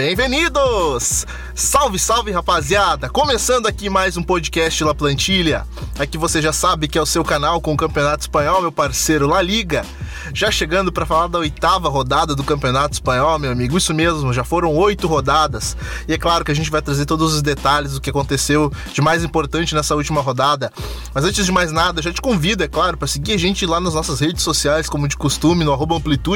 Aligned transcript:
Bem-vindos! 0.00 1.26
Salve, 1.54 1.98
salve, 1.98 2.30
rapaziada! 2.30 3.10
Começando 3.10 3.66
aqui 3.66 3.90
mais 3.90 4.16
um 4.16 4.22
podcast 4.22 4.82
La 4.82 4.94
Plantilha. 4.94 5.66
Aqui 5.98 6.16
você 6.16 6.40
já 6.40 6.54
sabe 6.54 6.88
que 6.88 6.96
é 6.96 7.02
o 7.02 7.04
seu 7.04 7.22
canal 7.22 7.60
com 7.60 7.74
o 7.74 7.76
Campeonato 7.76 8.22
Espanhol, 8.22 8.62
meu 8.62 8.72
parceiro 8.72 9.26
La 9.26 9.42
Liga. 9.42 9.84
Já 10.32 10.50
chegando 10.50 10.90
para 10.90 11.04
falar 11.04 11.26
da 11.26 11.38
oitava 11.38 11.90
rodada 11.90 12.34
do 12.34 12.42
Campeonato 12.42 12.94
Espanhol, 12.94 13.38
meu 13.38 13.52
amigo. 13.52 13.76
Isso 13.76 13.92
mesmo, 13.92 14.32
já 14.32 14.42
foram 14.42 14.74
oito 14.74 15.06
rodadas. 15.06 15.76
E 16.08 16.14
é 16.14 16.18
claro 16.18 16.46
que 16.46 16.50
a 16.50 16.54
gente 16.54 16.70
vai 16.70 16.80
trazer 16.80 17.04
todos 17.04 17.34
os 17.34 17.42
detalhes 17.42 17.92
do 17.92 18.00
que 18.00 18.08
aconteceu 18.08 18.72
de 18.94 19.02
mais 19.02 19.22
importante 19.22 19.74
nessa 19.74 19.94
última 19.94 20.22
rodada. 20.22 20.72
Mas 21.12 21.24
antes 21.24 21.44
de 21.44 21.52
mais 21.52 21.72
nada, 21.72 22.00
já 22.00 22.10
te 22.10 22.22
convido, 22.22 22.64
é 22.64 22.68
claro, 22.68 22.96
para 22.96 23.06
seguir 23.06 23.34
a 23.34 23.38
gente 23.38 23.66
lá 23.66 23.78
nas 23.78 23.92
nossas 23.92 24.18
redes 24.18 24.42
sociais, 24.42 24.88
como 24.88 25.06
de 25.06 25.16
costume, 25.16 25.62
no 25.62 25.78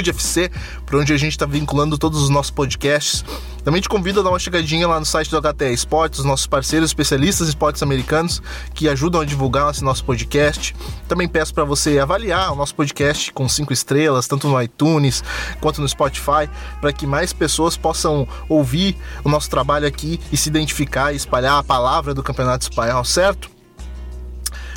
FC, 0.07 0.51
por 0.85 0.97
onde 1.01 1.15
a 1.15 1.17
gente 1.17 1.33
está 1.33 1.47
vinculando 1.47 1.97
todos 1.97 2.21
os 2.21 2.29
nossos 2.29 2.51
podcasts. 2.51 3.25
Também 3.65 3.81
te 3.81 3.89
convido 3.89 4.21
a 4.21 4.23
dar 4.23 4.29
uma 4.29 4.39
chegadinha 4.39 4.87
lá 4.87 5.01
no 5.01 5.07
site 5.07 5.31
do 5.31 5.41
HTE 5.41 5.73
Esportes, 5.73 6.21
os 6.21 6.25
nossos 6.27 6.47
parceiros 6.47 6.91
especialistas 6.91 7.47
em 7.47 7.51
esportes 7.51 7.83
americanos 7.83 8.43
que 8.75 8.89
ajudam 8.89 9.23
a 9.23 9.25
divulgar 9.25 9.71
esse 9.71 9.83
nosso 9.83 10.05
podcast. 10.05 10.77
Também 11.09 11.27
peço 11.27 11.55
para 11.55 11.65
você 11.65 11.99
avaliar 11.99 12.53
o 12.53 12.57
nosso 12.57 12.75
podcast 12.75 13.33
com 13.33 13.49
cinco 13.49 13.73
estrelas, 13.73 14.29
tanto 14.29 14.49
no 14.49 14.61
iTunes 14.61 15.25
quanto 15.61 15.81
no 15.81 15.89
Spotify, 15.89 16.49
para 16.81 16.93
que 16.93 17.07
mais 17.07 17.33
pessoas 17.33 17.77
possam 17.77 18.29
ouvir 18.49 18.97
o 19.25 19.29
nosso 19.31 19.49
trabalho 19.49 19.87
aqui 19.87 20.21
e 20.31 20.37
se 20.37 20.51
identificar 20.51 21.13
e 21.13 21.17
espalhar 21.17 21.59
a 21.59 21.65
palavra 21.65 22.13
do 22.13 22.23
Campeonato 22.23 22.65
Espanhol, 22.65 23.05
certo? 23.05 23.54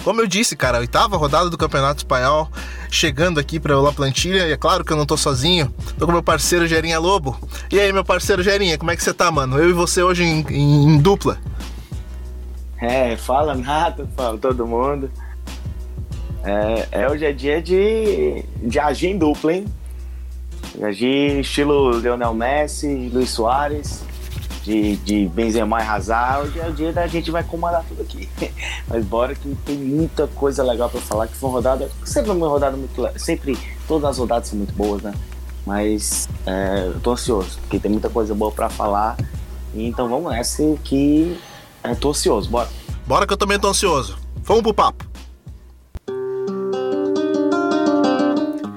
Como 0.03 0.21
eu 0.21 0.27
disse, 0.27 0.55
cara, 0.55 0.77
a 0.77 0.79
oitava 0.79 1.17
rodada 1.17 1.49
do 1.49 1.57
Campeonato 1.57 1.99
Espanhol 1.99 2.49
chegando 2.89 3.39
aqui 3.39 3.59
para 3.59 3.79
La 3.79 3.91
Plantilha. 3.91 4.47
E 4.47 4.51
é 4.51 4.57
claro 4.57 4.83
que 4.83 4.91
eu 4.91 4.97
não 4.97 5.05
tô 5.05 5.17
sozinho, 5.17 5.73
tô 5.97 6.05
com 6.05 6.11
meu 6.11 6.23
parceiro 6.23 6.67
Gerinha 6.67 6.99
Lobo. 6.99 7.37
E 7.71 7.79
aí, 7.79 7.91
meu 7.91 8.03
parceiro 8.03 8.41
Gerinha, 8.41 8.77
como 8.77 8.91
é 8.91 8.95
que 8.95 9.03
você 9.03 9.13
tá, 9.13 9.31
mano? 9.31 9.57
Eu 9.57 9.69
e 9.69 9.73
você 9.73 10.01
hoje 10.01 10.23
em, 10.23 10.45
em, 10.49 10.93
em 10.93 10.97
dupla. 10.97 11.37
É, 12.79 13.15
fala 13.17 13.55
nada, 13.55 14.07
fala 14.15 14.37
todo 14.37 14.67
mundo. 14.67 15.11
É, 16.43 16.87
é, 17.03 17.09
hoje 17.09 17.25
é 17.25 17.33
dia 17.33 17.61
de, 17.61 18.43
de 18.63 18.79
agir 18.79 19.07
em 19.07 19.17
dupla, 19.17 19.53
hein? 19.53 19.65
Agir 20.81 21.39
estilo 21.39 21.97
Leonel 21.97 22.33
Messi, 22.33 23.09
Luiz 23.11 23.31
Soares 23.31 24.05
de, 24.67 24.97
de 24.97 25.25
Benzema 25.29 25.81
e 25.81 25.87
Hazard, 25.87 26.49
hoje 26.49 26.59
é 26.59 26.67
o 26.67 26.73
dia 26.73 26.91
da 26.91 27.07
gente 27.07 27.31
vai 27.31 27.41
comandar 27.41 27.85
tudo 27.87 28.01
aqui. 28.01 28.27
Mas 28.85 29.05
bora 29.05 29.33
que 29.33 29.55
tem 29.65 29.77
muita 29.77 30.27
coisa 30.27 30.61
legal 30.61 30.89
para 30.89 30.99
falar, 30.99 31.27
que 31.27 31.35
foi 31.37 31.49
uma 31.49 31.55
rodada, 31.55 31.89
sempre 32.03 32.31
uma 32.31 32.49
rodada 32.49 32.75
muito 32.75 33.07
sempre 33.17 33.57
todas 33.87 34.09
as 34.09 34.17
rodadas 34.17 34.49
são 34.49 34.57
muito 34.57 34.73
boas, 34.73 35.01
né? 35.01 35.13
Mas 35.65 36.27
é, 36.45 36.87
eu 36.87 36.99
tô 36.99 37.11
ansioso, 37.11 37.57
porque 37.61 37.79
tem 37.79 37.89
muita 37.89 38.09
coisa 38.09 38.35
boa 38.35 38.51
para 38.51 38.69
falar. 38.69 39.15
Então 39.73 40.09
vamos 40.09 40.31
nessa 40.31 40.61
que 40.83 41.39
eu 41.83 41.95
tô 41.95 42.09
ansioso, 42.09 42.49
bora. 42.49 42.67
Bora 43.05 43.25
que 43.25 43.31
eu 43.31 43.37
também 43.37 43.57
tô 43.57 43.69
ansioso. 43.69 44.17
Vamos 44.43 44.63
pro 44.63 44.73
papo. 44.73 45.05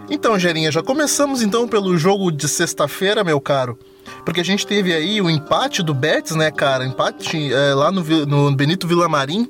Então, 0.09 0.39
Gerinha, 0.39 0.71
já 0.71 0.83
começamos 0.83 1.43
então 1.43 1.67
pelo 1.67 1.97
jogo 1.97 2.31
de 2.31 2.47
sexta-feira, 2.47 3.25
meu 3.25 3.41
caro 3.41 3.77
porque 4.25 4.41
a 4.41 4.45
gente 4.45 4.67
teve 4.67 4.93
aí 4.93 5.21
o 5.21 5.29
empate 5.29 5.83
do 5.83 5.95
Betis, 5.95 6.37
né, 6.37 6.51
cara? 6.51 6.85
Empate 6.85 7.53
é, 7.53 7.75
lá 7.75 7.91
no, 7.91 8.03
no 8.27 8.55
Benito 8.55 8.87
Villamarim. 8.87 9.49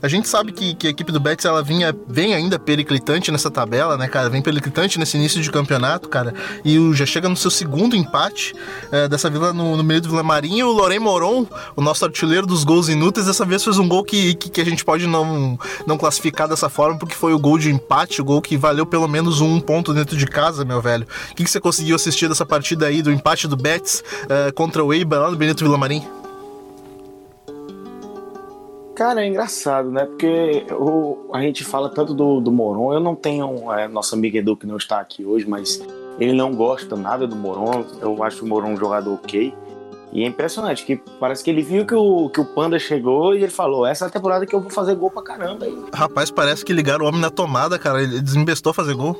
A 0.00 0.08
gente 0.08 0.28
sabe 0.28 0.52
que, 0.52 0.74
que 0.74 0.86
a 0.86 0.90
equipe 0.90 1.10
do 1.10 1.18
Betis 1.18 1.44
ela 1.44 1.62
vinha, 1.62 1.94
vem 2.06 2.34
ainda 2.34 2.58
periclitante 2.58 3.30
nessa 3.32 3.50
tabela, 3.50 3.96
né, 3.96 4.08
cara? 4.08 4.28
Vem 4.30 4.40
periclitante 4.40 4.98
nesse 4.98 5.16
início 5.16 5.40
de 5.40 5.50
campeonato, 5.50 6.08
cara. 6.08 6.34
E 6.64 6.78
o, 6.78 6.94
já 6.94 7.06
chega 7.06 7.28
no 7.28 7.36
seu 7.36 7.50
segundo 7.50 7.96
empate 7.96 8.54
é, 8.92 9.08
dessa 9.08 9.28
vila 9.28 9.52
no, 9.52 9.76
no 9.76 9.82
Benito 9.82 10.08
Villamarim. 10.08 10.58
E 10.58 10.62
o 10.62 10.70
Lorém 10.70 10.98
Moron, 10.98 11.46
o 11.76 11.82
nosso 11.82 12.04
artilheiro 12.04 12.46
dos 12.46 12.64
gols 12.64 12.88
inúteis, 12.88 13.26
dessa 13.26 13.44
vez 13.44 13.64
fez 13.64 13.78
um 13.78 13.88
gol 13.88 14.04
que, 14.04 14.34
que, 14.34 14.50
que, 14.50 14.60
a 14.60 14.64
gente 14.64 14.84
pode 14.84 15.06
não, 15.06 15.58
não 15.86 15.98
classificar 15.98 16.48
dessa 16.48 16.68
forma, 16.68 16.98
porque 16.98 17.14
foi 17.14 17.32
o 17.32 17.38
gol 17.38 17.58
de 17.58 17.70
empate, 17.70 18.20
o 18.20 18.24
gol 18.24 18.40
que 18.40 18.56
valeu 18.56 18.86
pelo 18.86 19.08
menos 19.08 19.40
um 19.40 19.60
ponto 19.60 19.92
dentro 19.92 20.16
de 20.16 20.26
casa, 20.26 20.64
meu 20.64 20.80
velho. 20.80 21.06
O 21.30 21.34
que, 21.34 21.44
que 21.44 21.50
você 21.50 21.60
conseguiu 21.60 21.96
assistir 21.96 22.28
dessa 22.28 22.46
partida 22.46 22.86
aí, 22.86 23.02
do 23.02 23.10
empate 23.10 23.48
do 23.48 23.56
Betis? 23.56 23.97
Uh, 24.00 24.52
contra 24.54 24.84
o 24.84 24.92
Eibar 24.92 25.20
lá 25.20 25.30
no 25.30 25.36
Benito 25.36 25.64
Villamarim? 25.64 26.02
Cara, 28.98 29.24
é 29.24 29.28
engraçado, 29.28 29.92
né? 29.92 30.06
Porque 30.06 30.66
o, 30.72 31.30
a 31.32 31.40
gente 31.40 31.64
fala 31.64 31.88
tanto 31.88 32.12
do, 32.12 32.40
do 32.40 32.50
Moron. 32.50 32.92
Eu 32.92 32.98
não 32.98 33.14
tenho. 33.14 33.72
É, 33.72 33.86
nosso 33.86 34.16
amigo 34.16 34.36
Edu 34.36 34.56
que 34.56 34.66
não 34.66 34.76
está 34.76 34.98
aqui 34.98 35.24
hoje, 35.24 35.48
mas 35.48 35.80
ele 36.18 36.32
não 36.32 36.52
gosta 36.52 36.96
nada 36.96 37.24
do 37.24 37.36
Moron. 37.36 37.84
Eu 38.00 38.20
acho 38.24 38.44
o 38.44 38.48
Moron 38.48 38.70
um 38.70 38.76
jogador 38.76 39.14
ok. 39.14 39.54
E 40.12 40.24
é 40.24 40.26
impressionante, 40.26 40.84
que 40.84 40.96
parece 41.20 41.44
que 41.44 41.50
ele 41.50 41.62
viu 41.62 41.86
que 41.86 41.94
o, 41.94 42.28
que 42.28 42.40
o 42.40 42.44
Panda 42.44 42.76
chegou 42.78 43.34
e 43.34 43.38
ele 43.38 43.52
falou: 43.52 43.86
essa 43.86 44.06
é 44.06 44.08
a 44.08 44.10
temporada 44.10 44.44
que 44.44 44.54
eu 44.54 44.60
vou 44.60 44.70
fazer 44.70 44.96
gol 44.96 45.12
pra 45.12 45.22
caramba. 45.22 45.66
Aí. 45.66 45.84
Rapaz, 45.92 46.28
parece 46.30 46.64
que 46.64 46.72
ligaram 46.72 47.04
o 47.04 47.08
homem 47.08 47.20
na 47.20 47.30
tomada, 47.30 47.78
cara. 47.78 48.02
Ele 48.02 48.20
desembestou 48.20 48.72
fazer 48.72 48.94
gol. 48.94 49.16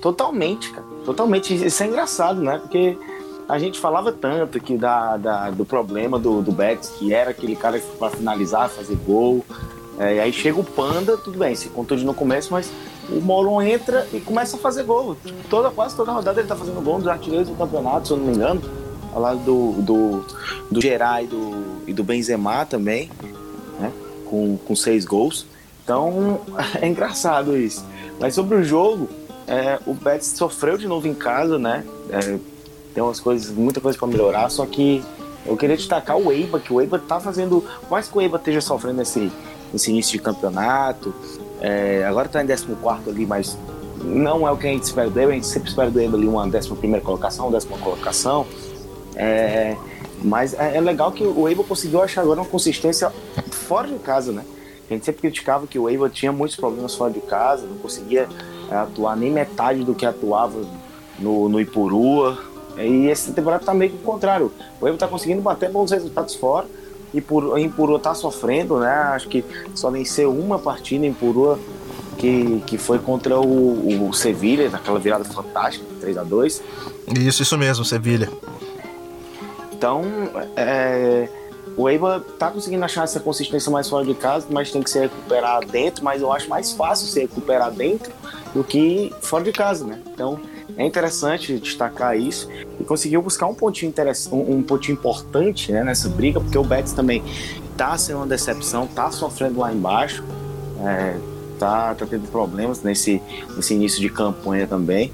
Totalmente, 0.00 0.72
cara. 0.72 0.86
Totalmente. 1.04 1.54
Isso 1.54 1.82
é 1.82 1.86
engraçado, 1.86 2.40
né? 2.42 2.58
Porque 2.58 2.98
a 3.48 3.58
gente 3.58 3.78
falava 3.78 4.12
tanto 4.12 4.58
que 4.60 4.76
da, 4.76 5.16
da 5.16 5.50
do 5.50 5.64
problema 5.64 6.18
do, 6.18 6.40
do 6.40 6.52
Betis, 6.52 6.88
que 6.90 7.12
era 7.12 7.30
aquele 7.30 7.54
cara 7.54 7.80
para 7.98 8.10
finalizar, 8.10 8.68
fazer 8.68 8.96
gol. 8.96 9.44
É, 9.98 10.20
aí 10.20 10.32
chega 10.32 10.58
o 10.58 10.64
Panda, 10.64 11.16
tudo 11.16 11.38
bem, 11.38 11.54
se 11.54 11.68
contunde 11.68 12.04
no 12.04 12.14
começo, 12.14 12.52
mas 12.52 12.70
o 13.08 13.20
Moron 13.20 13.62
entra 13.62 14.08
e 14.12 14.20
começa 14.20 14.56
a 14.56 14.58
fazer 14.58 14.82
gol. 14.84 15.16
Toda, 15.48 15.70
quase 15.70 15.94
toda 15.94 16.12
rodada 16.12 16.40
ele 16.40 16.48
tá 16.48 16.56
fazendo 16.56 16.82
gol 16.82 16.98
dos 16.98 17.06
artilheiros 17.06 17.48
do 17.48 17.54
campeonato, 17.54 18.08
se 18.08 18.12
eu 18.12 18.16
não 18.16 18.26
me 18.26 18.34
engano. 18.34 18.62
Ao 19.12 19.20
lado 19.20 19.38
do, 19.40 19.82
do, 19.82 20.24
do 20.70 20.80
Gerai 20.80 21.24
e 21.24 21.26
do, 21.28 21.64
e 21.86 21.92
do 21.92 22.02
Benzema 22.02 22.66
também, 22.66 23.08
né? 23.78 23.92
Com, 24.26 24.56
com 24.56 24.74
seis 24.74 25.04
gols. 25.04 25.46
Então 25.84 26.40
é 26.80 26.88
engraçado 26.88 27.56
isso. 27.56 27.84
Mas 28.18 28.34
sobre 28.34 28.56
o 28.56 28.64
jogo, 28.64 29.08
é, 29.46 29.78
o 29.86 29.94
Betis 29.94 30.28
sofreu 30.28 30.76
de 30.76 30.88
novo 30.88 31.06
em 31.06 31.14
casa, 31.14 31.58
né? 31.58 31.84
É, 32.10 32.38
tem 32.94 33.02
umas 33.02 33.18
coisas, 33.20 33.50
muita 33.50 33.80
coisa 33.80 33.98
para 33.98 34.06
melhorar, 34.06 34.48
só 34.48 34.64
que 34.64 35.02
eu 35.44 35.56
queria 35.56 35.76
destacar 35.76 36.16
o 36.16 36.32
Eiba, 36.32 36.58
que 36.58 36.72
o 36.72 36.80
Eiba 36.80 36.98
tá 36.98 37.20
fazendo, 37.20 37.64
mais 37.90 38.08
que 38.08 38.16
o 38.16 38.20
Eiba 38.20 38.38
esteja 38.38 38.60
sofrendo 38.60 38.98
nesse, 38.98 39.30
nesse 39.72 39.90
início 39.90 40.12
de 40.12 40.20
campeonato, 40.20 41.12
é, 41.60 42.04
agora 42.06 42.28
tá 42.28 42.42
em 42.42 42.46
14 42.46 43.10
ali, 43.10 43.26
mas 43.26 43.58
não 44.02 44.46
é 44.46 44.50
o 44.50 44.56
que 44.56 44.66
a 44.66 44.70
gente 44.70 44.84
espera 44.84 45.10
do 45.10 45.18
Eiba, 45.18 45.32
a 45.32 45.34
gente 45.34 45.46
sempre 45.46 45.68
espera 45.68 45.90
do 45.90 46.00
Eiba 46.00 46.16
ali 46.16 46.26
uma 46.26 46.42
11 46.44 47.00
colocação, 47.02 47.50
décima 47.50 47.76
colocação, 47.78 48.46
é, 49.16 49.76
mas 50.22 50.54
é, 50.54 50.76
é, 50.76 50.80
legal 50.80 51.12
que 51.12 51.24
o 51.24 51.48
Eiba 51.48 51.64
conseguiu 51.64 52.02
achar 52.02 52.22
agora 52.22 52.40
uma 52.40 52.48
consistência 52.48 53.12
fora 53.50 53.88
de 53.88 53.98
casa, 53.98 54.32
né? 54.32 54.44
A 54.88 54.94
gente 54.94 55.04
sempre 55.04 55.22
criticava 55.22 55.66
que 55.66 55.78
o 55.78 55.88
Eiba 55.88 56.08
tinha 56.08 56.30
muitos 56.30 56.56
problemas 56.56 56.94
fora 56.94 57.12
de 57.12 57.20
casa, 57.20 57.66
não 57.66 57.76
conseguia 57.78 58.28
é, 58.70 58.74
atuar 58.74 59.16
nem 59.16 59.30
metade 59.30 59.82
do 59.82 59.94
que 59.94 60.06
atuava 60.06 60.62
no, 61.18 61.48
no 61.48 61.60
Ipurua, 61.60 62.38
e 62.78 63.08
essa 63.08 63.32
temporada 63.32 63.64
tá 63.64 63.74
meio 63.74 63.92
que 63.92 63.96
o 63.96 64.00
contrário. 64.00 64.52
O 64.80 64.88
Evo 64.88 64.98
tá 64.98 65.06
conseguindo 65.06 65.40
bater 65.40 65.70
bons 65.70 65.90
resultados 65.90 66.34
fora 66.34 66.66
e 67.12 67.20
por, 67.20 67.58
em 67.58 67.70
Purua 67.70 67.98
tá 67.98 68.14
sofrendo, 68.14 68.78
né? 68.78 68.92
Acho 69.14 69.28
que 69.28 69.44
só 69.74 69.90
venceu 69.90 70.32
uma 70.32 70.58
partida 70.58 71.06
em 71.06 71.12
Purua 71.12 71.58
que, 72.18 72.62
que 72.66 72.78
foi 72.78 72.98
contra 72.98 73.38
o, 73.38 74.08
o 74.08 74.12
Sevilha, 74.12 74.68
naquela 74.70 74.98
virada 74.98 75.24
fantástica, 75.24 75.84
3 76.00 76.18
a 76.18 76.22
2 76.24 76.62
Isso, 77.20 77.42
isso 77.42 77.58
mesmo, 77.58 77.84
Sevilha. 77.84 78.28
Então, 79.72 80.02
é, 80.56 81.28
o 81.76 81.88
Eiba 81.88 82.24
tá 82.38 82.50
conseguindo 82.50 82.84
achar 82.84 83.04
essa 83.04 83.20
consistência 83.20 83.70
mais 83.70 83.88
fora 83.88 84.04
de 84.04 84.14
casa, 84.14 84.46
mas 84.50 84.70
tem 84.70 84.82
que 84.82 84.90
se 84.90 84.98
recuperar 84.98 85.66
dentro, 85.66 86.04
mas 86.04 86.22
eu 86.22 86.32
acho 86.32 86.48
mais 86.48 86.72
fácil 86.72 87.06
se 87.06 87.20
recuperar 87.20 87.70
dentro 87.70 88.12
do 88.54 88.64
que 88.64 89.12
fora 89.20 89.44
de 89.44 89.52
casa, 89.52 89.84
né? 89.84 90.00
Então, 90.12 90.40
é 90.76 90.84
interessante 90.84 91.58
destacar 91.58 92.18
isso 92.18 92.48
e 92.80 92.84
conseguiu 92.84 93.22
buscar 93.22 93.46
um 93.46 93.54
pontinho 93.54 93.88
interessante, 93.88 94.34
um, 94.34 94.56
um 94.56 94.62
pontinho 94.62 94.94
importante 94.94 95.70
né, 95.72 95.84
nessa 95.84 96.08
briga, 96.08 96.40
porque 96.40 96.58
o 96.58 96.64
Betis 96.64 96.92
também 96.92 97.22
tá 97.76 97.96
sendo 97.96 98.18
uma 98.18 98.26
decepção, 98.26 98.86
tá 98.86 99.10
sofrendo 99.10 99.60
lá 99.60 99.72
embaixo, 99.72 100.24
é, 100.80 101.16
tá, 101.58 101.94
tá 101.94 102.06
tendo 102.06 102.28
problemas 102.28 102.82
nesse, 102.82 103.22
nesse 103.56 103.74
início 103.74 104.00
de 104.00 104.08
campanha 104.08 104.66
também. 104.66 105.12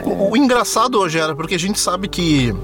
É... 0.00 0.08
O, 0.08 0.30
o 0.30 0.36
engraçado 0.36 1.04
era 1.06 1.34
porque 1.34 1.54
a 1.54 1.58
gente 1.58 1.78
sabe 1.78 2.08
que 2.08 2.54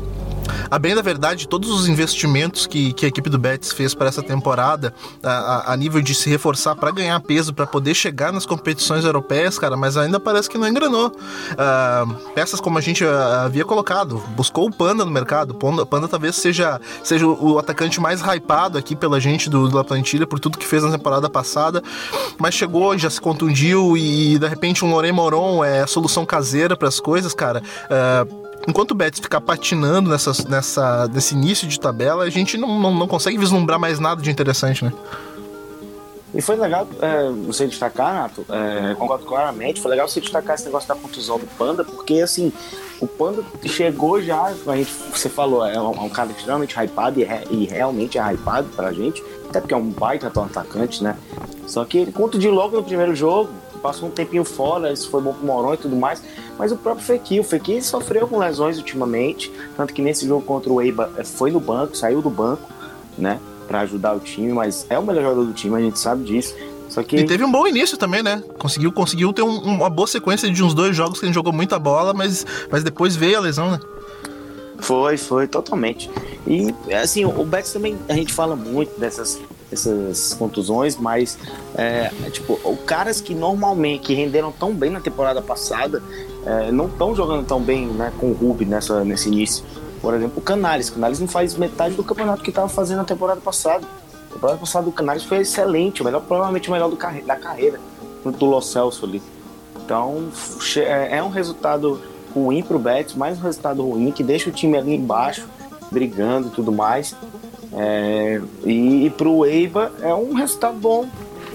a 0.71 0.79
bem 0.79 0.95
da 0.95 1.03
verdade, 1.03 1.49
todos 1.49 1.71
os 1.71 1.89
investimentos 1.89 2.67
que, 2.67 2.93
que 2.93 3.07
a 3.07 3.09
equipe 3.09 3.31
do 3.31 3.39
Betis 3.39 3.73
fez 3.73 3.95
para 3.95 4.09
essa 4.09 4.23
temporada, 4.23 4.93
a, 5.23 5.73
a, 5.73 5.77
nível 5.77 6.01
de 6.03 6.15
se 6.15 6.29
reforçar 6.29 6.75
para 6.75 6.91
ganhar 6.91 7.19
peso, 7.21 7.55
para 7.55 7.67
poder 7.67 7.95
chegar 7.95 8.33
nas 8.33 8.45
competições 8.45 9.05
europeias, 9.05 9.59
cara, 9.59 9.77
mas 9.77 9.97
ainda 9.97 10.21
parece 10.21 10.49
que 10.49 10.59
não 10.59 10.69
engrenou. 10.69 11.09
Uh, 11.09 12.15
peças 12.35 12.61
como 12.61 12.79
a 12.79 12.81
gente 12.81 13.05
uh, 13.05 13.09
havia 13.45 13.65
colocado, 13.65 14.23
buscou 14.37 14.67
o 14.67 14.73
Panda 14.73 15.05
no 15.05 15.11
mercado. 15.11 15.55
Panda, 15.55 15.87
Panda 15.87 16.09
talvez 16.09 16.37
seja, 16.37 16.81
seja 17.03 17.27
o 17.27 17.59
atacante 17.59 18.01
mais 18.01 18.21
hypado 18.21 18.79
aqui 18.79 18.95
pela 18.95 19.21
gente 19.21 19.49
do, 19.49 19.69
do 19.69 19.77
La 19.77 19.85
Plantilha, 19.85 20.27
por 20.27 20.39
tudo 20.39 20.59
que 20.59 20.67
fez 20.67 20.83
na 20.83 20.91
temporada 20.91 21.29
passada, 21.31 21.83
mas 22.39 22.55
chegou, 22.55 22.97
já 22.99 23.11
se 23.11 23.21
contundiu 23.21 23.97
e 23.97 24.39
de 24.39 24.47
repente 24.47 24.85
um 24.85 24.91
Loré 24.91 25.13
Moron 25.13 25.65
é 25.65 25.81
a 25.81 25.87
solução 25.87 26.25
caseira 26.27 26.77
para 26.77 26.89
as 26.89 27.01
coisas, 27.01 27.35
cara. 27.35 27.63
Uh, 27.85 28.48
enquanto 28.69 28.91
o 28.91 28.95
Betis 28.95 29.21
ficar 29.21 29.41
patinando 29.41 30.11
nessa, 30.11 30.33
nessa, 30.49 31.09
nesse 31.09 31.35
início 31.35 31.67
de 31.67 31.81
tabela, 31.81 32.25
a 32.25 32.31
gente 32.31 32.59
não, 32.59 32.79
não, 32.79 32.95
não 32.95 33.09
consegue 33.09 33.39
vislumbrar 33.39 33.81
mais 33.81 33.99
nada 33.99 34.21
de 34.21 34.31
interessante, 34.31 34.85
né? 34.85 34.93
E 36.35 36.43
foi 36.43 36.57
legal 36.57 36.87
é, 37.01 37.31
você 37.47 37.67
destacar, 37.67 38.13
Nato, 38.13 38.45
é, 38.51 38.95
concordo 38.95 39.25
claramente, 39.25 39.81
foi 39.81 39.91
legal 39.91 40.07
você 40.07 40.21
destacar 40.21 40.57
esse 40.57 40.67
negócio 40.67 40.87
da 40.87 40.95
contusão 40.95 41.39
do 41.39 41.47
Panda, 41.57 41.83
porque 41.83 42.21
assim, 42.21 42.53
o 43.01 43.07
Panda 43.07 43.43
chegou 43.65 44.21
já, 44.21 44.53
a 44.67 44.77
gente, 44.77 44.93
você 45.11 45.31
falou, 45.31 45.65
é 45.65 45.81
um, 45.81 45.95
é 45.95 46.01
um 46.01 46.11
cara 46.11 46.31
extremamente 46.31 46.77
hypado 46.79 47.19
e, 47.19 47.27
e, 47.51 47.65
realmente 47.65 48.19
é 48.19 48.33
hypado 48.35 48.69
pra 48.77 48.93
gente, 48.93 49.25
até 49.49 49.59
porque 49.59 49.73
é 49.73 49.77
um 49.79 49.89
baita 49.89 50.29
tão 50.29 50.45
atacante, 50.45 51.03
né? 51.03 51.17
Só 51.67 51.83
que 51.87 51.97
ele 51.97 52.13
contundiu 52.13 52.53
logo 52.53 52.77
no 52.77 52.85
primeiro 52.85 53.15
jogo, 53.15 53.51
passou 53.79 54.09
um 54.09 54.13
tempinho 54.13 54.45
fora, 54.45 54.93
isso 54.93 55.11
foi 55.11 55.21
bom 55.21 55.33
pro 55.33 55.47
Moron 55.47 55.75
e 55.75 55.77
tudo 55.77 55.97
mais, 55.97 56.23
mas 56.59 56.73
o 56.73 56.77
próprio 56.77 57.05
Fekir, 57.05 57.41
o 57.41 57.45
Fekir 57.45 57.83
sofreu 57.85 58.27
com 58.27 58.39
lesões 58.39 58.79
ultimamente, 58.79 59.53
tanto 59.77 59.95
que 59.95 60.03
nesse 60.03 60.27
jogo 60.27 60.45
contra 60.45 60.73
o 60.73 60.81
Eiba 60.81 61.11
é, 61.17 61.25
foi 61.25 61.51
no 61.51 61.61
banco, 61.61 61.97
saiu 61.97 62.21
do 62.21 62.31
banco, 62.31 62.71
né? 63.17 63.39
para 63.69 63.81
ajudar 63.81 64.15
o 64.15 64.19
time, 64.19 64.51
mas 64.53 64.87
é 64.89 64.99
o 64.99 65.03
melhor 65.03 65.23
jogador 65.23 65.45
do 65.45 65.53
time, 65.53 65.77
a 65.77 65.81
gente 65.81 65.99
sabe 65.99 66.25
disso. 66.25 66.55
Só 66.89 67.03
que... 67.03 67.17
E 67.17 67.27
teve 67.27 67.45
um 67.45 67.53
bom 67.53 67.67
início 67.67 67.99
também, 67.99 68.23
né? 68.23 68.43
Conseguiu, 68.59 68.91
conseguiu 68.91 69.31
ter 69.31 69.43
um, 69.43 69.59
uma 69.59 69.91
boa 69.91 70.09
sequência 70.09 70.51
de 70.51 70.63
uns 70.63 70.73
dois 70.73 70.97
jogos 70.97 71.21
que 71.21 71.27
ele 71.27 71.35
jogou 71.35 71.53
muita 71.53 71.79
bola, 71.79 72.15
mas, 72.15 72.47
mas 72.71 72.83
depois 72.83 73.15
veio 73.15 73.37
a 73.37 73.41
lesão, 73.41 73.71
né? 73.71 73.79
Foi, 74.79 75.19
foi, 75.19 75.47
totalmente. 75.47 76.11
E, 76.47 76.75
assim, 76.95 77.27
o 77.27 77.45
Betis 77.45 77.73
também, 77.73 77.99
a 78.09 78.15
gente 78.15 78.33
fala 78.33 78.57
muito 78.57 78.99
dessas, 78.99 79.39
dessas 79.71 80.35
contusões, 80.35 80.97
mas, 80.97 81.39
é, 81.75 82.11
tipo, 82.31 82.59
caras 82.87 83.21
que 83.21 83.35
normalmente, 83.35 84.07
que 84.07 84.15
renderam 84.15 84.51
tão 84.51 84.73
bem 84.75 84.91
na 84.91 85.01
temporada 85.01 85.43
passada, 85.43 86.03
é, 86.45 86.73
não 86.73 86.87
estão 86.87 87.15
jogando 87.15 87.47
tão 87.47 87.61
bem 87.61 87.87
né, 87.87 88.13
com 88.19 88.31
o 88.31 88.33
Ruby 88.33 88.65
nessa, 88.65 89.05
nesse 89.05 89.29
início. 89.29 89.65
Por 90.01 90.15
exemplo, 90.15 90.39
o 90.39 90.41
Canales. 90.41 90.89
O 90.89 90.95
Canales 90.95 91.21
não 91.21 91.29
faz 91.29 91.55
metade 91.57 91.95
do 91.95 92.05
campeonato 92.05 92.43
que 92.43 92.51
estava 92.51 92.69
fazendo 92.69 92.99
na 92.99 93.05
temporada 93.05 93.41
passada. 93.41 93.87
A 94.31 94.35
temporada 94.35 94.59
passada 94.59 94.85
do 94.85 94.93
Canales 94.93 95.25
foi 95.25 95.39
excelente, 95.39 96.03
o 96.03 96.05
melhor, 96.05 96.23
provavelmente 96.23 96.69
o 96.69 96.73
melhor 96.73 96.89
do, 96.89 96.97
da 96.97 97.37
carreira, 97.37 97.81
do 98.25 98.47
Lo 98.47 98.61
Celso 98.61 99.05
ali. 99.05 99.23
Então, 99.85 100.29
é, 100.77 101.19
é 101.19 101.23
um 101.23 101.31
resultado 101.31 102.01
ruim 102.35 102.63
pro 102.63 102.79
Betis, 102.79 103.15
mais 103.15 103.39
um 103.39 103.43
resultado 103.43 103.83
ruim 103.83 104.13
que 104.13 104.23
deixa 104.23 104.51
o 104.51 104.53
time 104.53 104.77
ali 104.77 104.95
embaixo, 104.95 105.49
brigando 105.91 106.49
e 106.49 106.51
tudo 106.51 106.71
mais. 106.71 107.17
É, 107.81 108.41
e, 108.65 109.07
e 109.07 109.11
pro 109.11 109.47
Eiba 109.47 109.93
é 110.01 110.13
um 110.13 110.35
resultado 110.35 110.77
bom, 110.77 111.09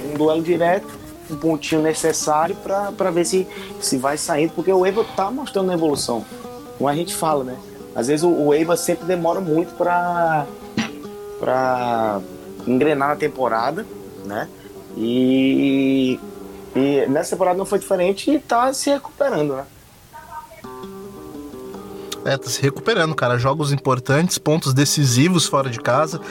um 0.06 0.18
duelo 0.18 0.42
direto, 0.42 0.88
um 1.30 1.36
pontinho 1.36 1.82
necessário 1.82 2.56
para 2.56 3.12
ver 3.12 3.26
se, 3.26 3.46
se 3.82 3.98
vai 3.98 4.18
saindo, 4.18 4.54
porque 4.54 4.72
o 4.72 4.86
Eiba 4.86 5.06
tá 5.18 5.30
mostrando 5.30 5.74
evolução. 5.74 6.24
Como 6.78 6.88
a 6.88 6.96
gente 6.96 7.14
fala, 7.14 7.44
né? 7.44 7.58
Às 7.94 8.08
vezes 8.08 8.24
o, 8.24 8.30
o 8.30 8.54
Eiba 8.54 8.78
sempre 8.78 9.06
demora 9.06 9.42
muito 9.42 9.74
para 9.76 10.46
para 11.40 12.22
engrenar 12.66 13.10
na 13.10 13.16
temporada, 13.18 13.86
né? 14.26 14.48
E, 14.96 16.18
e 16.74 17.06
nessa 17.10 17.32
temporada 17.32 17.58
não 17.58 17.66
foi 17.66 17.80
diferente 17.80 18.32
e 18.32 18.40
tá 18.40 18.72
se 18.72 18.90
recuperando, 18.90 19.56
né? 19.56 19.66
É, 22.26 22.38
tá 22.38 22.50
se 22.50 22.62
recuperando, 22.62 23.14
cara. 23.14 23.38
Jogos 23.38 23.72
importantes, 23.72 24.38
pontos 24.38 24.74
decisivos 24.74 25.46
fora 25.46 25.70
de 25.70 25.80
casa. 25.80 26.22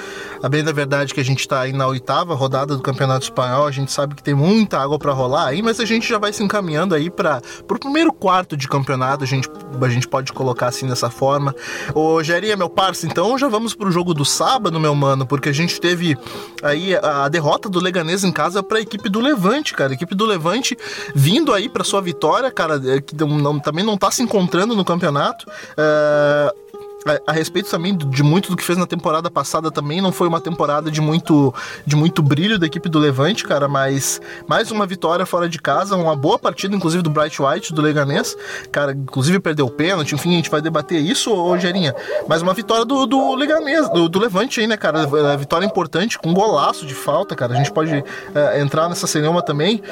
A 0.43 0.49
bem 0.49 0.65
da 0.65 0.73
verdade 0.73 1.13
que 1.13 1.21
a 1.21 1.25
gente 1.25 1.47
tá 1.47 1.61
aí 1.61 1.73
na 1.73 1.87
oitava 1.87 2.35
rodada 2.35 2.75
do 2.77 2.83
Campeonato 2.83 3.25
Espanhol, 3.25 3.67
a 3.67 3.71
gente 3.71 3.93
sabe 3.93 4.15
que 4.15 4.23
tem 4.23 4.35
muita 4.35 4.79
água 4.79 4.99
para 4.99 5.13
rolar 5.13 5.49
aí, 5.49 5.63
mas 5.63 5.79
a 5.79 5.85
gente 5.85 6.09
já 6.09 6.19
vai 6.19 6.33
se 6.33 6.43
encaminhando 6.43 6.95
aí 6.95 7.11
para 7.11 7.41
pro 7.67 7.79
primeiro 7.79 8.13
quarto 8.13 8.57
de 8.57 8.67
campeonato, 8.67 9.23
a 9.23 9.27
gente, 9.27 9.49
a 9.81 9.89
gente 9.89 10.09
pode 10.09 10.33
colocar 10.33 10.69
assim 10.69 10.87
dessa 10.87 11.11
forma. 11.11 11.55
Ô, 11.95 12.23
Geria, 12.23 12.57
meu 12.57 12.69
parça, 12.69 13.07
então 13.07 13.37
já 13.39 13.49
vamos 13.49 13.75
pro 13.75 13.91
jogo 13.91 14.15
do 14.15 14.25
sábado, 14.25 14.81
meu 14.81 14.95
mano, 14.95 15.27
porque 15.27 15.51
a 15.51 15.53
gente 15.53 15.81
teve 15.81 16.17
aí 16.63 16.97
a, 16.97 17.29
derrota 17.29 17.69
do 17.69 17.81
Leganês 17.81 18.25
em 18.25 18.33
casa 18.33 18.63
para 18.63 18.79
a 18.79 18.81
equipe 18.81 19.09
do 19.09 19.21
Levante, 19.21 19.75
cara. 19.75 19.93
A 19.93 19.95
equipe 19.95 20.15
do 20.15 20.25
Levante 20.25 20.77
vindo 21.15 21.53
aí 21.53 21.69
para 21.69 21.85
sua 21.85 22.01
vitória, 22.01 22.51
cara, 22.51 22.81
é, 22.85 23.01
que 23.01 23.15
não, 23.15 23.61
também 23.61 23.85
não 23.85 23.97
tá 23.97 24.11
se 24.11 24.23
encontrando 24.23 24.75
no 24.75 24.85
campeonato. 24.85 25.47
Uh, 25.83 26.63
a, 27.05 27.31
a, 27.31 27.33
respeito 27.33 27.69
também 27.69 27.97
de 27.97 28.23
muito 28.23 28.51
do 28.51 28.57
que 28.57 28.63
fez 28.63 28.79
na 28.79 28.87
temporada 28.87 29.31
passada 29.31 29.71
também, 29.71 30.01
não 30.01 30.13
foi 30.13 30.29
uma 30.29 30.41
temporada 30.41 30.91
de 30.91 31.01
muito, 31.01 31.53
de 31.85 31.97
muito 31.97 32.23
brilho 32.23 32.59
da 32.59 32.67
equipe 32.67 32.89
do 32.89 32.99
Levante, 32.99 33.45
cara, 33.45 33.69
mas 33.69 34.21
mais 34.47 34.71
uma 34.71 34.87
vitória 34.87 35.27
fora 35.27 35.49
de 35.49 35.61
casa, 35.61 35.97
uma 35.97 36.15
boa 36.15 36.39
partida, 36.39 36.75
inclusive, 36.75 37.03
do 37.03 37.11
Bright 37.11 37.41
White, 37.43 37.73
do 37.73 37.83
Leganês, 37.83 38.37
cara, 38.71 38.93
inclusive 38.93 39.41
perdeu 39.41 39.67
o 39.67 39.71
pênalti, 39.71 40.15
enfim, 40.15 40.35
a 40.35 40.37
gente 40.37 40.51
vai 40.51 40.61
debater 40.61 41.01
isso, 41.01 41.33
ô 41.33 41.59
Gerinha, 41.59 41.95
mas 42.29 42.43
uma 42.43 42.55
vitória 42.55 42.85
do, 42.85 43.07
do 43.07 43.35
Leganês, 43.35 43.89
do, 43.91 44.09
do 44.09 44.19
Levante 44.19 44.61
aí, 44.61 44.67
né, 44.67 44.77
cara, 44.77 45.01
é, 45.03 45.37
vitória 45.37 45.67
importante, 45.67 46.19
com 46.19 46.31
um 46.31 46.35
golaço 46.35 46.87
de 46.87 46.95
falta, 46.95 47.35
cara, 47.35 47.55
a 47.55 47.57
gente 47.57 47.73
pode 47.73 47.93
é, 48.35 48.61
entrar 48.61 48.89
nessa 48.89 49.07
cinema 49.07 49.43
também, 49.43 49.83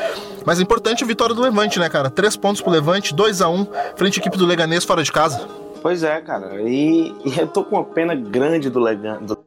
mas 0.45 0.61
é 0.61 0.63
importante 0.63 1.03
a 1.03 1.07
vitória 1.07 1.35
do 1.35 1.43
Levante, 1.43 1.79
né, 1.79 1.89
cara, 1.89 2.09
três 2.09 2.37
pontos 2.37 2.63
pro 2.63 2.71
Levante, 2.71 3.15
2 3.15 3.43
a 3.43 3.49
1 3.49 3.55
um, 3.55 3.67
frente 3.97 4.19
à 4.19 4.23
equipe 4.23 4.39
do 4.39 4.47
Leganês 4.47 4.85
fora 4.85 5.03
de 5.03 5.11
casa. 5.11 5.41
Pois 5.83 6.03
é, 6.03 6.21
cara. 6.21 6.61
E, 6.63 7.15
e 7.25 7.39
eu 7.39 7.47
tô 7.47 7.65
com 7.65 7.77
uma 7.77 7.85
pena 7.85 8.15
grande 8.15 8.69
do 8.69 8.81
Legando. 8.81 9.39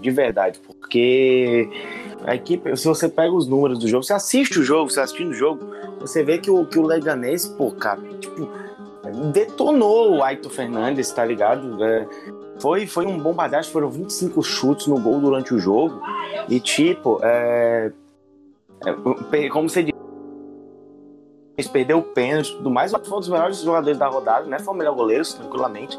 De 0.00 0.10
verdade, 0.10 0.60
porque 0.66 1.70
a 2.26 2.34
equipe, 2.34 2.76
se 2.76 2.86
você 2.86 3.08
pega 3.08 3.32
os 3.32 3.46
números 3.46 3.78
do 3.78 3.88
jogo, 3.88 4.02
você 4.02 4.12
assiste 4.12 4.58
o 4.58 4.62
jogo, 4.62 4.90
você 4.90 5.00
assistindo 5.00 5.30
o 5.30 5.34
jogo, 5.34 5.66
você 5.98 6.22
vê 6.22 6.36
que 6.36 6.50
o, 6.50 6.66
que 6.66 6.78
o 6.78 6.82
Leganês, 6.82 7.46
pô, 7.46 7.70
cara, 7.70 8.02
tipo, 8.20 8.46
detonou 9.32 10.16
o 10.16 10.22
Aito 10.22 10.50
Fernandes, 10.50 11.10
tá 11.10 11.24
ligado? 11.24 11.82
É, 11.82 12.06
foi, 12.58 12.86
foi 12.86 13.06
um 13.06 13.18
bombardeio, 13.18 13.64
foram 13.64 13.88
25 13.88 14.42
chutes 14.42 14.86
no 14.86 14.98
gol 14.98 15.20
durante 15.20 15.54
o 15.54 15.58
jogo. 15.58 16.02
E, 16.48 16.60
tipo, 16.60 17.18
é, 17.22 17.90
é, 19.32 19.48
como 19.48 19.68
você 19.68 19.82
perdeu 21.62 21.98
o 21.98 22.02
pênalti 22.02 22.50
e 22.50 22.56
tudo 22.56 22.70
mais. 22.70 22.92
Foi 22.92 23.16
um 23.16 23.20
dos 23.20 23.28
melhores 23.28 23.60
jogadores 23.60 23.98
da 23.98 24.08
rodada, 24.08 24.46
né? 24.46 24.58
Foi 24.58 24.74
o 24.74 24.76
melhor 24.76 24.94
goleiro, 24.94 25.24
tranquilamente. 25.24 25.98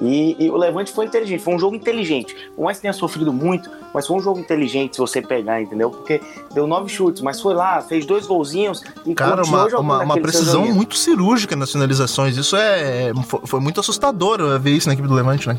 E, 0.00 0.36
e, 0.38 0.50
o 0.50 0.56
Levante 0.56 0.92
foi 0.92 1.06
inteligente, 1.06 1.42
foi 1.42 1.54
um 1.54 1.58
jogo 1.58 1.74
inteligente. 1.74 2.36
Por 2.54 2.64
mais 2.64 2.76
que 2.76 2.82
tenha 2.82 2.92
sofrido 2.92 3.32
muito, 3.32 3.70
mas 3.94 4.06
foi 4.06 4.16
um 4.16 4.20
jogo 4.20 4.38
inteligente 4.38 4.96
se 4.96 5.00
você 5.00 5.22
pegar, 5.22 5.62
entendeu? 5.62 5.90
Porque 5.90 6.20
deu 6.52 6.66
nove 6.66 6.88
chutes, 6.90 7.22
mas 7.22 7.40
foi 7.40 7.54
lá, 7.54 7.80
fez 7.80 8.04
dois 8.04 8.26
golzinhos 8.26 8.82
e 9.06 9.14
Cara, 9.14 9.42
uma, 9.42 9.66
uma, 9.78 10.02
uma 10.02 10.20
precisão 10.20 10.66
muito 10.66 10.96
cirúrgica 10.96 11.56
nas 11.56 11.72
finalizações. 11.72 12.36
Isso 12.36 12.56
é, 12.56 13.10
foi, 13.44 13.60
muito 13.60 13.80
assustador 13.80 14.58
ver 14.60 14.72
isso 14.72 14.86
na 14.86 14.92
equipe 14.92 15.08
do 15.08 15.14
Levante, 15.14 15.48
né? 15.48 15.56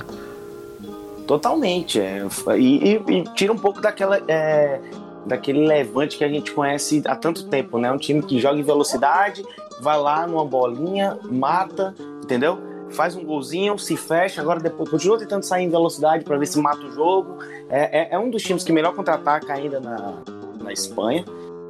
Totalmente. 1.25 1.99
É, 1.99 2.25
e, 2.57 2.93
e, 2.93 3.03
e, 3.07 3.23
tira 3.33 3.51
um 3.51 3.57
pouco 3.57 3.81
daquela. 3.81 4.21
É, 4.27 4.79
daquele 5.27 5.65
levante 5.65 6.17
que 6.17 6.23
a 6.23 6.29
gente 6.29 6.51
conhece 6.51 7.01
há 7.05 7.15
tanto 7.15 7.47
tempo, 7.47 7.77
né? 7.77 7.91
Um 7.91 7.97
time 7.97 8.21
que 8.23 8.39
joga 8.39 8.59
em 8.59 8.63
velocidade, 8.63 9.43
vai 9.81 9.99
lá 9.99 10.25
numa 10.25 10.45
bolinha, 10.45 11.19
mata, 11.29 11.93
entendeu? 12.23 12.57
Faz 12.91 13.15
um 13.15 13.23
golzinho, 13.23 13.77
se 13.77 13.97
fecha, 13.97 14.41
agora 14.41 14.59
depois 14.59 14.89
continua 14.89 15.17
tentando 15.19 15.43
sair 15.43 15.65
em 15.65 15.69
velocidade 15.69 16.23
para 16.23 16.37
ver 16.37 16.45
se 16.45 16.57
mata 16.59 16.79
o 16.79 16.91
jogo. 16.91 17.39
É, 17.69 17.99
é, 17.99 18.07
é, 18.11 18.19
um 18.19 18.29
dos 18.29 18.41
times 18.41 18.63
que 18.63 18.71
melhor 18.71 18.95
contra-ataca 18.95 19.53
ainda 19.53 19.79
na, 19.81 20.23
na 20.63 20.71
Espanha, 20.71 21.25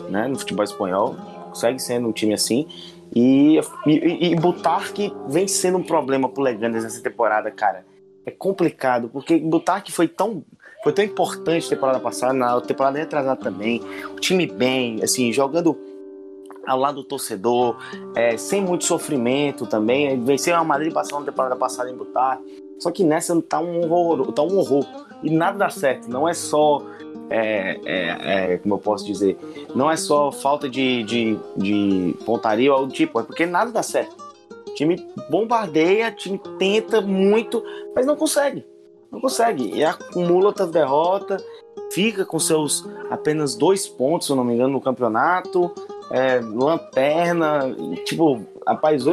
né? 0.09 0.27
No 0.27 0.37
futebol 0.37 0.63
espanhol. 0.63 1.15
Consegue 1.49 1.79
sendo 1.79 2.07
um 2.07 2.11
time 2.11 2.33
assim. 2.33 2.67
E, 3.15 3.59
e, 3.87 4.31
e 4.31 4.35
Butarque 4.35 5.11
vem 5.27 5.47
sendo 5.47 5.79
um 5.79 5.83
problema 5.83 6.29
pro 6.29 6.43
Legandes 6.43 6.83
nessa 6.83 7.01
temporada, 7.01 7.49
cara. 7.49 7.83
É 8.25 8.31
complicado, 8.31 9.09
porque 9.09 9.39
Butarque 9.39 9.91
foi 9.91 10.07
tão 10.07 10.43
foi 10.87 10.93
tão 10.93 11.03
importante 11.03 11.67
temporada 11.67 11.99
passada, 11.99 12.31
na 12.31 12.61
temporada 12.61 12.97
retrasada 12.97 13.35
também. 13.35 13.81
O 14.13 14.21
time 14.21 14.47
bem, 14.47 15.03
assim, 15.03 15.33
jogando 15.33 15.77
ao 16.65 16.79
lado 16.79 16.95
do 16.95 17.03
torcedor, 17.03 17.75
é, 18.15 18.37
sem 18.37 18.61
muito 18.61 18.85
sofrimento 18.85 19.65
também. 19.65 20.23
Venceu 20.23 20.55
a 20.55 20.63
Madrid 20.63 20.93
passando 20.93 21.23
a 21.23 21.25
temporada 21.25 21.57
passada 21.57 21.89
em 21.89 21.93
Butar. 21.93 22.39
Só 22.79 22.89
que 22.89 23.03
nessa 23.03 23.39
tá 23.41 23.59
um 23.59 23.91
horror, 23.91 24.31
tá 24.31 24.41
um 24.41 24.57
horror. 24.57 24.85
E 25.21 25.29
nada 25.29 25.57
dá 25.57 25.69
certo. 25.69 26.09
Não 26.09 26.25
é 26.25 26.33
só. 26.33 26.81
É, 27.29 27.77
é, 27.83 28.53
é, 28.53 28.57
como 28.59 28.75
eu 28.75 28.79
posso 28.79 29.05
dizer? 29.05 29.37
Não 29.75 29.91
é 29.91 29.97
só 29.97 30.31
falta 30.31 30.69
de, 30.69 31.03
de, 31.03 31.37
de 31.57 32.15
pontaria 32.25 32.71
ou 32.71 32.79
algo 32.79 32.93
tipo, 32.93 33.19
é 33.19 33.23
porque 33.23 33.45
nada 33.45 33.71
dá 33.71 33.83
certo. 33.83 34.15
O 34.69 34.73
time 34.73 35.05
bombardeia, 35.29 36.07
o 36.07 36.15
time 36.15 36.39
tenta 36.57 37.01
muito, 37.01 37.61
mas 37.93 38.05
não 38.05 38.15
consegue. 38.15 38.63
Não 39.11 39.19
consegue. 39.19 39.71
E 39.73 39.83
acumula 39.83 40.47
outras 40.47 40.69
derrotas, 40.69 41.43
fica 41.91 42.25
com 42.25 42.39
seus 42.39 42.85
apenas 43.09 43.55
dois 43.55 43.87
pontos, 43.87 44.27
se 44.27 44.33
não 44.35 44.43
me 44.43 44.53
engano, 44.53 44.73
no 44.73 44.81
campeonato. 44.81 45.71
É, 46.09 46.39
lanterna, 46.39 47.75
tipo, 48.05 48.45
rapaz, 48.67 49.03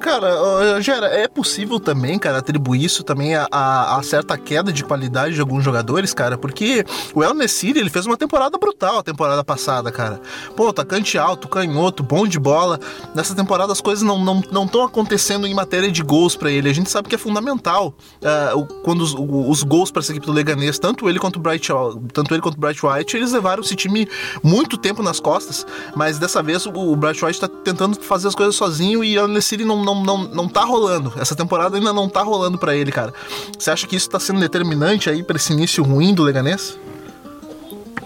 Cara, 0.00 0.80
Gera, 0.80 1.06
é 1.08 1.26
possível 1.26 1.80
também, 1.80 2.18
cara, 2.18 2.38
atribuir 2.38 2.84
isso 2.84 3.02
também 3.02 3.34
a, 3.34 3.48
a, 3.50 3.98
a, 3.98 4.02
certa 4.02 4.38
queda 4.38 4.72
de 4.72 4.84
qualidade 4.84 5.34
de 5.34 5.40
alguns 5.40 5.64
jogadores, 5.64 6.14
cara, 6.14 6.38
porque 6.38 6.84
o 7.14 7.22
El 7.22 7.34
Nessiri, 7.34 7.80
ele 7.80 7.90
fez 7.90 8.06
uma 8.06 8.16
temporada 8.16 8.56
brutal 8.56 8.98
a 8.98 9.02
temporada 9.02 9.42
passada, 9.42 9.90
cara. 9.90 10.20
Pô, 10.56 10.68
atacante 10.68 11.18
alto, 11.18 11.48
canhoto, 11.48 12.02
bom 12.02 12.26
de 12.26 12.38
bola. 12.38 12.78
Nessa 13.14 13.34
temporada 13.34 13.72
as 13.72 13.80
coisas 13.80 14.04
não 14.04 14.18
estão 14.18 14.42
não, 14.52 14.70
não 14.72 14.84
acontecendo 14.84 15.46
em 15.46 15.54
matéria 15.54 15.90
de 15.90 16.02
gols 16.02 16.36
para 16.36 16.50
ele. 16.50 16.70
A 16.70 16.72
gente 16.72 16.90
sabe 16.90 17.08
que 17.08 17.16
é 17.16 17.18
fundamental 17.18 17.92
uh, 18.22 18.66
quando 18.84 19.02
os, 19.02 19.14
os 19.14 19.62
gols 19.64 19.90
para 19.90 20.00
essa 20.00 20.12
equipe 20.12 20.26
do 20.26 20.32
Leganês, 20.32 20.78
tanto 20.78 21.08
ele 21.08 21.18
quanto 21.18 21.36
o 21.36 21.40
Bright, 21.40 21.68
tanto 22.12 22.32
ele 22.32 22.40
quanto 22.40 22.56
o 22.56 22.60
Bright 22.60 22.84
White, 22.86 23.16
eles 23.16 23.32
levaram 23.32 23.62
esse 23.62 23.74
time 23.74 24.08
muito 24.42 24.78
tempo 24.78 25.02
nas 25.02 25.18
costas, 25.18 25.66
mas 25.96 26.18
dessa 26.18 26.42
vez 26.42 26.64
o, 26.66 26.70
o 26.70 26.96
Bright 26.96 27.22
White 27.24 27.40
tá 27.40 27.48
tentando 27.48 28.00
fazer 28.00 28.28
as 28.28 28.34
coisas 28.34 28.54
sozinho 28.54 28.87
e 28.92 28.96
o 28.96 29.22
El 29.22 29.28
Nessiri 29.28 29.64
não 29.64 29.84
não, 29.84 30.02
não, 30.02 30.18
não 30.18 30.48
tá 30.48 30.64
rolando. 30.64 31.12
Essa 31.18 31.34
temporada 31.34 31.76
ainda 31.76 31.92
não 31.92 32.08
tá 32.08 32.22
rolando 32.22 32.58
para 32.58 32.74
ele, 32.74 32.92
cara. 32.92 33.12
Você 33.58 33.70
acha 33.70 33.86
que 33.86 33.96
isso 33.96 34.08
tá 34.08 34.18
sendo 34.18 34.40
determinante 34.40 35.08
aí 35.10 35.22
para 35.22 35.36
esse 35.36 35.52
início 35.52 35.82
ruim 35.82 36.14
do 36.14 36.22
Leganês? 36.22 36.78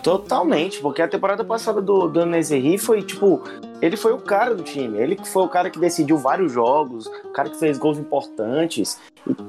Totalmente, 0.02 0.80
porque 0.80 1.00
a 1.00 1.06
temporada 1.06 1.44
passada 1.44 1.80
do, 1.80 2.08
do 2.08 2.26
Nezeri 2.26 2.76
foi 2.76 3.02
tipo. 3.02 3.42
Ele 3.80 3.96
foi 3.96 4.12
o 4.12 4.18
cara 4.18 4.54
do 4.54 4.62
time, 4.62 4.98
ele 4.98 5.16
foi 5.24 5.44
o 5.44 5.48
cara 5.48 5.70
que 5.70 5.78
decidiu 5.78 6.16
vários 6.18 6.52
jogos, 6.52 7.06
o 7.24 7.30
cara 7.30 7.48
que 7.48 7.58
fez 7.58 7.78
gols 7.78 7.98
importantes. 7.98 8.98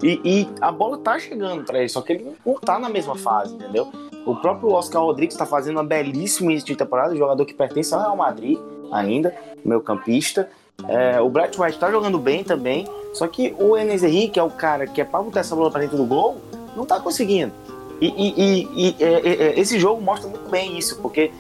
E, 0.02 0.22
e 0.24 0.50
a 0.62 0.72
bola 0.72 0.98
tá 1.00 1.18
chegando 1.18 1.63
para 1.63 1.80
ele, 1.80 1.90
só 1.90 2.02
que 2.02 2.13
ele 2.13 2.36
não 2.46 2.56
tá 2.56 2.78
na 2.78 2.88
mesma 2.88 3.16
fase, 3.16 3.56
entendeu? 3.56 3.92
O 4.25 4.36
próprio 4.36 4.72
Oscar 4.72 5.02
Rodrigues 5.02 5.36
tá 5.36 5.46
fazendo 5.46 5.78
uma 5.78 5.84
belíssima 5.84 6.52
início 6.52 6.68
de 6.68 6.75
temporada, 6.75 7.16
jogador 7.16 7.46
que 7.46 7.54
pertence 7.54 7.94
ao 7.94 8.02
Real 8.02 8.16
Madrid 8.16 8.60
ainda, 8.92 9.36
meu 9.66 9.82
campista. 9.82 10.50
É, 10.88 11.22
o 11.22 11.30
Brett 11.30 11.60
White 11.60 11.80
tá 11.80 11.92
jogando 11.92 12.18
bem 12.20 12.44
também, 12.44 12.88
só 13.13 13.27
que 13.27 13.56
o 13.60 13.77
Enes 13.77 14.03
Henrique, 14.03 14.39
é 14.39 14.44
o 14.44 14.50
cara 14.50 14.88
que 14.88 15.00
é 15.00 15.06
pra 15.06 15.22
botar 15.22 15.42
essa 15.42 15.56
bola 15.56 15.72
pra 15.72 15.82
dentro 15.82 15.98
do 15.98 16.06
gol, 16.06 16.42
não 16.75 16.86
tá 16.86 17.00
conseguindo. 17.00 17.53
E, 18.01 18.08
e, 18.08 18.34
e, 18.38 18.70
e 18.75 19.03
é, 19.03 19.13
é, 19.13 19.44
é 19.48 19.60
esse 19.60 19.80
jogo 19.80 20.01
mostra 20.01 20.30
muito 20.30 20.50
bem 20.50 20.77
isso, 20.77 20.98
porque 20.98 21.32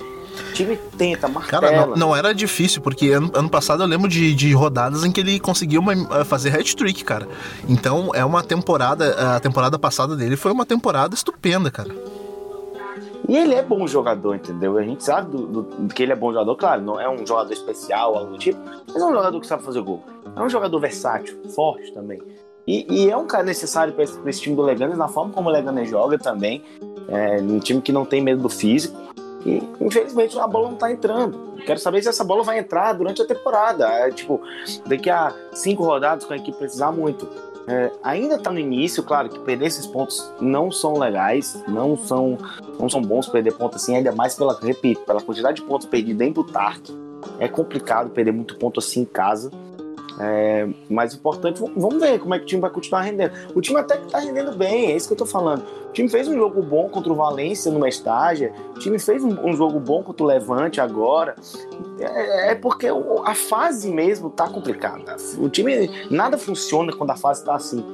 o 0.49 0.53
time 0.53 0.77
tenta, 0.97 1.27
martela. 1.27 1.61
Cara, 1.61 1.85
não, 1.87 1.95
não, 1.95 2.15
era 2.15 2.33
difícil, 2.33 2.81
porque 2.81 3.09
ano, 3.09 3.31
ano 3.33 3.49
passado 3.49 3.83
eu 3.83 3.87
lembro 3.87 4.07
de, 4.07 4.33
de 4.33 4.53
rodadas 4.53 5.03
em 5.03 5.11
que 5.11 5.19
ele 5.19 5.39
conseguiu 5.39 5.81
uma, 5.81 5.93
eh, 5.93 6.23
fazer 6.23 6.55
hat-trick, 6.57 7.03
cara. 7.03 7.27
Então 7.67 8.11
é 8.13 8.23
uma 8.23 8.43
temporada, 8.43 9.35
a 9.35 9.39
temporada 9.39 9.77
passada 9.77 10.15
dele 10.15 10.35
foi 10.35 10.51
uma 10.51 10.65
temporada 10.65 11.13
estupenda, 11.13 11.69
cara. 11.69 11.93
E 13.27 13.37
ele 13.37 13.55
é 13.55 13.61
bom 13.61 13.87
jogador, 13.87 14.35
entendeu? 14.35 14.77
A 14.77 14.83
gente 14.83 15.03
sabe 15.03 15.31
do, 15.31 15.61
do, 15.63 15.93
que 15.93 16.03
ele 16.03 16.11
é 16.11 16.15
bom 16.15 16.31
jogador, 16.31 16.55
claro, 16.55 16.81
não 16.81 16.99
é 16.99 17.09
um 17.09 17.25
jogador 17.25 17.53
especial, 17.53 18.17
algo 18.17 18.31
do 18.31 18.37
tipo, 18.37 18.59
mas 18.87 19.01
é 19.01 19.05
um 19.05 19.13
jogador 19.13 19.39
que 19.39 19.47
sabe 19.47 19.63
fazer 19.63 19.81
gol. 19.81 20.03
É 20.35 20.41
um 20.41 20.49
jogador 20.49 20.79
versátil, 20.79 21.37
forte 21.49 21.91
também. 21.93 22.21
E, 22.67 22.85
e 22.89 23.09
é 23.09 23.17
um 23.17 23.25
cara 23.25 23.43
necessário 23.43 23.93
para 23.93 24.03
esse, 24.03 24.19
esse, 24.25 24.41
time 24.41 24.55
do 24.55 24.61
Leganes, 24.61 24.97
na 24.97 25.07
forma 25.07 25.33
como 25.33 25.49
o 25.49 25.51
Leganes 25.51 25.89
joga 25.89 26.17
também. 26.17 26.63
É 27.07 27.37
um 27.41 27.59
time 27.59 27.81
que 27.81 27.91
não 27.91 28.05
tem 28.05 28.21
medo 28.21 28.41
do 28.41 28.49
físico. 28.49 28.97
E 29.45 29.61
infelizmente 29.81 30.37
a 30.39 30.47
bola 30.47 30.69
não 30.69 30.77
tá 30.77 30.91
entrando. 30.91 31.53
Quero 31.65 31.79
saber 31.79 32.01
se 32.01 32.09
essa 32.09 32.23
bola 32.23 32.43
vai 32.43 32.59
entrar 32.59 32.93
durante 32.93 33.21
a 33.21 33.25
temporada. 33.25 33.87
É, 33.87 34.09
tipo, 34.11 34.41
daqui 34.85 35.09
a 35.09 35.33
cinco 35.51 35.83
rodadas, 35.83 36.25
com 36.25 36.33
a 36.33 36.37
equipe 36.37 36.57
precisar 36.57 36.91
muito. 36.91 37.27
É, 37.67 37.91
ainda 38.03 38.35
está 38.35 38.51
no 38.51 38.59
início, 38.59 39.01
claro 39.03 39.29
que 39.29 39.39
perder 39.39 39.67
esses 39.67 39.87
pontos 39.87 40.31
não 40.41 40.69
são 40.69 40.97
legais, 40.97 41.63
não 41.67 41.97
são, 41.97 42.37
não 42.79 42.89
são 42.89 43.01
bons 43.01 43.27
perder 43.27 43.53
pontos 43.53 43.81
assim, 43.81 43.95
ainda 43.95 44.11
mais 44.11 44.35
pela, 44.35 44.59
repito, 44.59 45.01
pela 45.01 45.21
quantidade 45.21 45.61
de 45.61 45.67
pontos 45.67 45.87
perdidos 45.87 46.17
dentro 46.17 46.43
do 46.43 46.51
Tark. 46.51 46.89
É 47.39 47.47
complicado 47.47 48.09
perder 48.09 48.33
muito 48.33 48.57
ponto 48.57 48.79
assim 48.79 49.01
em 49.01 49.05
casa. 49.05 49.49
É, 50.19 50.67
mas 50.89 51.13
o 51.13 51.17
importante, 51.17 51.59
vamos 51.75 51.99
ver 51.99 52.19
como 52.19 52.35
é 52.35 52.37
que 52.37 52.43
o 52.43 52.47
time 52.47 52.61
vai 52.61 52.69
continuar 52.69 53.01
rendendo. 53.01 53.33
O 53.55 53.61
time 53.61 53.79
até 53.79 53.97
que 53.97 54.11
tá 54.11 54.19
rendendo 54.19 54.51
bem, 54.51 54.91
é 54.91 54.95
isso 54.95 55.07
que 55.07 55.13
eu 55.13 55.17
tô 55.17 55.25
falando. 55.25 55.63
O 55.93 55.95
time 55.95 56.09
fez 56.09 56.27
um 56.27 56.33
jogo 56.33 56.59
bom 56.63 56.89
contra 56.89 57.13
o 57.13 57.15
Valência 57.15 57.71
no 57.71 57.85
estágia, 57.85 58.51
o 58.75 58.79
time 58.79 58.97
fez 58.97 59.23
um, 59.23 59.29
um, 59.47 59.53
jogo 59.55 59.79
bom 59.79 60.01
contra 60.01 60.23
o 60.23 60.25
Levante 60.25 60.81
agora. 60.81 61.35
É, 61.99 62.49
é, 62.49 62.55
porque 62.55 62.87
a 63.23 63.35
fase 63.35 63.91
mesmo 63.91 64.31
tá 64.31 64.49
complicada. 64.49 65.15
O 65.37 65.47
time, 65.49 65.91
nada 66.09 66.35
funciona 66.35 66.91
quando 66.91 67.11
a 67.11 67.15
fase 67.15 67.45
tá 67.45 67.53
assim. 67.53 67.85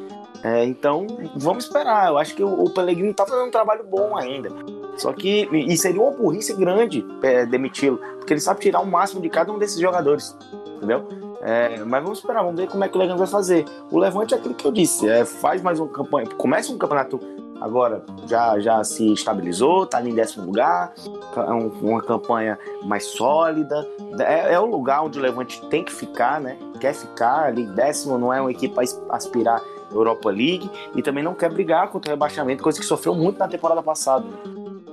É, 0.42 0.64
então, 0.64 1.08
vamos 1.36 1.66
esperar. 1.66 2.08
Eu 2.08 2.18
acho 2.18 2.34
que 2.34 2.42
o, 2.42 2.64
o 2.64 2.70
Pellegrino 2.70 3.14
tá 3.14 3.26
fazendo 3.26 3.50
um 3.50 3.52
trabalho 3.52 3.84
bom 3.84 4.16
ainda. 4.16 4.50
Só 4.96 5.12
que, 5.12 5.50
e 5.52 5.76
seria 5.76 6.02
uma 6.02 6.12
burrice 6.12 6.54
grande 6.54 7.06
é, 7.22 7.46
demiti-lo, 7.46 7.98
porque 8.18 8.32
ele 8.32 8.40
sabe 8.40 8.62
tirar 8.62 8.80
o 8.80 8.88
máximo 8.88 9.22
de 9.22 9.30
cada 9.30 9.52
um 9.52 9.60
desses 9.60 9.78
jogadores, 9.78 10.38
entendeu? 10.78 11.06
É, 11.42 11.80
mas 11.80 12.02
vamos 12.02 12.20
esperar, 12.20 12.44
vamos 12.44 12.62
ver 12.62 12.70
como 12.70 12.82
é 12.82 12.88
que 12.88 12.98
o 12.98 13.00
Legan 13.00 13.18
vai 13.18 13.28
fazer. 13.28 13.66
O 13.92 13.98
Levante 13.98 14.34
é 14.34 14.38
aquilo 14.38 14.54
que 14.54 14.66
eu 14.66 14.72
disse, 14.72 15.10
é, 15.10 15.26
faz 15.26 15.62
mais 15.62 15.82
uma 15.82 15.90
campanha, 15.90 16.28
começa 16.38 16.72
um 16.72 16.78
campeonato 16.78 17.20
agora, 17.62 18.04
já, 18.26 18.60
já 18.60 18.84
se 18.84 19.14
estabilizou, 19.14 19.86
tá 19.86 19.98
ali 19.98 20.12
em 20.12 20.16
décimo 20.16 20.46
lugar, 20.46 20.94
é 21.36 21.52
um, 21.52 21.68
uma 21.82 22.02
campanha 22.02 22.58
mais 22.84 23.06
sólida, 23.06 23.88
é, 24.20 24.54
é, 24.54 24.60
o 24.60 24.66
lugar 24.66 25.04
onde 25.04 25.20
o 25.20 25.22
Levante 25.22 25.62
tem 25.68 25.84
que 25.84 25.92
ficar, 25.92 26.40
né? 26.40 26.58
Quer 26.80 26.94
ficar 26.94 27.46
ali 27.46 27.66
décimo, 27.66 28.18
não 28.18 28.34
é 28.34 28.40
uma 28.42 28.52
equipe 28.52 28.74
para 28.74 28.86
aspirar 29.16 29.62
Europa 29.92 30.30
League 30.30 30.70
e 30.96 31.02
também 31.02 31.24
não 31.24 31.34
quer 31.34 31.52
brigar 31.52 31.90
contra 31.90 32.12
o 32.12 32.14
rebaixamento, 32.14 32.64
coisa 32.64 32.80
que 32.80 32.86
sofreu 32.86 33.16
muito 33.16 33.38
na 33.38 33.48
temporada 33.48 33.82
passada. 33.82 34.26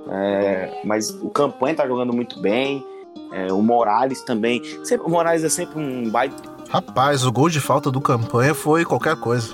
É, 0.09 0.81
mas 0.83 1.09
o 1.09 1.29
campanha 1.29 1.75
tá 1.75 1.87
jogando 1.87 2.13
muito 2.13 2.39
bem, 2.39 2.83
é, 3.31 3.51
o 3.51 3.61
Morales 3.61 4.21
também. 4.21 4.61
Sempre, 4.83 5.05
o 5.05 5.09
Morales 5.09 5.43
é 5.43 5.49
sempre 5.49 5.79
um 5.79 6.09
baita. 6.09 6.57
Rapaz, 6.69 7.25
o 7.25 7.31
gol 7.31 7.49
de 7.49 7.61
falta 7.61 7.89
do 7.89 8.01
campanha 8.01 8.53
foi 8.53 8.83
qualquer 8.83 9.15
coisa. 9.15 9.53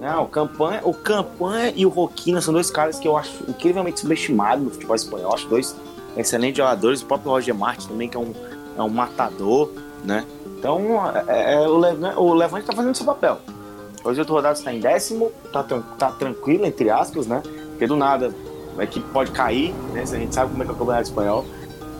Não, 0.00 0.24
o 0.24 0.28
campanha, 0.28 0.80
o 0.84 0.94
campanha 0.94 1.72
e 1.74 1.84
o 1.84 1.88
Roquina 1.88 2.40
são 2.40 2.54
dois 2.54 2.70
caras 2.70 2.98
que 2.98 3.08
eu 3.08 3.16
acho 3.16 3.32
incrivelmente 3.48 4.00
subestimados 4.00 4.64
no 4.64 4.70
futebol 4.70 4.94
espanhol. 4.94 5.34
Acho 5.34 5.48
dois 5.48 5.74
excelentes 6.16 6.56
jogadores. 6.56 7.02
O 7.02 7.06
próprio 7.06 7.32
Roger 7.32 7.54
Martins 7.54 7.86
também, 7.86 8.08
que 8.08 8.16
é 8.16 8.20
um, 8.20 8.32
é 8.76 8.82
um 8.82 8.88
matador, 8.88 9.70
né? 10.04 10.24
Então, 10.46 10.80
é, 11.26 11.54
é, 11.54 11.68
o, 11.68 12.20
o 12.20 12.34
Levante 12.34 12.66
tá 12.66 12.72
fazendo 12.72 12.94
seu 12.94 13.06
papel. 13.06 13.38
Hoje 14.04 14.20
oito 14.20 14.32
rodadas 14.32 14.58
está 14.58 14.72
em 14.72 14.80
décimo, 14.80 15.32
tá, 15.52 15.64
tá 15.98 16.12
tranquilo, 16.12 16.64
entre 16.64 16.90
aspas, 16.90 17.26
né? 17.26 17.42
Porque 17.70 17.86
do 17.86 17.96
nada 17.96 18.32
a 18.78 18.84
equipe 18.84 19.08
pode 19.10 19.32
cair, 19.32 19.74
né? 19.92 20.02
A 20.02 20.06
gente 20.06 20.34
sabe 20.34 20.52
como 20.52 20.62
é 20.62 20.66
que 20.66 20.70
é 20.70 20.74
o 20.74 20.78
campeonato 20.78 21.08
espanhol. 21.08 21.44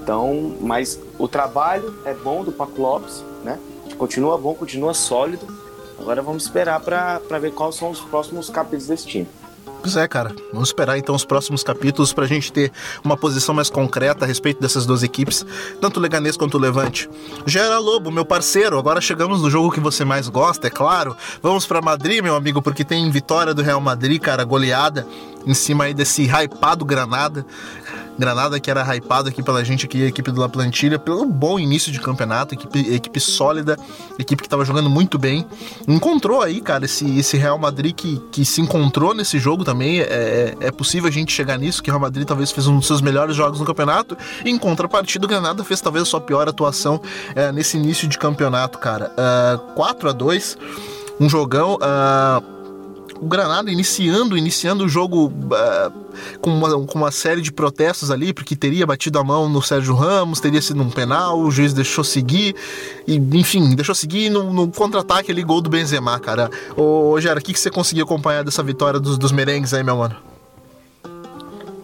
Então, 0.03 0.57
mas 0.61 0.99
o 1.19 1.27
trabalho 1.27 1.95
é 2.05 2.15
bom 2.15 2.45
do 2.45 2.53
Paco 2.53 2.81
Lopes, 2.81 3.23
né? 3.43 3.59
Continua 3.97 4.39
bom, 4.39 4.55
continua 4.55 4.95
sólido. 4.95 5.47
Agora 5.99 6.23
vamos 6.23 6.45
esperar 6.45 6.81
para 6.81 7.39
ver 7.41 7.53
quais 7.53 7.75
são 7.75 7.91
os 7.91 8.01
próximos 8.01 8.49
capítulos 8.49 8.87
desse 8.87 9.07
time. 9.07 9.29
Pois 9.81 9.97
é, 9.97 10.09
cara. 10.09 10.35
Vamos 10.53 10.71
esperar 10.71 10.99
então 10.99 11.15
os 11.15 11.25
próximos 11.25 11.63
capítulos 11.63 12.13
para 12.13 12.25
a 12.25 12.29
gente 12.29 12.53
ter 12.53 12.73
uma 13.05 13.17
posição 13.17 13.55
mais 13.55 13.71
concreta 13.71 14.25
a 14.25 14.29
respeito 14.29 14.61
dessas 14.61 14.85
duas 14.85 15.03
equipes, 15.03 15.47
tanto 15.81 15.99
o 15.99 16.01
Leganês 16.01 16.37
quanto 16.37 16.57
o 16.57 16.61
Levante. 16.61 17.09
Gera 17.47 17.79
Lobo, 17.79 18.11
meu 18.11 18.25
parceiro, 18.25 18.79
agora 18.79 19.01
chegamos 19.01 19.41
no 19.41 19.49
jogo 19.49 19.71
que 19.71 19.81
você 19.81 20.05
mais 20.05 20.29
gosta, 20.29 20.67
é 20.67 20.71
claro. 20.71 21.17
Vamos 21.43 21.65
para 21.65 21.81
Madrid, 21.81 22.23
meu 22.23 22.35
amigo, 22.35 22.61
porque 22.61 22.85
tem 22.85 23.09
vitória 23.11 23.55
do 23.55 23.63
Real 23.63 23.81
Madrid, 23.81 24.21
cara, 24.21 24.45
goleada 24.45 25.07
em 25.47 25.55
cima 25.55 25.85
aí 25.85 25.95
desse 25.95 26.25
hypado 26.25 26.85
Granada. 26.85 27.47
Granada 28.19 28.59
que 28.59 28.71
era 28.71 28.83
hypado 28.95 29.29
aqui 29.29 29.43
pela 29.43 29.65
gente 29.65 29.87
aqui, 29.87 30.05
a 30.05 30.09
equipe 30.09 30.31
do 30.31 30.41
La 30.41 30.49
Plantilha, 30.49 30.99
pelo 30.99 31.25
bom 31.25 31.59
início 31.59 31.93
de 31.93 32.01
campeonato, 32.01 32.55
equipe, 32.55 32.95
equipe 32.95 33.21
sólida, 33.21 33.79
equipe 34.19 34.43
que 34.43 34.47
estava 34.47 34.65
jogando 34.65 34.91
muito 34.91 35.19
bem. 35.19 35.47
Encontrou 35.87 36.43
aí, 36.43 36.61
cara, 36.61 36.85
esse, 36.85 37.19
esse 37.19 37.37
Real 37.37 37.59
Madrid 37.59 37.95
que, 37.95 38.19
que 38.33 38.45
se 38.45 38.61
encontrou 38.61 39.15
nesse 39.15 39.39
jogo 39.39 39.65
também. 39.65 40.01
É, 40.01 40.03
é, 40.03 40.57
é 40.61 40.71
possível 40.71 41.09
a 41.09 41.13
gente 41.13 41.33
chegar 41.33 41.59
nisso, 41.59 41.83
que 41.83 41.91
o 41.91 41.93
Real 41.93 42.01
Madrid 42.01 42.27
talvez 42.27 42.51
fez 42.51 42.67
um 42.67 42.77
dos 42.77 42.87
seus 42.87 43.01
melhores 43.01 43.37
jogos 43.37 43.61
no 43.61 43.67
campeonato. 43.67 44.17
Em 44.45 44.59
contrapartida, 44.59 45.25
o 45.25 45.29
Granada 45.29 45.63
fez 45.63 45.81
talvez 45.81 46.03
a 46.03 46.07
sua 46.07 46.21
pior 46.21 46.49
atuação 46.49 47.01
é, 47.35 47.53
nesse 47.53 47.77
início 47.77 48.09
de 48.09 48.19
campeonato, 48.19 48.79
cara. 48.79 49.13
Uh, 49.17 49.19
ah, 49.19 49.59
4 49.75 50.09
a 50.09 50.13
2 50.13 50.59
um 51.21 51.29
jogão. 51.29 51.75
Uh, 51.75 52.58
o 53.21 53.27
Granada 53.27 53.71
iniciando, 53.71 54.37
iniciando 54.37 54.85
o 54.85 54.89
jogo 54.89 55.27
uh, 55.27 55.93
com, 56.41 56.51
uma, 56.51 56.87
com 56.87 56.99
uma 56.99 57.11
série 57.11 57.41
de 57.41 57.53
protestos 57.53 58.11
ali, 58.11 58.33
porque 58.33 58.55
teria 58.55 58.87
batido 58.87 59.19
a 59.19 59.25
mão 59.25 59.49
no 59.49 59.61
Sérgio 59.61 59.95
Ramos, 59.95 60.41
teria 60.41 60.63
sido 60.63 60.83
um 60.83 60.91
penal, 60.91 61.39
o 61.39 61.51
juiz 61.51 61.73
deixou 61.73 62.05
seguir, 62.05 62.55
e 63.07 63.17
enfim, 63.17 63.75
deixou 63.75 63.95
seguir 63.95 64.31
no, 64.31 64.53
no 64.53 64.69
contra-ataque 64.69 65.33
ali, 65.33 65.43
gol 65.43 65.61
do 65.61 65.69
Benzema, 65.69 66.19
cara. 66.21 66.51
Ô, 66.77 67.21
Gera, 67.21 67.41
o 67.41 67.43
que, 67.43 67.53
que 67.53 67.61
você 67.61 67.71
conseguiu 67.71 68.05
acompanhar 68.05 68.45
dessa 68.45 68.63
vitória 68.63 69.01
dos, 69.01 69.19
dos 69.19 69.33
merengues 69.33 69.75
aí, 69.75 69.83
meu 69.83 69.97
mano? 69.97 70.17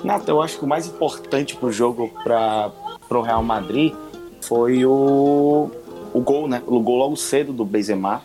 Nata, 0.05 0.31
eu 0.31 0.43
acho 0.43 0.59
que 0.59 0.64
o 0.64 0.69
mais 0.69 0.87
importante 0.87 1.57
pro 1.57 1.73
jogo 1.73 2.11
para 2.23 2.71
pro 3.09 3.23
Real 3.23 3.43
Madrid 3.43 3.95
foi 4.41 4.85
o, 4.85 5.71
o 6.12 6.21
gol, 6.21 6.49
né? 6.49 6.62
O 6.67 6.81
gol 6.81 6.99
logo 6.99 7.17
cedo 7.17 7.53
do 7.53 7.64
Benzema, 7.64 8.23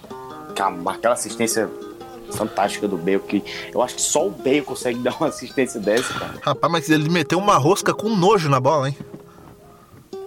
aquela 0.52 1.14
assistência 1.14 1.70
fantástica 2.34 2.88
do 2.88 2.98
Bale, 2.98 3.20
que 3.20 3.44
eu 3.74 3.82
acho 3.82 3.96
que 3.96 4.02
só 4.02 4.28
o 4.28 4.32
Bale 4.32 4.62
consegue 4.62 5.00
dar 5.04 5.16
uma 5.18 5.28
assistência 5.28 5.80
dessa, 5.80 6.14
cara. 6.14 6.34
Rapaz, 6.42 6.72
mas 6.72 6.90
ele 6.90 7.10
meteu 7.10 7.38
uma 7.38 7.58
rosca 7.58 7.94
com 7.94 8.10
nojo 8.10 8.50
na 8.50 8.60
bola, 8.60 8.90
hein? 8.90 8.98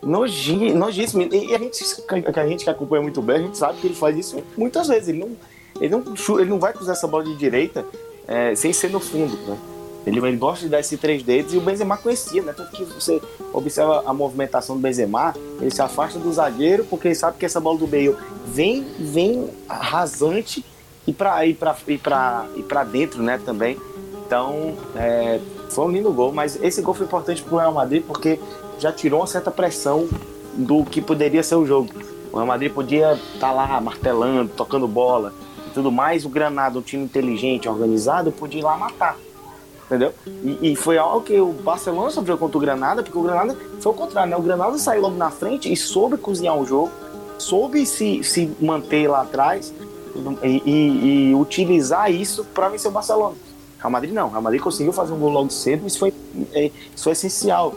Nojinho, 0.02 0.76
nojíssimo. 0.76 1.22
E 1.22 1.54
a 1.54 1.58
gente, 1.58 1.84
que 1.84 2.40
a 2.40 2.46
gente 2.46 2.64
que 2.64 2.70
acompanha 2.70 3.02
muito 3.02 3.22
bem, 3.22 3.36
a 3.36 3.38
gente 3.40 3.56
sabe 3.56 3.78
que 3.80 3.86
ele 3.86 3.94
faz 3.94 4.16
isso 4.16 4.42
muitas 4.56 4.88
vezes. 4.88 5.08
Ele 5.08 5.18
não, 5.20 5.36
ele 5.80 5.96
não, 5.96 6.40
ele 6.40 6.50
não 6.50 6.58
vai 6.58 6.72
cruzar 6.72 6.96
essa 6.96 7.06
bola 7.06 7.22
de 7.24 7.36
direita 7.36 7.84
é, 8.26 8.54
sem 8.54 8.72
ser 8.72 8.90
no 8.90 8.98
fundo, 8.98 9.36
né? 9.46 9.56
Ele, 10.04 10.18
ele 10.18 10.36
gosta 10.36 10.64
de 10.64 10.70
dar 10.70 10.80
esses 10.80 10.98
três 10.98 11.22
dedos 11.22 11.54
e 11.54 11.56
o 11.56 11.60
Benzema 11.60 11.96
conhecia, 11.96 12.42
né? 12.42 12.52
Tanto 12.52 12.72
que 12.72 12.84
você 12.84 13.20
observa 13.52 14.02
a 14.04 14.12
movimentação 14.12 14.74
do 14.74 14.82
Benzema, 14.82 15.34
ele 15.60 15.70
se 15.70 15.80
afasta 15.80 16.18
do 16.18 16.32
zagueiro 16.32 16.84
porque 16.84 17.08
ele 17.08 17.14
sabe 17.14 17.38
que 17.38 17.46
essa 17.46 17.60
bola 17.60 17.78
do 17.78 17.86
Bale 17.86 18.16
vem, 18.44 18.84
vem 18.98 19.48
rasante 19.68 20.64
e 21.06 21.12
para 21.12 21.44
ir 21.46 21.54
para 21.54 21.76
ir 21.86 21.98
para 21.98 22.46
ir 22.56 22.62
para 22.62 22.84
dentro, 22.84 23.22
né? 23.22 23.40
Também. 23.44 23.78
Então, 24.26 24.74
é, 24.96 25.40
foi 25.70 25.84
um 25.84 25.90
lindo 25.90 26.12
gol, 26.12 26.32
mas 26.32 26.58
esse 26.62 26.80
gol 26.80 26.94
foi 26.94 27.06
importante 27.06 27.42
para 27.42 27.54
o 27.54 27.58
Real 27.58 27.72
Madrid 27.72 28.02
porque 28.06 28.38
já 28.78 28.92
tirou 28.92 29.20
uma 29.20 29.26
certa 29.26 29.50
pressão 29.50 30.08
do 30.54 30.84
que 30.84 31.00
poderia 31.00 31.42
ser 31.42 31.56
o 31.56 31.66
jogo. 31.66 31.90
O 32.32 32.36
Real 32.36 32.46
Madrid 32.46 32.72
podia 32.72 33.12
estar 33.12 33.48
tá 33.48 33.52
lá 33.52 33.80
martelando, 33.80 34.50
tocando 34.56 34.88
bola 34.88 35.32
e 35.66 35.70
tudo 35.70 35.92
mais. 35.92 36.24
O 36.24 36.28
Granada, 36.28 36.78
um 36.78 36.82
time 36.82 37.04
inteligente, 37.04 37.68
organizado, 37.68 38.32
podia 38.32 38.60
ir 38.60 38.64
lá 38.64 38.76
matar. 38.76 39.18
Entendeu? 39.86 40.14
E, 40.26 40.72
e 40.72 40.76
foi 40.76 40.96
algo 40.96 41.20
que 41.20 41.38
o 41.38 41.52
Barcelona 41.52 42.10
sofreu 42.10 42.38
contra 42.38 42.56
o 42.56 42.60
Granada, 42.60 43.02
porque 43.02 43.18
o 43.18 43.22
Granada 43.22 43.54
foi 43.80 43.92
o 43.92 43.94
contrário, 43.94 44.30
né? 44.30 44.36
O 44.36 44.42
Granada 44.42 44.78
saiu 44.78 45.02
logo 45.02 45.16
na 45.16 45.30
frente 45.30 45.70
e 45.70 45.76
soube 45.76 46.16
cozinhar 46.16 46.56
o 46.56 46.64
jogo, 46.64 46.90
soube 47.36 47.84
se, 47.84 48.24
se 48.24 48.50
manter 48.58 49.08
lá 49.08 49.20
atrás 49.20 49.74
e, 50.42 51.30
e, 51.30 51.34
utilizar 51.34 52.10
isso 52.10 52.44
para 52.44 52.68
vencer 52.68 52.90
o 52.90 52.94
Barcelona. 52.94 53.36
Real 53.78 53.90
Madrid 53.90 54.12
não. 54.12 54.30
Real 54.30 54.42
Madrid 54.42 54.60
conseguiu 54.60 54.92
fazer 54.92 55.12
um 55.12 55.18
gol 55.18 55.30
logo 55.30 55.50
cedo, 55.50 55.86
isso 55.86 55.98
foi, 55.98 56.12
é, 56.52 56.70
isso 56.94 57.04
foi 57.04 57.12
essencial. 57.12 57.74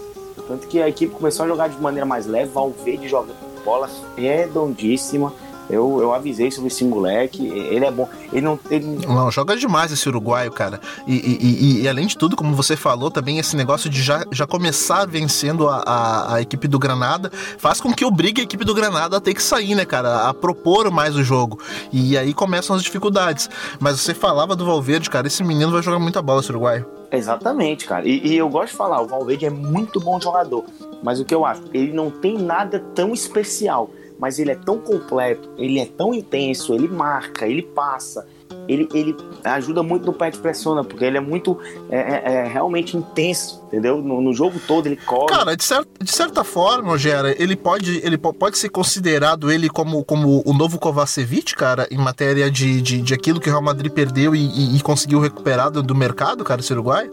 Tanto 0.48 0.68
que 0.68 0.82
a 0.82 0.88
equipe 0.88 1.14
começou 1.14 1.46
a 1.46 1.48
jogar 1.48 1.70
de 1.70 1.82
maneira 1.82 2.06
mais 2.06 2.26
leve, 2.26 2.52
Valverde 2.52 3.08
jogando 3.08 3.56
bola 3.66 3.90
redondíssima. 4.16 5.34
Eu, 5.70 6.00
eu 6.02 6.14
avisei 6.14 6.52
sobre 6.52 6.68
esse 6.68 6.84
moleque, 6.84 7.46
ele 7.46 7.86
é 7.86 7.92
bom. 7.92 8.08
Ele 8.32 8.42
não, 8.42 8.60
ele... 8.70 8.86
não 9.08 9.32
joga 9.32 9.56
demais 9.56 9.92
esse 9.92 10.08
uruguaio, 10.08 10.52
cara. 10.52 10.80
E, 11.08 11.16
e, 11.16 11.38
e, 11.42 11.82
e, 11.82 11.88
além 11.88 12.06
de 12.06 12.18
tudo, 12.18 12.36
como 12.36 12.56
você 12.56 12.76
falou, 12.76 13.10
também 13.10 13.40
esse 13.40 13.56
negócio 13.56 13.90
de 13.90 14.02
já, 14.02 14.24
já 14.32 14.46
começar 14.46 15.06
vencendo 15.08 15.68
a, 15.68 15.78
a, 15.78 16.36
a, 16.36 16.42
equipe 16.42 16.68
do 16.68 16.78
Granada 16.78 17.32
faz 17.58 17.82
com 17.82 17.94
que 17.94 18.06
obrigue 18.06 18.42
a 18.42 18.44
equipe 18.44 18.64
do 18.64 18.74
Granada 18.74 19.18
a 19.18 19.22
ter 19.22 19.34
que 19.34 19.42
sair, 19.42 19.76
né, 19.76 19.86
cara? 19.86 20.28
A 20.28 20.34
propor 20.34 20.92
mais 20.92 21.16
o 21.16 21.24
jogo. 21.24 21.60
E 21.92 22.18
aí 22.18 22.34
começam 22.34 22.76
as 22.76 22.84
dificuldades. 22.84 23.50
Mas 23.80 24.00
você 24.00 24.14
falava 24.14 24.56
do 24.56 24.66
Valverde, 24.66 25.10
cara, 25.10 25.28
esse 25.28 25.44
menino 25.44 25.72
vai 25.72 25.82
jogar 25.82 26.00
muita 26.00 26.22
bola, 26.22 26.42
esse 26.42 26.52
uruguaio. 26.52 26.86
Exatamente, 27.12 27.86
cara. 27.86 28.08
E, 28.08 28.28
e, 28.28 28.38
eu 28.38 28.50
gosto 28.50 28.72
de 28.72 28.78
falar, 28.78 29.02
o 29.02 29.08
Valverde 29.08 29.46
é 29.46 29.50
muito 29.50 30.00
bom 30.00 30.20
jogador. 30.20 30.66
Mas 31.02 31.20
o 31.20 31.26
que 31.26 31.34
eu 31.34 31.46
acho, 31.46 31.64
ele 31.74 31.94
não 31.94 32.10
tem 32.10 32.38
nada 32.38 32.80
tão 32.94 33.14
especial. 33.14 33.90
Mas 34.18 34.40
ele 34.40 34.52
é 34.52 34.56
tão 34.56 34.80
completo, 34.80 35.50
ele 35.58 35.80
é 35.80 35.86
tão 35.86 36.14
intenso, 36.14 36.74
ele 36.74 36.88
marca, 36.88 37.48
ele 37.48 37.62
passa, 37.62 38.26
ele, 38.68 38.88
ele 38.94 39.16
ajuda 39.44 39.84
muito 39.84 40.06
no 40.06 40.14
pé 40.14 40.32
de 40.32 40.40
pressiona, 40.40 40.84
porque 40.84 41.04
ele 41.04 41.18
é 41.18 41.22
muito 41.22 41.60
é, 41.90 41.98
é, 41.98 42.34
é 42.34 42.48
realmente 42.48 42.98
intenso, 42.98 43.62
entendeu? 43.68 44.02
No, 44.02 44.22
no, 44.22 44.34
jogo 44.34 44.60
todo 44.68 44.88
ele 44.88 44.96
corre. 44.96 45.28
Cara, 45.28 45.56
de, 45.56 45.64
cer 45.64 45.86
de 46.02 46.12
certa 46.12 46.44
forma, 46.44 46.98
Gera, 46.98 47.36
ele 47.42 47.56
pode, 47.56 47.98
ele 48.04 48.18
pode 48.18 48.58
ser 48.58 48.70
considerado 48.70 49.52
ele 49.52 49.70
como, 49.70 50.04
como 50.04 50.42
o 50.46 50.54
novo 50.54 50.80
Kovacevic, 50.80 51.56
cara, 51.56 51.88
em 51.92 51.98
matéria 51.98 52.50
de, 52.50 52.82
de, 52.82 53.02
de 53.02 53.14
aquilo 53.14 53.40
que 53.40 53.50
o 53.50 53.52
Real 53.52 53.62
Madrid 53.62 53.92
perdeu 53.92 54.36
e, 54.36 54.40
e, 54.40 54.78
e 54.78 54.82
conseguiu 54.82 55.20
recuperar 55.20 55.70
do, 55.70 55.84
do 55.84 55.94
mercado, 55.94 56.44
cara, 56.44 56.62
esse 56.62 56.74
Uruguai? 56.74 57.10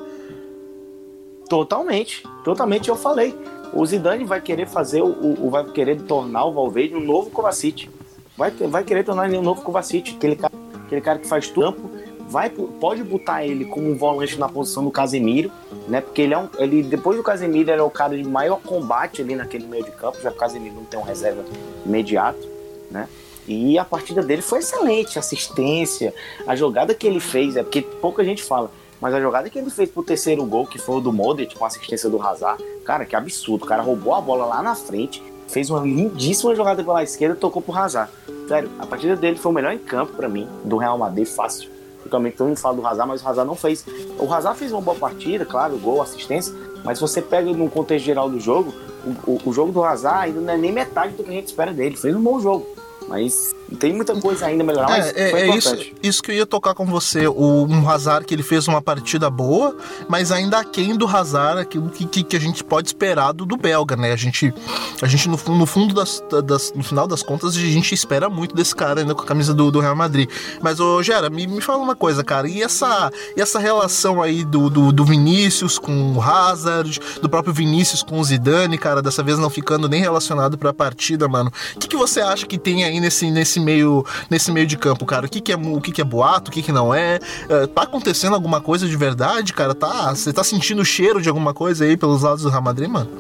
Totalmente, 1.49 2.23
totalmente 2.45 2.89
eu 2.89 2.97
falei. 2.97 3.37
O 3.73 3.85
Zidane 3.87 4.25
vai 4.25 4.41
querer 4.41 4.67
fazer, 4.67 5.03
o, 5.03 5.47
o 5.47 5.51
vai 5.51 5.65
querer 5.65 6.01
tornar 6.03 6.45
o 6.45 6.53
Valverde 6.53 6.95
um 6.95 7.01
novo 7.01 7.31
Kovacic. 7.31 7.89
Vai, 8.37 8.51
vai 8.51 8.85
querer 8.85 9.05
tornar 9.05 9.29
ele 9.29 9.39
um 9.39 9.43
novo 9.43 9.63
Kovacic, 9.63 10.15
aquele 10.17 10.37
cara 10.37 10.53
aquele 10.93 11.01
cara 11.01 11.19
que 11.19 11.27
faz 11.27 11.47
campo, 11.47 11.91
vai, 12.29 12.51
pode 12.51 13.03
botar 13.03 13.45
ele 13.45 13.65
como 13.65 13.91
um 13.91 13.97
volante 13.97 14.39
na 14.39 14.49
posição 14.49 14.85
do 14.85 14.91
Casemiro, 14.91 15.51
né? 15.89 16.01
Porque 16.03 16.23
ele 16.23 16.35
é 16.35 16.39
um, 16.39 16.49
ele 16.59 16.83
depois 16.83 17.17
do 17.17 17.23
Casemiro 17.23 17.71
ele 17.71 17.81
é 17.81 17.83
o 17.83 17.91
cara 17.91 18.17
de 18.17 18.25
maior 18.25 18.61
combate 18.61 19.23
ali 19.23 19.35
naquele 19.35 19.67
meio 19.67 19.85
de 19.85 19.91
campo, 19.93 20.21
já 20.21 20.31
que 20.31 20.37
o 20.37 20.41
Casemiro 20.41 20.75
não 20.75 20.85
tem 20.85 21.01
um 21.01 21.03
reserva 21.03 21.45
imediato, 21.85 22.47
né? 22.91 23.09
E 23.49 23.77
a 23.77 23.85
partida 23.85 24.23
dele 24.23 24.43
foi 24.43 24.61
excelente, 24.61 25.19
assistência, 25.19 26.15
a 26.47 26.55
jogada 26.55 26.95
que 26.95 27.07
ele 27.07 27.19
fez, 27.19 27.57
é 27.57 27.63
porque 27.63 27.83
pouca 27.83 28.25
gente 28.25 28.43
fala, 28.43 28.71
mas 29.03 29.13
a 29.13 29.21
jogada 29.21 29.51
que 29.51 29.59
ele 29.59 29.69
fez 29.69 29.91
pro 29.91 30.01
terceiro 30.05 30.45
gol, 30.47 30.65
que 30.65 30.79
foi 30.79 30.99
o 30.99 31.01
do 31.01 31.13
Modric 31.13 31.57
com 31.57 31.65
assistência 31.65 32.09
do 32.09 32.23
Hazard, 32.23 32.63
cara, 32.85 33.05
que 33.05 33.17
absurdo, 33.17 33.65
o 33.65 33.67
cara 33.67 33.83
roubou 33.83 34.15
a 34.15 34.21
bola 34.21 34.47
lá 34.47 34.63
na 34.63 34.77
frente, 34.77 35.21
fez 35.49 35.69
uma 35.69 35.81
lindíssima 35.81 36.55
jogada 36.55 36.85
pela 36.85 37.03
esquerda 37.03 37.35
e 37.35 37.39
tocou 37.39 37.61
pro 37.61 37.77
Hazard. 37.77 38.13
Sério, 38.47 38.71
a 38.79 38.87
partida 38.87 39.17
dele 39.17 39.37
foi 39.37 39.51
o 39.51 39.55
melhor 39.55 39.73
em 39.73 39.79
campo 39.79 40.13
para 40.13 40.29
mim, 40.29 40.49
do 40.65 40.77
Real 40.77 40.97
Madrid, 40.97 41.27
fácil. 41.27 41.69
Principalmente 41.97 42.37
todo 42.37 42.47
mundo 42.47 42.59
fala 42.59 42.77
do 42.77 42.87
Hazard, 42.87 43.09
mas 43.09 43.25
o 43.25 43.29
Hazard 43.29 43.49
não 43.49 43.57
fez. 43.57 43.85
O 44.21 44.33
Hazard 44.33 44.57
fez 44.57 44.71
uma 44.71 44.81
boa 44.81 44.97
partida, 44.97 45.45
claro, 45.45 45.77
gol, 45.79 46.01
assistência, 46.01 46.55
mas 46.85 47.01
você 47.01 47.21
pega 47.21 47.53
no 47.53 47.69
contexto 47.69 48.05
geral 48.05 48.31
do 48.31 48.39
jogo, 48.39 48.73
o, 49.05 49.33
o, 49.33 49.41
o 49.47 49.53
jogo 49.53 49.73
do 49.73 49.83
Hazard 49.83 50.27
ainda 50.27 50.41
não 50.41 50.55
é 50.55 50.57
nem 50.57 50.71
metade 50.71 51.15
do 51.15 51.25
que 51.25 51.31
a 51.31 51.33
gente 51.33 51.49
espera 51.49 51.73
dele. 51.73 51.97
Fez 51.97 52.15
um 52.15 52.23
bom 52.23 52.39
jogo. 52.39 52.69
Mas 53.09 53.53
tem 53.75 53.93
muita 53.93 54.15
coisa 54.17 54.47
ainda 54.47 54.63
a 54.63 54.67
melhorar, 54.67 54.95
é, 54.95 54.99
mas 54.99 55.17
é, 55.17 55.33
é 55.33 55.57
isso, 55.57 55.77
isso 56.03 56.23
que 56.23 56.31
eu 56.31 56.37
ia 56.37 56.47
tocar 56.47 56.75
com 56.75 56.87
você. 56.87 57.27
O 57.27 57.67
um 57.67 57.89
Hazard 57.89 58.27
que 58.27 58.35
ele 58.35 58.43
fez 58.43 58.69
uma 58.69 58.81
partida 58.81 59.29
boa, 59.31 59.77
mas 60.09 60.31
ainda 60.31 60.59
aquém 60.59 60.97
do 60.97 61.07
Hazard 61.07 61.61
aquilo 61.61 61.89
que, 61.91 62.07
que, 62.07 62.23
que, 62.23 62.37
a 62.37 62.41
gente 62.41 62.63
pode 62.63 62.89
esperar 62.89 63.33
do, 63.33 63.45
do 63.47 63.57
belga, 63.57 63.97
né? 63.97 64.13
A 64.13 64.17
gente, 64.17 64.53
a 65.01 65.07
gente 65.07 65.29
no, 65.29 65.39
no 65.57 65.67
fundo 65.67 65.95
das, 65.95 66.23
das, 66.45 66.73
no 66.75 66.83
final 66.83 67.07
das 67.07 67.23
contas, 67.23 67.57
a 67.57 67.61
gente 67.61 67.95
espera 67.95 68.29
muito 68.29 68.55
desse 68.55 68.75
cara 68.75 69.01
ainda 69.01 69.15
com 69.15 69.23
a 69.23 69.27
camisa 69.27 69.55
do, 69.55 69.71
do 69.71 69.81
Real 69.81 69.97
Madrid. 69.97 70.29
Mas, 70.61 70.81
ô 70.81 71.03
Gera, 71.03 71.31
me, 71.31 71.47
me 71.47 71.61
fala 71.61 71.83
uma 71.83 71.97
coisa, 71.97 72.23
cara. 72.25 72.49
E 72.49 72.63
essa, 72.63 73.11
e 73.37 73.41
essa 73.41 73.59
relação 73.59 74.23
aí 74.23 74.45
do, 74.45 74.69
do, 74.69 74.93
do 74.93 75.05
Vinícius 75.05 75.79
com 75.79 76.13
o 76.13 76.21
Hazard, 76.21 77.01
do 77.21 77.29
próprio 77.29 77.53
Vinícius 77.53 78.03
com 78.03 78.19
o 78.19 78.25
Zidane, 78.25 78.79
cara, 78.79 79.03
dessa 79.03 79.23
vez 79.23 79.39
não 79.39 79.51
ficando 79.51 79.89
nem 79.89 80.01
relacionado 80.01 80.59
pra 80.59 80.73
partida, 80.73 81.29
mano. 81.29 81.53
O 81.77 81.79
que, 81.79 81.89
que 81.89 81.97
você 81.97 82.21
acha 82.21 82.47
que 82.47 82.59
tem 82.59 82.85
aí 82.85 83.01
nesse, 83.01 83.31
nesse 83.31 83.61
meio 83.63 84.05
nesse 84.29 84.51
meio 84.51 84.67
de 84.67 84.77
campo, 84.77 85.07
cara? 85.07 85.27
O 85.27 85.29
que, 85.29 85.41
que 85.41 85.53
é 85.53 85.57
o 85.57 85.81
que, 85.81 85.93
que 85.93 86.01
é 86.01 86.05
boato, 86.05 86.51
o 86.51 86.53
que, 86.53 86.63
que 86.63 86.73
não 86.73 86.93
é? 86.93 87.19
é? 87.49 87.67
Tá 87.67 87.83
acontecendo 87.83 88.35
alguma 88.35 88.61
coisa 88.61 88.87
de 88.87 88.97
verdade, 88.97 89.53
cara? 89.53 89.75
Tá? 89.75 90.15
Você 90.15 90.33
tá 90.33 90.45
sentindo 90.45 90.83
o 90.83 90.85
cheiro 90.85 91.23
de 91.23 91.29
alguma 91.29 91.55
coisa 91.55 91.85
aí 91.85 91.97
pelos 91.97 92.23
lados 92.23 92.43
do 92.43 92.51
Real 92.51 92.63
Madrid, 92.63 92.89
mano? 92.89 93.11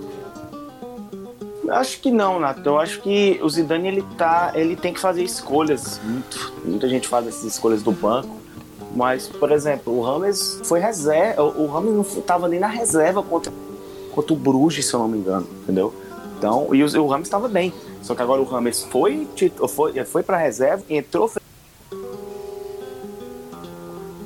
Acho 1.70 2.00
que 2.00 2.10
não, 2.10 2.38
Nato. 2.38 2.68
Eu 2.68 2.78
acho 2.78 3.00
que 3.00 3.40
o 3.42 3.48
Zidane 3.48 3.88
ele 3.88 4.04
tá, 4.18 4.52
ele 4.54 4.76
tem 4.76 4.92
que 4.92 5.00
fazer 5.00 5.22
escolhas. 5.22 6.00
Muito, 6.04 6.52
muita 6.64 6.88
gente 6.88 7.08
faz 7.08 7.26
essas 7.26 7.44
escolhas 7.44 7.82
do 7.82 7.92
banco. 7.92 8.42
Mas, 8.94 9.26
por 9.26 9.50
exemplo, 9.50 9.96
o 9.96 10.02
Rames 10.02 10.60
foi 10.64 10.80
reserva. 10.80 11.42
O 11.42 11.66
Rames 11.66 11.94
não 11.94 12.02
estava 12.02 12.46
nem 12.46 12.60
na 12.60 12.66
reserva 12.66 13.22
contra, 13.22 13.50
contra 14.14 14.34
o 14.34 14.36
Bruges, 14.36 14.86
se 14.86 14.92
eu 14.92 15.00
não 15.00 15.08
me 15.08 15.18
engano, 15.18 15.46
entendeu? 15.62 15.94
Então, 16.42 16.74
e 16.74 16.82
o, 16.82 17.02
o 17.04 17.06
Rames 17.06 17.28
estava 17.28 17.46
bem. 17.46 17.72
Só 18.02 18.16
que 18.16 18.22
agora 18.22 18.40
o 18.40 18.44
Rames 18.44 18.82
foi, 18.82 19.28
foi, 19.68 20.04
foi 20.04 20.24
para 20.24 20.36
reserva, 20.36 20.82
entrou. 20.90 21.30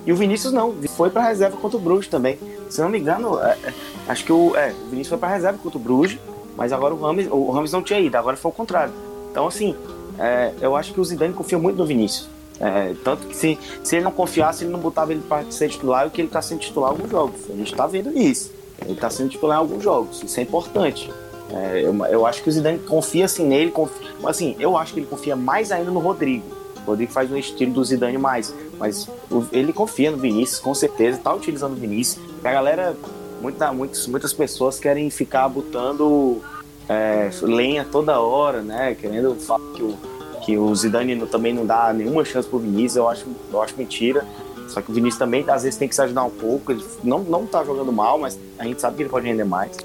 E 0.07 0.11
o 0.11 0.17
Vinícius 0.17 0.51
não, 0.51 0.75
foi 0.97 1.11
para 1.11 1.25
reserva 1.25 1.59
contra 1.59 1.77
o 1.77 1.81
Bruges 1.81 2.09
também. 2.09 2.39
Se 2.71 2.81
não 2.81 2.89
me 2.89 2.99
engano, 2.99 3.39
é, 3.39 3.59
é, 3.65 3.75
acho 4.09 4.25
que 4.25 4.33
o, 4.33 4.57
é, 4.57 4.73
o 4.73 4.89
Vinícius 4.89 5.09
foi 5.09 5.19
para 5.19 5.29
reserva 5.29 5.59
contra 5.59 5.77
o 5.77 5.81
Bruges, 5.81 6.19
mas 6.57 6.73
agora 6.73 6.95
o 6.95 6.99
Rames, 6.99 7.29
o 7.31 7.51
Rames 7.51 7.71
não 7.71 7.83
tinha 7.83 8.01
ido, 8.01 8.17
agora 8.17 8.35
foi 8.35 8.51
o 8.51 8.55
contrário. 8.55 8.95
Então, 9.31 9.47
assim, 9.47 9.77
é, 10.19 10.55
eu 10.63 10.75
acho 10.75 10.95
que 10.95 11.01
o 11.01 11.05
Zidane 11.05 11.35
confia 11.35 11.59
muito 11.59 11.77
no 11.77 11.85
Vinícius. 11.85 12.31
É, 12.59 12.95
tanto 13.05 13.27
que 13.27 13.37
se, 13.37 13.59
se 13.85 13.97
ele 13.97 14.05
não 14.07 14.11
confiasse, 14.11 14.65
ele 14.65 14.73
não 14.73 14.81
botava 14.81 15.13
ele 15.13 15.21
para 15.21 15.45
ser 15.51 15.69
titular, 15.69 16.07
e 16.07 16.11
que 16.11 16.23
ele 16.23 16.29
está 16.29 16.41
sendo 16.41 16.61
titular 16.61 16.93
em 16.93 16.95
alguns 16.95 17.11
jogos. 17.11 17.41
A 17.51 17.55
gente 17.55 17.73
está 17.73 17.87
vendo 17.87 18.17
isso. 18.17 18.51
Ele 18.81 18.93
está 18.93 19.11
sendo 19.11 19.29
titular 19.29 19.59
em 19.59 19.61
alguns 19.61 19.83
jogos, 19.83 20.23
isso 20.23 20.41
é 20.41 20.43
importante. 20.43 21.13
É, 21.51 21.83
eu, 21.83 21.95
eu, 22.07 22.27
acho 22.27 22.43
que 22.43 22.49
o 22.49 22.53
Zidane 22.53 22.79
confia 22.81 23.25
assim 23.25 23.47
nele, 23.47 23.71
confia, 23.71 24.09
assim, 24.25 24.57
eu 24.59 24.77
acho 24.77 24.93
que 24.93 25.01
ele 25.01 25.07
confia 25.07 25.37
mais 25.37 25.71
ainda 25.71 25.91
no 25.91 26.01
Rodrigo. 26.01 26.45
O 26.85 26.91
Rodrigo 26.91 27.13
faz 27.13 27.31
um 27.31 27.37
estilo 27.37 27.73
do 27.73 27.85
Zidane 27.85 28.19
mais, 28.19 28.55
mas 28.79 29.09
ele 29.53 29.73
confia 29.73 30.11
no 30.11 30.17
Vinícius, 30.17 30.59
com 30.59 30.75
certeza, 30.75 31.19
tá 31.19 31.33
utilizando 31.33 31.73
o 31.73 31.77
Vinícius. 31.77 32.25
A 32.43 32.51
galera, 32.51 32.97
muita, 33.41 33.73
muitas, 33.73 34.07
muitas 34.07 34.33
pessoas 34.33 34.79
querem 34.79 35.09
ficar 35.11 35.49
botando 35.49 36.41
é, 36.89 37.31
lenha 37.43 37.87
toda 37.91 38.21
hora, 38.21 38.63
né? 38.63 38.95
Querendo 38.95 39.35
falar 39.37 39.73
que 39.75 39.83
o, 39.83 39.97
que 40.45 40.59
o 40.59 40.75
Zidane 40.75 41.17
também 41.27 41.55
não 41.55 41.65
dá 41.65 41.93
nenhuma 41.93 42.25
chance 42.25 42.49
pro 42.49 42.59
Vinícius, 42.59 42.97
eu 42.97 43.09
acho, 43.09 43.27
eu 43.53 43.63
acho 43.63 43.75
mentira. 43.77 44.25
Só 44.69 44.81
que 44.81 44.91
o 44.91 44.95
Vinícius 44.95 45.19
também, 45.19 45.45
às 45.49 45.63
vezes, 45.63 45.79
tem 45.79 45.89
que 45.89 45.95
se 45.95 46.03
ajudar 46.03 46.25
um 46.25 46.31
pouco. 46.31 46.73
Ele 46.73 46.85
não, 47.05 47.21
não 47.21 47.47
tá 47.47 47.65
jogando 47.65 47.93
mal, 47.93 48.19
mas 48.19 48.39
a 48.59 48.65
gente 48.65 48.81
sabe 48.81 48.97
que 48.97 49.03
ele 49.03 49.11
pode 49.11 49.27
render 49.27 49.45
mais, 49.45 49.77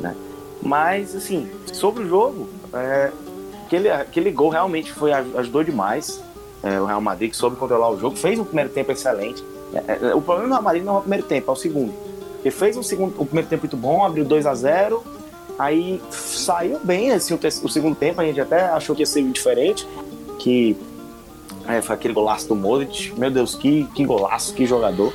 né? 0.00 0.14
Mas, 0.64 1.14
assim, 1.14 1.48
sobre 1.72 2.04
o 2.04 2.08
jogo, 2.08 2.48
é, 2.72 3.12
aquele, 3.66 3.90
aquele 3.90 4.30
gol 4.32 4.48
realmente 4.48 4.92
foi 4.92 5.12
ajudou 5.12 5.62
demais. 5.62 6.20
É, 6.62 6.80
o 6.80 6.86
Real 6.86 7.00
Madrid 7.00 7.30
que 7.30 7.36
soube 7.36 7.56
controlar 7.56 7.90
o 7.90 8.00
jogo, 8.00 8.16
fez 8.16 8.38
um 8.38 8.44
primeiro 8.44 8.70
tempo 8.70 8.90
excelente. 8.90 9.44
É, 9.74 10.08
é, 10.08 10.14
o 10.14 10.22
problema 10.22 10.48
do 10.48 10.52
Real 10.52 10.62
Madrid 10.62 10.82
não 10.82 10.94
é 10.94 10.98
o 10.98 11.00
primeiro 11.02 11.26
tempo, 11.26 11.50
é 11.50 11.52
o 11.52 11.56
segundo. 11.56 11.92
Ele 12.40 12.50
fez 12.50 12.76
um 12.76 12.82
segundo, 12.82 13.20
o 13.20 13.26
primeiro 13.26 13.48
tempo 13.48 13.62
muito 13.62 13.76
bom, 13.76 14.04
abriu 14.04 14.24
2 14.24 14.46
a 14.46 14.54
0 14.54 15.02
Aí 15.58 16.02
saiu 16.10 16.80
bem 16.82 17.12
assim, 17.12 17.34
o, 17.34 17.38
o, 17.38 17.68
segundo 17.68 17.94
tempo, 17.94 18.20
a 18.20 18.24
gente 18.24 18.40
até 18.40 18.62
achou 18.62 18.94
que 18.94 19.02
ia 19.02 19.06
ser 19.06 19.22
diferente, 19.22 19.86
que 20.38 20.76
é, 21.68 21.80
foi 21.80 21.94
aquele 21.94 22.12
golaço 22.12 22.48
do 22.48 22.56
Modric. 22.56 23.12
Meu 23.18 23.30
Deus, 23.30 23.54
que, 23.54 23.84
que 23.94 24.04
golaço, 24.04 24.52
que 24.52 24.66
jogador. 24.66 25.12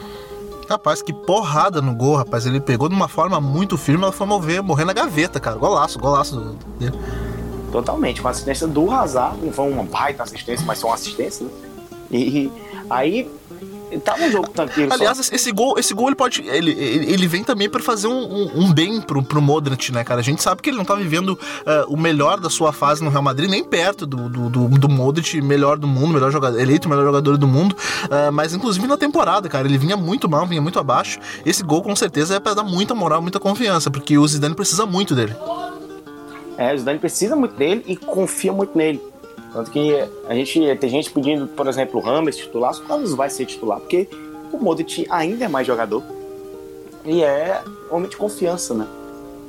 Rapaz, 0.70 1.02
que 1.02 1.12
porrada 1.12 1.82
no 1.82 1.96
gol, 1.96 2.16
rapaz. 2.16 2.46
Ele 2.46 2.62
pegou 2.62 2.88
de 2.88 2.94
uma 2.94 3.08
forma 3.08 3.42
muito 3.42 3.76
firme, 3.76 4.04
ela 4.04 4.12
foi 4.12 4.28
mover, 4.28 4.62
morrer 4.62 4.86
na 4.86 4.94
gaveta, 4.94 5.40
cara. 5.40 5.58
Golaço, 5.58 5.98
golaço 5.98 6.56
dele. 6.78 6.94
Totalmente, 7.72 8.22
com 8.22 8.28
a 8.28 8.32
assistência 8.32 8.68
do 8.68 8.92
Hazard, 8.92 9.44
não 9.44 9.52
foi 9.52 9.72
uma 9.72 9.84
baita 9.84 10.22
assistência, 10.22 10.64
mas 10.68 10.80
foi 10.80 10.92
uma 10.92 10.96
assistência, 10.96 11.46
né? 11.46 11.52
E 12.12 12.52
aí 12.88 13.30
Tá 13.98 14.16
um 14.16 14.32
jogo 14.32 14.50
tranquilo. 14.50 14.94
Aliás, 14.94 15.18
só. 15.18 15.36
esse 15.36 15.52
gol, 15.52 15.80
esse 15.80 15.94
gol 15.94 16.08
ele 16.08 16.16
pode. 16.16 16.42
Ele, 16.48 16.72
ele, 16.72 17.28
vem 17.28 17.44
também 17.44 17.70
para 17.70 17.82
fazer 17.82 18.08
um, 18.08 18.22
um, 18.22 18.64
um, 18.64 18.74
bem 18.74 19.02
pro, 19.02 19.24
pro 19.24 19.42
Modric, 19.42 19.92
né, 19.92 20.04
cara? 20.04 20.20
A 20.20 20.24
gente 20.24 20.44
sabe 20.44 20.62
que 20.62 20.70
ele 20.70 20.78
não 20.78 20.86
tá 20.86 20.96
vivendo 20.96 21.30
uh, 21.30 21.38
o 21.94 21.98
melhor 21.98 22.40
da 22.40 22.50
sua 22.50 22.72
fase 22.72 23.04
no 23.04 23.10
Real 23.10 23.24
Madrid, 23.24 23.50
nem 23.50 23.64
perto 23.64 24.06
do, 24.06 24.30
do, 24.30 24.50
do, 24.50 24.68
do 24.68 24.90
Modric, 24.90 25.42
melhor 25.42 25.78
do 25.78 25.88
mundo, 25.88 26.14
melhor 26.14 26.32
jogador, 26.32 26.60
eleito 26.60 26.88
melhor 26.88 27.06
jogador 27.06 27.38
do 27.38 27.48
mundo. 27.48 27.76
Uh, 28.06 28.32
mas 28.32 28.54
inclusive 28.54 28.86
na 28.86 28.98
temporada, 28.98 29.50
cara, 29.50 29.68
ele 29.68 29.78
vinha 29.78 29.98
muito 29.98 30.30
mal, 30.30 30.46
vinha 30.46 30.62
muito 30.62 30.80
abaixo. 30.80 31.20
Esse 31.46 31.64
gol 31.64 31.82
com 31.82 31.96
certeza 31.96 32.36
é 32.36 32.40
pra 32.40 32.54
dar 32.54 32.64
muita 32.64 32.94
moral, 32.94 33.22
muita 33.22 33.40
confiança, 33.40 33.90
porque 33.90 34.18
o 34.18 34.28
Zidane 34.28 34.56
precisa 34.56 34.86
muito 34.86 35.16
dele. 35.16 35.36
É, 36.58 36.74
o 36.74 36.78
Zidane 36.78 37.00
precisa 37.00 37.36
muito 37.36 37.56
dele 37.56 37.84
e 37.88 37.96
confia 37.96 38.52
muito 38.52 38.78
nele. 38.78 39.02
Tanto 39.52 39.72
que 39.72 39.96
a 40.28 40.34
gente 40.34 40.76
tem 40.78 40.90
gente 40.90 41.12
pedindo, 41.12 41.48
por 41.48 41.68
exemplo, 41.68 42.00
o 42.00 42.04
Rames 42.04 42.38
titular, 42.38 42.74
o 42.74 42.88
Rames 42.88 43.14
vai 43.14 43.30
ser 43.30 43.46
titular, 43.46 43.80
porque 43.80 44.08
o 44.52 44.58
Modric 44.58 45.08
ainda 45.10 45.46
é 45.46 45.48
mais 45.48 45.66
jogador 45.66 46.04
e 47.06 47.24
é 47.24 47.62
homem 47.90 48.10
de 48.10 48.18
confiança, 48.18 48.74
né? 48.74 48.88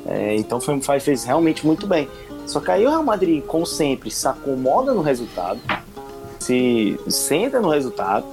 É, 0.06 0.34
então 0.36 0.60
foi, 0.60 0.80
fez 1.00 1.24
realmente 1.24 1.66
muito 1.66 1.86
bem. 1.86 2.08
Só 2.46 2.60
que 2.60 2.70
aí 2.70 2.86
o 2.86 2.90
Real 2.90 3.02
Madrid, 3.02 3.44
como 3.44 3.66
sempre, 3.66 4.10
se 4.10 4.26
acomoda 4.26 4.94
no 4.94 5.02
resultado, 5.02 5.60
se 6.38 6.98
senta 7.08 7.60
no 7.60 7.68
resultado, 7.68 8.24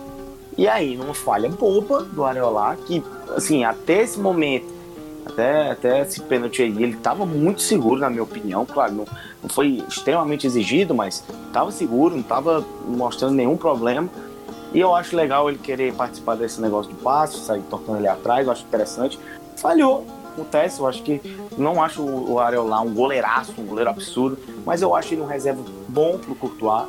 e 0.58 0.68
aí 0.68 0.96
numa 0.96 1.14
falha 1.14 1.50
boba 1.50 2.04
do 2.04 2.24
Areola, 2.24 2.78
que 2.88 3.04
assim, 3.36 3.64
até 3.66 4.02
esse 4.02 4.20
momento 4.20 4.78
até, 5.28 5.72
até 5.72 6.02
esse 6.02 6.22
pênalti 6.22 6.62
aí, 6.62 6.70
ele 6.70 6.94
estava 6.94 7.26
muito 7.26 7.62
seguro, 7.62 8.00
na 8.00 8.10
minha 8.10 8.24
opinião. 8.24 8.66
Claro, 8.66 8.94
não, 8.94 9.06
foi 9.50 9.84
extremamente 9.88 10.48
exigido, 10.48 10.94
mas 10.94 11.24
estava 11.48 11.72
seguro, 11.72 12.16
não 12.16 12.22
estava 12.22 12.64
mostrando 12.86 13.34
nenhum 13.34 13.58
problema. 13.58 14.10
E 14.74 14.80
eu 14.80 14.94
acho 14.94 15.16
legal 15.16 15.50
ele 15.50 15.58
querer 15.58 15.94
participar 15.94 16.36
desse 16.36 16.60
negócio 16.60 16.92
de 16.92 17.00
passe, 17.00 17.40
sair 17.40 17.62
tocando 17.70 18.00
ele 18.00 18.08
atrás, 18.08 18.46
eu 18.46 18.52
acho 18.52 18.64
interessante. 18.64 19.18
Falhou, 19.56 20.06
acontece, 20.34 20.80
eu 20.80 20.88
acho 20.88 21.02
que 21.04 21.22
não 21.58 21.82
acho 21.82 22.04
o 22.04 22.40
Areola 22.40 22.82
um 22.82 22.94
goleiraço, 22.94 23.54
um 23.58 23.66
goleiro 23.66 23.90
absurdo, 23.90 24.38
mas 24.66 24.82
eu 24.82 24.96
acho 24.96 25.14
ele 25.14 25.22
um 25.22 25.26
reserva 25.26 25.64
bom 25.88 26.18
pro 26.18 26.36
Courtois, 26.36 26.88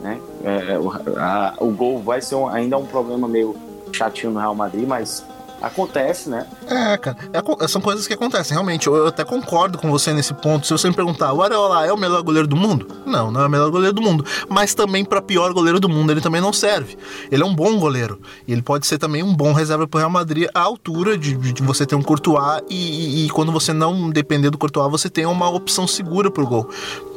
né? 0.00 0.18
É 0.42 0.78
o, 0.78 0.90
a, 1.18 1.54
o 1.60 1.70
gol 1.70 1.98
vai 2.00 2.20
ser 2.20 2.34
um, 2.34 2.48
ainda 2.48 2.76
um 2.78 2.86
problema 2.86 3.28
meio 3.28 3.54
chatinho 3.92 4.32
no 4.32 4.40
Real 4.40 4.54
Madrid, 4.54 4.86
mas 4.86 5.24
Acontece, 5.60 6.28
né? 6.28 6.46
É, 6.68 6.96
cara. 6.96 7.16
É, 7.32 7.68
são 7.68 7.80
coisas 7.80 8.06
que 8.06 8.14
acontecem, 8.14 8.52
realmente. 8.52 8.86
Eu, 8.86 8.94
eu, 8.96 9.06
até 9.08 9.24
concordo 9.24 9.76
com 9.76 9.90
você 9.90 10.12
nesse 10.12 10.32
ponto. 10.32 10.66
Se 10.66 10.72
você 10.72 10.88
me 10.88 10.94
perguntar, 10.94 11.32
o 11.32 11.42
Areola 11.42 11.84
é 11.84 11.92
o 11.92 11.96
melhor 11.96 12.22
goleiro 12.22 12.46
do 12.46 12.56
mundo? 12.56 12.86
Não, 13.04 13.30
não 13.30 13.40
é 13.40 13.46
o 13.46 13.50
melhor 13.50 13.70
goleiro 13.70 13.92
do 13.92 14.00
mundo. 14.00 14.24
Mas 14.48 14.74
também, 14.74 15.04
para 15.04 15.20
pior 15.20 15.52
goleiro 15.52 15.80
do 15.80 15.88
mundo, 15.88 16.12
ele 16.12 16.20
também 16.20 16.40
não 16.40 16.52
serve. 16.52 16.96
Ele 17.30 17.42
é 17.42 17.46
um 17.46 17.54
bom 17.54 17.78
goleiro. 17.78 18.20
E 18.46 18.52
ele 18.52 18.62
pode 18.62 18.86
ser 18.86 18.98
também 18.98 19.22
um 19.22 19.34
bom 19.34 19.52
reserva 19.52 19.86
pro 19.86 19.98
Real 19.98 20.10
Madrid 20.10 20.48
à 20.54 20.60
altura 20.60 21.18
de, 21.18 21.34
de 21.34 21.62
você 21.62 21.84
ter 21.84 21.96
um 21.96 22.02
Courtois 22.02 22.62
e, 22.70 22.74
e, 22.74 23.26
e, 23.26 23.30
quando 23.30 23.50
você 23.50 23.72
não 23.72 24.10
depender 24.10 24.50
do 24.50 24.58
Courtois, 24.58 24.90
você 24.90 25.10
tem 25.10 25.26
uma 25.26 25.48
opção 25.50 25.86
segura 25.86 26.30
pro 26.30 26.46
gol. 26.46 26.70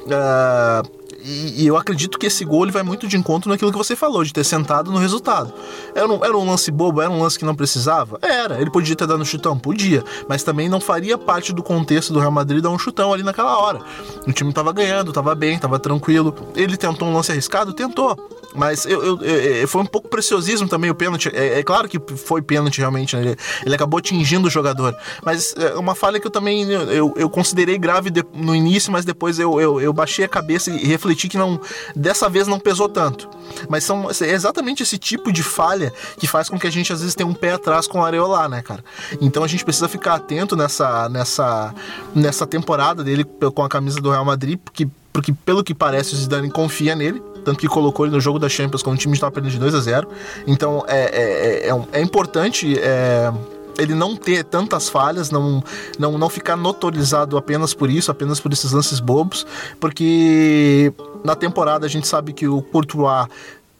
Uh, 0.06 1.01
e, 1.24 1.64
e, 1.64 1.68
eu 1.68 1.78
acredito 1.78 2.18
que 2.18 2.26
esse 2.28 2.44
gol 2.44 2.64
ele 2.64 2.72
vai 2.72 2.84
muito 2.84 3.08
de 3.08 3.18
encontro 3.18 3.50
naquilo 3.50 3.72
que 3.72 3.78
você 3.78 3.96
falou, 3.96 4.24
de 4.24 4.34
ter 4.34 4.44
sentado 4.44 4.92
no 4.92 4.98
resultado. 4.98 5.54
Era 5.94 6.08
um, 6.08 6.24
era 6.24 6.38
um 6.38 6.50
lance 6.50 6.72
bobo, 6.72 7.02
era 7.02 7.10
um 7.10 7.22
lance 7.22 7.38
que 7.38 7.46
não 7.46 7.56
precisava? 7.56 8.18
Era. 8.22 8.60
Ele 8.60 8.70
podia 8.70 8.96
ter 8.96 9.08
dado 9.08 9.22
um 9.22 9.26
chutão? 9.26 9.58
Podia. 9.58 10.04
Mas 10.28 10.44
também 10.44 10.70
não 10.70 10.80
faria 10.80 11.18
parte 11.18 11.54
do 11.54 11.64
contexto 11.64 12.14
do 12.14 12.20
Real 12.20 12.32
Madrid 12.32 12.62
dar 12.62 12.70
um 12.70 12.80
chutão 12.80 13.14
ali 13.14 13.24
naquela 13.24 13.58
hora. 13.58 13.80
O 14.28 14.32
time 14.32 14.52
tava 14.54 14.72
ganhando, 14.72 15.12
tava 15.12 15.34
bem, 15.36 15.58
tava 15.58 15.80
tranquilo. 15.80 16.34
Ele 16.56 16.78
tentou 16.78 17.08
um 17.08 17.14
lance 17.14 17.32
arriscado? 17.32 17.74
Tentou. 17.74 18.18
Mas 18.54 18.86
eu, 18.86 19.04
eu, 19.04 19.22
eu, 19.22 19.68
foi 19.68 19.82
um 19.82 19.86
pouco 19.86 20.10
preciosismo 20.10 20.68
também 20.68 20.90
o 20.90 20.96
pênalti. 20.96 21.30
É, 21.34 21.60
é 21.60 21.64
claro 21.64 21.88
que 21.88 22.00
foi 22.18 22.42
pênalti 22.42 22.80
realmente, 22.80 23.16
né? 23.16 23.22
ele, 23.22 23.38
ele, 23.66 23.76
acabou 23.76 23.98
atingindo 24.00 24.48
o 24.48 24.52
jogador. 24.52 24.96
Mas 25.24 25.56
é 25.58 25.76
uma 25.76 25.96
falha 25.96 26.20
que 26.20 26.28
eu 26.28 26.32
também 26.32 26.70
eu, 26.70 27.14
eu 27.16 27.30
considerei 27.30 27.78
grave 27.78 28.10
de, 28.10 28.24
no 28.34 28.56
início, 28.56 28.92
mas 28.92 29.06
depois 29.06 29.40
eu, 29.40 29.60
eu, 29.60 29.80
eu 29.80 29.94
baixei 29.94 30.26
a 30.26 30.28
cabeça 30.28 30.70
e 30.70 30.86
refleti 30.86 31.11
que 31.16 31.38
não 31.38 31.60
dessa 31.96 32.30
vez 32.30 32.48
não 32.48 32.60
pesou 32.60 32.90
tanto. 32.90 33.30
Mas 33.70 33.84
são 33.84 34.10
é 34.10 34.32
exatamente 34.32 34.84
esse 34.84 34.98
tipo 34.98 35.32
de 35.32 35.44
falha 35.44 35.94
que 36.18 36.28
faz 36.28 36.50
com 36.50 36.60
que 36.60 36.68
a 36.68 36.72
gente 36.72 36.92
às 36.92 37.00
vezes 37.00 37.16
tenha 37.16 37.28
um 37.28 37.34
pé 37.34 37.52
atrás 37.54 37.88
com 37.88 38.00
o 38.00 38.06
Areola, 38.06 38.48
né, 38.48 38.62
cara? 38.62 38.84
Então 39.20 39.44
a 39.44 39.48
gente 39.48 39.64
precisa 39.64 39.88
ficar 39.88 40.16
atento 40.16 40.56
nessa, 40.56 41.10
nessa, 41.10 41.74
nessa 42.16 42.48
temporada 42.48 43.04
dele 43.04 43.24
com 43.24 43.64
a 43.64 43.70
camisa 43.70 44.00
do 44.00 44.10
Real 44.10 44.26
Madrid, 44.26 44.60
porque 44.64 44.88
porque 45.14 45.34
pelo 45.34 45.64
que 45.64 45.74
parece 45.74 46.14
o 46.14 46.18
Zidane 46.18 46.50
confia 46.50 46.96
nele, 46.96 47.22
tanto 47.44 47.60
que 47.60 47.68
colocou 47.68 48.06
ele 48.06 48.16
no 48.16 48.22
jogo 48.22 48.40
da 48.40 48.48
Champions 48.48 48.82
quando 48.82 48.96
o 48.96 49.00
time 49.00 49.14
estava 49.14 49.32
perdendo 49.32 49.52
de 49.52 49.60
2 49.60 49.76
a 49.76 49.80
0 49.82 50.08
Então 50.48 50.86
é, 50.88 51.68
é, 51.68 51.70
é, 51.70 52.00
é 52.00 52.02
importante 52.02 52.78
é, 52.80 53.32
ele 53.78 53.94
não 53.94 54.16
ter 54.16 54.44
tantas 54.44 54.90
falhas, 54.90 55.32
não, 55.32 55.64
não, 55.98 56.18
não 56.18 56.30
ficar 56.30 56.56
notorizado 56.56 57.38
apenas 57.38 57.74
por 57.74 57.90
isso, 57.90 58.12
apenas 58.12 58.40
por 58.40 58.52
esses 58.52 58.72
lances 58.72 59.00
bobos, 59.00 59.46
porque 59.80 60.94
na 61.24 61.36
temporada 61.36 61.86
a 61.86 61.90
gente 61.90 62.08
sabe 62.08 62.34
que 62.34 62.48
o 62.48 62.62
Courtois 62.62 63.28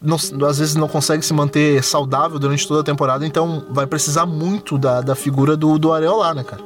não, 0.02 0.18
às 0.48 0.58
vezes 0.58 0.76
não 0.76 0.88
consegue 0.88 1.24
se 1.24 1.34
manter 1.34 1.84
saudável 1.84 2.40
durante 2.40 2.68
toda 2.68 2.82
a 2.82 2.84
temporada, 2.84 3.26
então 3.26 3.66
vai 3.70 3.86
precisar 3.86 4.26
muito 4.26 4.78
da, 4.78 5.02
da 5.02 5.16
figura 5.16 5.56
do, 5.56 5.78
do 5.78 5.94
Areola, 5.94 6.34
né, 6.34 6.44
cara? 6.44 6.64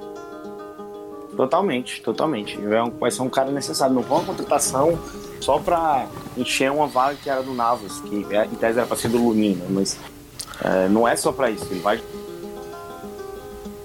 Totalmente, 1.36 2.02
totalmente. 2.02 2.58
Vai 2.98 3.12
ser 3.12 3.22
um 3.22 3.30
cara 3.30 3.52
necessário. 3.52 3.94
Não 3.94 4.02
foi 4.02 4.20
uma 4.20 4.26
contratação 4.26 4.98
só 5.42 5.60
para 5.60 6.08
encher 6.38 6.72
uma 6.72 6.88
vaga 6.88 7.18
que 7.22 7.30
era 7.30 7.44
do 7.44 7.54
Navas, 7.54 8.00
que 8.00 8.26
é, 8.34 8.46
em 8.46 8.56
tese 8.56 8.80
era 8.80 8.88
para 8.88 8.96
ser 8.96 9.10
do 9.10 9.18
Lunina, 9.18 9.66
mas 9.70 10.00
é, 10.64 10.88
não 10.88 11.06
é 11.06 11.16
só 11.16 11.34
para 11.34 11.52
isso. 11.52 11.68
Ele 11.70 11.82
vai 11.82 12.02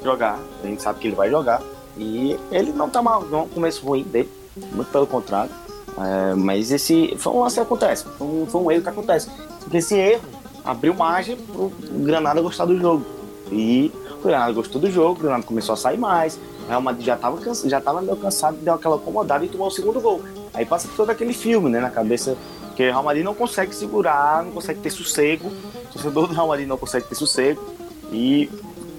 jogar, 0.03 0.39
a 0.63 0.67
gente 0.67 0.83
sabe 0.83 0.99
que 0.99 1.09
ele 1.09 1.17
vai 1.17 1.31
jogar 1.31 1.63
e 1.97 2.39
ele 2.51 2.73
não 2.73 2.89
tá 2.89 3.03
mal, 3.03 3.23
não 3.25 3.41
é 3.41 3.43
um 3.43 3.49
começo 3.49 3.85
ruim 3.85 4.03
dele, 4.03 4.31
muito 4.73 4.91
pelo 4.91 5.07
contrário. 5.07 5.51
É, 5.99 6.35
mas 6.35 6.71
esse 6.71 7.15
foi 7.19 7.33
um 7.33 7.41
lance 7.41 7.57
que 7.57 7.61
acontece, 7.61 8.05
foi 8.17 8.27
um, 8.27 8.47
foi 8.47 8.61
um 8.61 8.71
erro 8.71 8.83
que 8.83 8.89
acontece. 8.89 9.29
Porque 9.61 9.79
esse 9.79 9.95
erro 9.95 10.23
abriu 10.65 10.95
margem 10.95 11.37
pro 11.37 11.73
Granada 11.91 12.41
gostar 12.41 12.65
do 12.65 12.79
jogo. 12.79 13.05
E 13.51 13.93
o 14.19 14.23
Granada 14.23 14.53
gostou 14.53 14.81
do 14.81 14.91
jogo, 14.91 15.21
o 15.21 15.23
Granada 15.23 15.43
começou 15.43 15.73
a 15.73 15.77
sair 15.77 15.99
mais, 15.99 16.39
Real 16.71 16.81
Madrid 16.81 17.05
já 17.05 17.17
estava 17.17 17.39
já 17.69 17.81
tava 17.81 18.01
meio 18.01 18.17
cansado, 18.17 18.57
deu 18.59 18.75
aquela 18.75 18.95
acomodada 18.97 19.45
e 19.45 19.49
tomou 19.49 19.67
o 19.67 19.71
segundo 19.71 20.01
gol. 20.01 20.23
Aí 20.55 20.65
passa 20.65 20.89
todo 20.97 21.11
aquele 21.11 21.33
filme, 21.33 21.69
né, 21.69 21.81
na 21.81 21.91
cabeça, 21.91 22.37
que 22.77 22.83
o 22.83 22.87
Real 22.87 23.03
Madrid 23.03 23.25
não 23.25 23.35
consegue 23.35 23.75
segurar, 23.75 24.45
não 24.45 24.53
consegue 24.53 24.81
ter 24.81 24.91
sossego, 24.91 25.49
o 25.49 25.93
torcedor 25.93 26.29
do 26.29 26.35
Real 26.35 26.47
Madrid 26.47 26.69
não 26.69 26.79
consegue 26.79 27.07
ter 27.07 27.17
sossego 27.17 27.61
e 28.13 28.49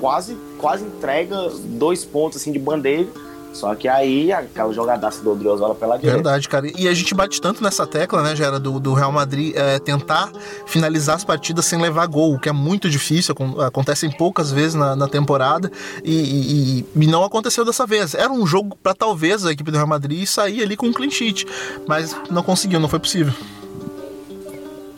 quase, 0.01 0.35
quase 0.57 0.83
entrega 0.83 1.49
dois 1.77 2.03
pontos 2.03 2.41
assim 2.41 2.51
de 2.51 2.59
bandeja 2.59 3.07
só 3.53 3.75
que 3.75 3.87
aí 3.87 4.31
aquela 4.31 4.73
jogadaça 4.73 5.21
do 5.21 5.31
Odriozola 5.31 5.75
pela 5.75 5.97
direita. 5.97 6.15
Verdade, 6.15 6.47
cara. 6.47 6.71
E 6.77 6.87
a 6.87 6.93
gente 6.93 7.13
bate 7.13 7.41
tanto 7.41 7.61
nessa 7.61 7.85
tecla, 7.85 8.23
né, 8.23 8.35
Gera, 8.35 8.59
do, 8.59 8.79
do 8.79 8.93
Real 8.93 9.11
Madrid 9.11 9.53
é, 9.55 9.77
tentar 9.77 10.31
finalizar 10.65 11.15
as 11.15 11.23
partidas 11.23 11.65
sem 11.65 11.79
levar 11.79 12.05
gol, 12.07 12.35
o 12.35 12.39
que 12.39 12.47
é 12.47 12.51
muito 12.51 12.89
difícil, 12.89 13.35
acontece 13.65 14.05
em 14.05 14.11
poucas 14.11 14.51
vezes 14.51 14.75
na, 14.75 14.95
na 14.95 15.07
temporada 15.07 15.69
e, 16.03 16.13
e, 16.13 16.85
e, 16.95 17.07
não 17.07 17.23
aconteceu 17.23 17.65
dessa 17.65 17.85
vez. 17.85 18.13
Era 18.13 18.31
um 18.31 18.45
jogo 18.45 18.75
para 18.81 18.93
talvez 18.93 19.45
a 19.45 19.51
equipe 19.51 19.69
do 19.69 19.75
Real 19.75 19.87
Madrid 19.87 20.25
sair 20.25 20.63
ali 20.63 20.77
com 20.77 20.87
um 20.87 20.93
clean 20.93 21.09
sheet, 21.09 21.45
mas 21.87 22.15
não 22.29 22.41
conseguiu, 22.41 22.79
não 22.79 22.87
foi 22.87 22.99
possível. 22.99 23.33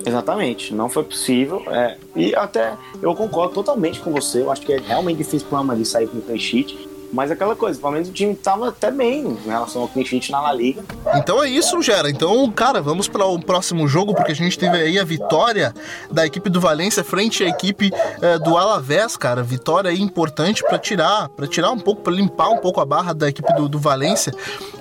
Exatamente, 0.06 0.74
não 0.74 0.90
foi 0.90 1.04
possível. 1.04 1.64
É, 1.68 1.98
e 2.16 2.36
até 2.36 2.78
eu 3.02 3.14
concordo 3.16 3.54
totalmente 3.54 4.00
com 4.00 4.12
você. 4.12 4.42
Eu 4.42 4.52
acho 4.52 4.62
que 4.62 4.74
é 4.74 4.80
realmente 4.80 5.18
difícil 5.18 5.48
para 5.48 5.56
o 5.56 5.58
Real 5.60 5.66
Madrid 5.66 5.86
sair 5.86 6.08
com 6.08 6.18
um 6.18 6.22
clean 6.22 6.40
sheet. 6.40 6.93
Mas 7.14 7.30
aquela 7.30 7.56
coisa, 7.56 7.80
pelo 7.80 7.92
menos 7.92 8.10
o 8.10 8.12
time 8.12 8.34
tava 8.34 8.70
até 8.70 8.90
bem 8.90 9.22
em 9.22 9.48
relação 9.48 9.84
ao 9.84 9.88
clean 9.88 10.04
sheet 10.04 10.32
na 10.32 10.42
La 10.42 10.52
Liga. 10.52 10.84
Então 11.14 11.44
é 11.44 11.48
isso, 11.48 11.80
Gera. 11.80 12.10
Então, 12.10 12.50
cara, 12.52 12.82
vamos 12.82 13.08
para 13.08 13.24
o 13.24 13.40
próximo 13.40 13.88
jogo, 13.88 14.16
porque 14.16 14.32
a 14.32 14.36
gente 14.36 14.58
teve 14.58 14.76
aí 14.76 14.98
a 14.98 15.04
vitória 15.04 15.72
da 16.12 16.26
equipe 16.26 16.50
do 16.50 16.60
Valência 16.60 17.04
frente 17.04 17.44
à 17.44 17.48
equipe 17.48 17.92
é, 18.20 18.40
do 18.40 18.58
Alavés, 18.58 19.16
cara. 19.16 19.44
Vitória 19.44 19.92
aí 19.92 20.02
importante 20.02 20.64
para 20.64 20.80
tirar, 20.80 21.30
para 21.30 21.46
tirar 21.46 21.70
um 21.70 21.78
pouco, 21.78 22.02
para 22.02 22.14
limpar 22.14 22.50
um 22.50 22.58
pouco 22.58 22.82
a 22.82 22.86
barra 22.86 23.14
da 23.14 23.30
equipe 23.30 23.54
do, 23.54 23.70
do 23.70 23.78
Valência. 23.78 24.34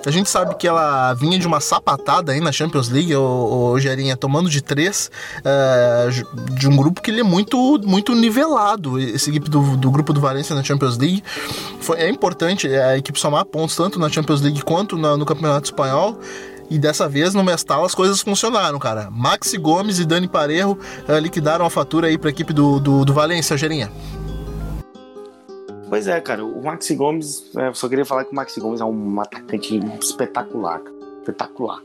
A 0.03 0.09
gente 0.09 0.27
sabe 0.27 0.55
que 0.55 0.67
ela 0.67 1.13
vinha 1.13 1.37
de 1.37 1.45
uma 1.45 1.59
sapatada 1.59 2.31
aí 2.31 2.39
na 2.39 2.51
Champions 2.51 2.89
League, 2.89 3.15
o, 3.15 3.73
o 3.73 3.79
Gerinha, 3.79 4.17
tomando 4.17 4.49
de 4.49 4.61
três, 4.61 5.11
é, 5.45 6.09
de 6.51 6.67
um 6.67 6.75
grupo 6.75 6.99
que 6.99 7.11
ele 7.11 7.19
é 7.19 7.23
muito, 7.23 7.79
muito 7.85 8.15
nivelado, 8.15 8.99
esse 8.99 9.29
equipe 9.29 9.51
do, 9.51 9.77
do 9.77 9.91
grupo 9.91 10.11
do 10.11 10.19
Valência 10.19 10.55
na 10.55 10.63
Champions 10.63 10.97
League. 10.97 11.23
foi, 11.79 11.99
é 11.99 12.09
importante 12.23 12.69
a 12.69 12.97
equipe 12.97 13.19
somar 13.19 13.43
pontos 13.43 13.75
tanto 13.75 13.99
na 13.99 14.07
Champions 14.07 14.39
League 14.39 14.63
quanto 14.63 14.95
no, 14.97 15.17
no 15.17 15.25
Campeonato 15.25 15.65
Espanhol. 15.65 16.17
E 16.69 16.79
dessa 16.79 17.09
vez 17.09 17.33
no 17.33 17.43
Mestal 17.43 17.83
as 17.83 17.93
coisas 17.93 18.21
funcionaram, 18.21 18.79
cara. 18.79 19.09
Maxi 19.11 19.57
Gomes 19.57 19.99
e 19.99 20.05
Dani 20.05 20.29
Parejo 20.29 20.71
uh, 20.71 21.17
liquidaram 21.19 21.65
a 21.65 21.69
fatura 21.69 22.07
aí 22.07 22.17
para 22.17 22.29
a 22.29 22.31
equipe 22.31 22.53
do, 22.53 22.79
do, 22.79 23.03
do 23.03 23.13
Valência, 23.13 23.57
Gerinha. 23.57 23.91
Pois 25.89 26.07
é, 26.07 26.19
cara. 26.21 26.45
O 26.45 26.63
Maxi 26.63 26.95
Gomes, 26.95 27.51
é, 27.57 27.67
eu 27.67 27.75
só 27.75 27.89
queria 27.89 28.05
falar 28.05 28.23
que 28.23 28.31
o 28.31 28.35
Maxi 28.35 28.61
Gomes 28.61 28.79
é 28.79 28.85
um 28.85 29.19
atacante 29.19 29.77
espetacular. 30.01 30.81
Espetacular. 31.19 31.81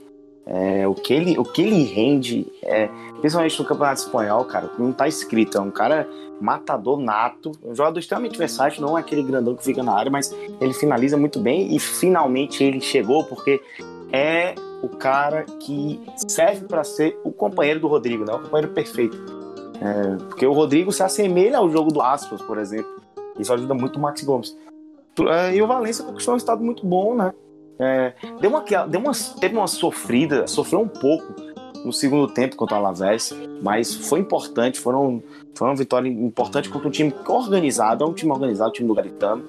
É, 0.50 0.88
o, 0.88 0.94
que 0.94 1.12
ele, 1.12 1.38
o 1.38 1.44
que 1.44 1.60
ele 1.60 1.84
rende, 1.84 2.50
é, 2.62 2.88
principalmente 3.20 3.58
no 3.60 3.68
Campeonato 3.68 4.00
Espanhol, 4.00 4.44
cara, 4.46 4.70
não 4.78 4.92
tá 4.92 5.06
escrito. 5.06 5.58
É 5.58 5.60
um 5.60 5.70
cara 5.70 6.08
matador 6.40 6.98
nato, 6.98 7.52
um 7.62 7.74
jogador 7.74 7.98
extremamente 7.98 8.38
versátil, 8.38 8.80
não 8.80 8.96
é 8.96 9.00
aquele 9.02 9.22
grandão 9.22 9.54
que 9.54 9.62
fica 9.62 9.82
na 9.82 9.92
área, 9.92 10.10
mas 10.10 10.34
ele 10.58 10.72
finaliza 10.72 11.18
muito 11.18 11.38
bem 11.38 11.74
e 11.74 11.78
finalmente 11.78 12.64
ele 12.64 12.80
chegou 12.80 13.24
porque 13.24 13.60
é 14.10 14.54
o 14.82 14.88
cara 14.88 15.44
que 15.60 16.00
serve 16.26 16.64
para 16.66 16.82
ser 16.82 17.18
o 17.24 17.30
companheiro 17.30 17.80
do 17.80 17.88
Rodrigo, 17.88 18.24
né? 18.24 18.32
O 18.32 18.38
companheiro 18.38 18.72
perfeito. 18.72 19.16
É, 19.82 20.16
porque 20.28 20.46
o 20.46 20.52
Rodrigo 20.52 20.90
se 20.92 21.02
assemelha 21.02 21.58
ao 21.58 21.68
jogo 21.68 21.92
do 21.92 22.00
Aspas, 22.00 22.40
por 22.40 22.56
exemplo. 22.56 22.90
Isso 23.38 23.52
ajuda 23.52 23.74
muito 23.74 23.96
o 23.96 24.00
Max 24.00 24.22
Gomes. 24.22 24.56
É, 25.28 25.54
e 25.54 25.60
o 25.60 25.66
Valência 25.66 26.04
conquistou 26.04 26.34
um 26.34 26.36
estado 26.38 26.62
muito 26.62 26.86
bom, 26.86 27.14
né? 27.14 27.34
É, 27.78 28.12
deu 28.40 28.50
uma, 28.50 28.64
deu 28.86 29.00
uma, 29.00 29.12
teve 29.40 29.56
uma 29.56 29.66
sofrida, 29.66 30.46
sofreu 30.46 30.80
um 30.80 30.88
pouco 30.88 31.34
no 31.84 31.92
segundo 31.92 32.26
tempo 32.26 32.56
contra 32.56 32.76
o 32.76 32.78
Alavés, 32.78 33.32
mas 33.62 33.94
foi 33.94 34.20
importante, 34.20 34.80
foram, 34.80 35.22
foi 35.54 35.68
uma 35.68 35.76
vitória 35.76 36.08
importante 36.08 36.68
contra 36.68 36.88
um 36.88 36.90
time 36.90 37.14
organizado, 37.26 38.04
é 38.04 38.06
um 38.06 38.12
time 38.12 38.32
organizado, 38.32 38.70
o 38.70 38.72
time 38.72 38.88
do 38.88 38.94
Garitano, 38.94 39.44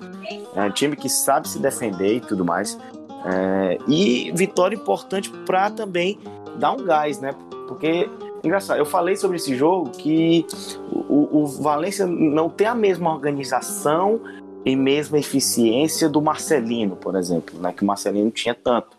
é 0.56 0.62
um 0.62 0.72
time 0.72 0.96
que 0.96 1.10
sabe 1.10 1.50
se 1.50 1.60
defender 1.60 2.18
e 2.18 2.22
tudo 2.22 2.46
mais. 2.46 2.78
É, 3.26 3.78
e 3.88 4.32
vitória 4.34 4.76
importante 4.76 5.30
para 5.46 5.70
também 5.70 6.20
dar 6.58 6.72
um 6.72 6.84
gás, 6.84 7.20
né? 7.20 7.34
Porque 7.68 8.10
engraçado, 8.44 8.78
eu 8.78 8.86
falei 8.86 9.16
sobre 9.16 9.38
esse 9.38 9.56
jogo 9.56 9.90
que 9.90 10.46
o, 10.92 11.42
o 11.42 11.46
Valência 11.46 12.06
não 12.06 12.50
tem 12.50 12.68
a 12.68 12.76
mesma 12.76 13.12
organização 13.12 14.22
e 14.66 14.76
mesma 14.76 15.18
eficiência 15.18 16.10
do 16.10 16.22
Marcelino, 16.22 16.96
por 16.96 17.16
exemplo, 17.16 17.60
né? 17.60 17.74
Que 17.74 17.84
o 17.84 17.86
Marcelino 17.86 18.30
tinha 18.32 18.54
tanto. 18.54 18.98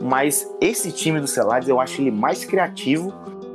Mas 0.00 0.48
esse 0.60 0.90
time 0.90 1.20
do 1.20 1.26
Celades 1.26 1.68
eu 1.68 1.80
acho 1.80 2.00
ele 2.00 2.10
mais 2.10 2.44
criativo 2.44 3.12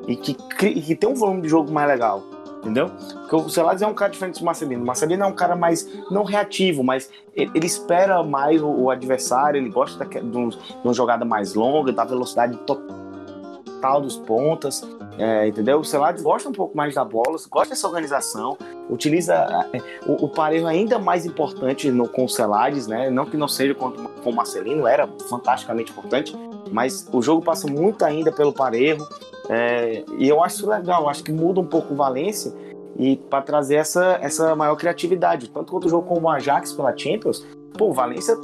e 0.07 0.15
que, 0.15 0.33
que 0.33 0.95
tem 0.95 1.09
um 1.09 1.15
volume 1.15 1.41
de 1.41 1.49
jogo 1.49 1.71
mais 1.71 1.87
legal. 1.87 2.23
Entendeu? 2.59 2.89
Porque 2.89 3.35
o 3.35 3.49
Celades 3.49 3.81
é 3.81 3.87
um 3.87 3.93
cara 3.93 4.11
diferente 4.11 4.39
do 4.39 4.45
Marcelino. 4.45 4.83
O 4.83 4.85
Marcelino 4.85 5.23
é 5.23 5.27
um 5.27 5.33
cara 5.33 5.55
mais, 5.55 5.87
não 6.09 6.23
reativo, 6.23 6.83
mas 6.83 7.09
ele, 7.33 7.51
ele 7.53 7.65
espera 7.65 8.23
mais 8.23 8.61
o, 8.61 8.67
o, 8.67 8.89
adversário, 8.89 9.59
ele 9.59 9.69
gosta 9.69 10.03
de, 10.03 10.19
de, 10.19 10.37
um, 10.37 10.49
de 10.49 10.57
uma 10.83 10.93
jogada 10.93 11.23
mais 11.23 11.53
longa, 11.53 11.93
da 11.93 12.03
velocidade 12.03 12.57
total 12.65 14.01
dos 14.01 14.17
pontas. 14.17 14.83
É, 15.17 15.47
entendeu? 15.47 15.79
O 15.79 15.83
Celades 15.83 16.21
gosta 16.21 16.47
um 16.47 16.51
pouco 16.51 16.77
mais 16.77 16.93
da 16.93 17.03
bola, 17.03 17.37
gosta 17.49 17.69
dessa 17.69 17.87
organização, 17.87 18.57
utiliza 18.89 19.33
é, 19.73 19.81
o, 20.05 20.25
o 20.25 20.29
parejo 20.29 20.67
ainda 20.67 20.99
mais 20.99 21.25
importante 21.25 21.89
no, 21.89 22.07
com 22.07 22.25
o 22.25 22.29
Celades, 22.29 22.85
né? 22.85 23.09
Não 23.09 23.25
que 23.25 23.35
não 23.35 23.47
seja 23.47 23.73
com, 23.73 23.91
com 23.91 24.29
o 24.29 24.35
Marcelino, 24.35 24.85
era 24.85 25.07
fantasticamente 25.27 25.91
importante, 25.91 26.35
mas 26.71 27.07
o 27.11 27.21
jogo 27.21 27.41
passa 27.41 27.67
muito 27.67 28.05
ainda 28.05 28.31
pelo 28.31 28.53
parejo. 28.53 29.07
É, 29.49 30.03
e 30.17 30.27
eu 30.27 30.43
acho 30.43 30.69
legal, 30.69 31.09
acho 31.09 31.23
que 31.23 31.31
muda 31.31 31.59
um 31.59 31.65
pouco 31.65 31.93
o 31.93 31.97
Valência 31.97 32.53
e 32.97 33.15
para 33.15 33.41
trazer 33.41 33.75
essa, 33.75 34.19
essa 34.21 34.55
maior 34.55 34.75
criatividade. 34.75 35.49
Tanto 35.49 35.71
quanto 35.71 35.85
o 35.85 35.89
jogo 35.89 36.07
com 36.07 36.19
o 36.19 36.29
Ajax 36.29 36.73
pela 36.73 36.95
Champions, 36.95 37.45
pô, 37.77 37.89
o 37.89 37.93
Valência 37.93 38.37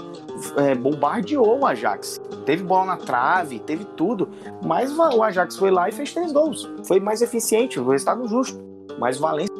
é, 0.58 0.76
bombardeou 0.76 1.60
o 1.60 1.66
Ajax. 1.66 2.22
Teve 2.46 2.64
bola 2.64 2.86
na 2.86 2.98
trave, 2.98 3.60
teve 3.60 3.84
tudo. 3.84 4.30
Mas 4.64 4.92
o 4.98 5.24
Ajax 5.24 5.58
foi 5.58 5.72
lá 5.72 5.90
e 5.90 5.92
fez 5.92 6.14
três 6.14 6.32
gols. 6.32 6.70
Foi 6.86 7.00
mais 7.00 7.22
eficiente, 7.22 7.80
o 7.80 7.90
resultado 7.90 8.28
justo. 8.28 8.60
Mas 9.00 9.18
o 9.18 9.22
Valência. 9.22 9.56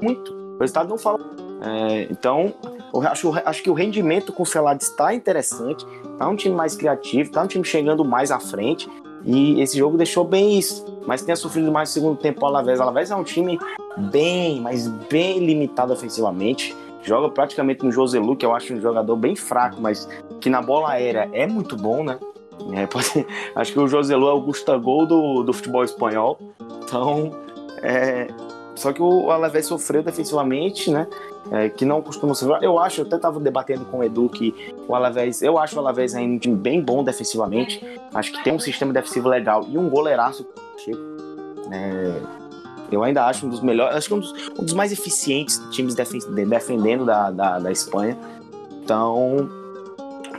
Muito. 0.00 0.32
O 0.32 0.58
resultado 0.58 0.88
não 0.88 0.98
fala. 0.98 1.18
É, 1.60 2.08
então, 2.10 2.54
eu 2.94 3.02
acho, 3.02 3.32
acho 3.44 3.62
que 3.62 3.70
o 3.70 3.74
rendimento 3.74 4.32
com 4.32 4.42
o 4.42 4.46
Celades 4.46 4.88
está 4.88 5.12
interessante. 5.12 5.84
Tá 6.16 6.28
um 6.28 6.36
time 6.36 6.54
mais 6.54 6.76
criativo, 6.76 7.30
tá 7.30 7.42
um 7.42 7.46
time 7.46 7.64
chegando 7.64 8.04
mais 8.04 8.30
à 8.30 8.40
frente. 8.40 8.88
E 9.28 9.60
esse 9.60 9.78
jogo 9.78 9.96
deixou 9.96 10.24
bem 10.24 10.58
isso. 10.58 10.84
Mas 11.06 11.22
tenha 11.22 11.36
sofrido 11.36 11.70
mais 11.70 11.90
no 11.90 11.92
segundo 11.92 12.16
tempo 12.16 12.42
o 12.42 12.46
Alavés. 12.46 12.80
O 12.80 12.82
Alavés 12.82 13.10
é 13.10 13.14
um 13.14 13.22
time 13.22 13.58
bem, 14.10 14.60
mas 14.60 14.88
bem 14.88 15.38
limitado 15.38 15.92
ofensivamente 15.92 16.74
joga 17.02 17.30
praticamente 17.30 17.84
no 17.84 17.90
Joselu, 17.90 18.36
que 18.36 18.44
eu 18.44 18.54
acho 18.54 18.74
um 18.74 18.80
jogador 18.80 19.16
bem 19.16 19.34
fraco, 19.34 19.80
mas 19.80 20.08
que 20.40 20.50
na 20.50 20.60
bola 20.60 20.90
aérea 20.90 21.28
é 21.32 21.46
muito 21.46 21.76
bom, 21.76 22.04
né? 22.04 22.18
É, 22.74 22.86
pode, 22.86 23.26
acho 23.56 23.72
que 23.72 23.78
o 23.78 23.88
Joselu 23.88 24.28
é 24.28 24.32
o 24.32 24.40
Gustavo 24.40 25.06
do, 25.06 25.42
do 25.42 25.52
futebol 25.52 25.84
espanhol. 25.84 26.38
Então, 26.82 27.32
é, 27.82 28.26
só 28.74 28.92
que 28.92 29.02
o 29.02 29.30
Alavés 29.30 29.66
sofreu 29.66 30.02
defensivamente, 30.02 30.90
né? 30.90 31.06
É, 31.50 31.68
que 31.68 31.84
não 31.84 32.02
costuma 32.02 32.34
ser. 32.34 32.46
Eu 32.62 32.78
acho, 32.78 33.00
eu 33.00 33.06
até 33.06 33.16
estava 33.16 33.40
debatendo 33.40 33.84
com 33.86 33.98
o 33.98 34.04
Edu 34.04 34.28
que 34.28 34.74
o 34.86 34.94
Alavés, 34.94 35.40
eu 35.40 35.58
acho 35.58 35.76
o 35.76 35.78
Alavés 35.78 36.14
ainda 36.14 36.34
um 36.34 36.38
time 36.38 36.56
bem 36.56 36.80
bom 36.80 37.02
defensivamente. 37.02 37.82
Acho 38.12 38.32
que 38.32 38.44
tem 38.44 38.52
um 38.52 38.58
sistema 38.58 38.92
defensivo 38.92 39.28
legal 39.28 39.64
e 39.68 39.78
um 39.78 39.88
goleiraço. 39.88 40.46
É, 41.72 42.20
eu 42.90 43.02
ainda 43.02 43.26
acho 43.26 43.46
um 43.46 43.48
dos 43.48 43.60
melhores, 43.60 43.96
acho 43.96 44.08
que 44.08 44.14
um 44.14 44.20
dos, 44.20 44.32
um 44.58 44.64
dos 44.64 44.74
mais 44.74 44.92
eficientes 44.92 45.58
times 45.70 45.94
defendendo 45.94 47.04
da, 47.04 47.30
da, 47.30 47.58
da 47.58 47.72
Espanha. 47.72 48.16
Então, 48.82 49.48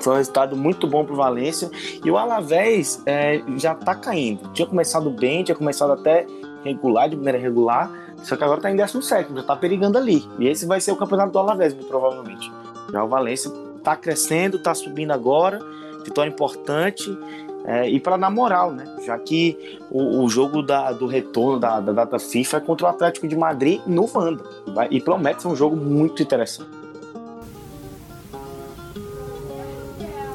foi 0.02 0.13
um 0.13 0.17
resultado 0.17 0.56
muito 0.56 0.88
bom 0.88 1.04
para 1.04 1.13
o 1.13 1.15
Valência. 1.15 1.69
E 2.04 2.10
o 2.10 2.17
Alavés 2.17 3.02
é, 3.06 3.41
já 3.58 3.74
está 3.74 3.93
caindo. 3.95 4.50
Tinha 4.54 4.67
começado 4.67 5.10
bem, 5.10 5.43
tinha 5.43 5.56
começado 5.56 5.91
até 5.91 6.26
regular, 6.63 7.10
de 7.10 7.15
maneira 7.15 7.38
regular. 7.38 7.91
Só 8.24 8.36
que 8.36 8.43
agora 8.43 8.60
está 8.60 8.72
em 8.72 8.76
17, 8.76 9.34
já 9.34 9.41
está 9.41 9.56
perigando 9.56 9.98
ali. 9.98 10.26
E 10.38 10.48
esse 10.48 10.65
vai 10.65 10.82
ser 10.82 10.91
o 10.91 10.95
campeonato 10.95 11.32
do 11.32 11.39
Alavés, 11.39 11.74
provavelmente. 11.74 12.52
Já 12.91 13.04
o 13.04 13.08
Valência 13.08 13.52
está 13.78 13.95
crescendo, 13.95 14.58
está 14.58 14.74
subindo 14.74 15.12
agora. 15.12 15.60
Vitória 16.04 16.30
importante. 16.30 17.17
É, 17.65 17.88
e 17.89 18.00
para 18.00 18.17
dar 18.17 18.30
moral, 18.30 18.72
né? 18.72 18.86
Já 19.06 19.17
que 19.17 19.80
o, 19.91 20.24
o 20.24 20.30
jogo 20.30 20.62
da, 20.62 20.91
do 20.91 21.06
retorno 21.06 21.60
da, 21.60 21.80
da, 21.80 21.91
data 21.91 22.17
FIFA 22.17 22.58
é 22.58 22.60
contra 22.62 22.88
o 22.88 22.89
Atlético 22.89 23.28
de 23.28 23.36
Madrid 23.36 23.82
no 23.86 24.08
Vanda. 24.08 24.43
E, 24.89 24.98
e 24.98 25.02
promete 25.02 25.41
ser 25.41 25.50
um 25.50 25.56
jogo 25.56 25.76
muito 25.76 26.24
interessante. 26.24 26.78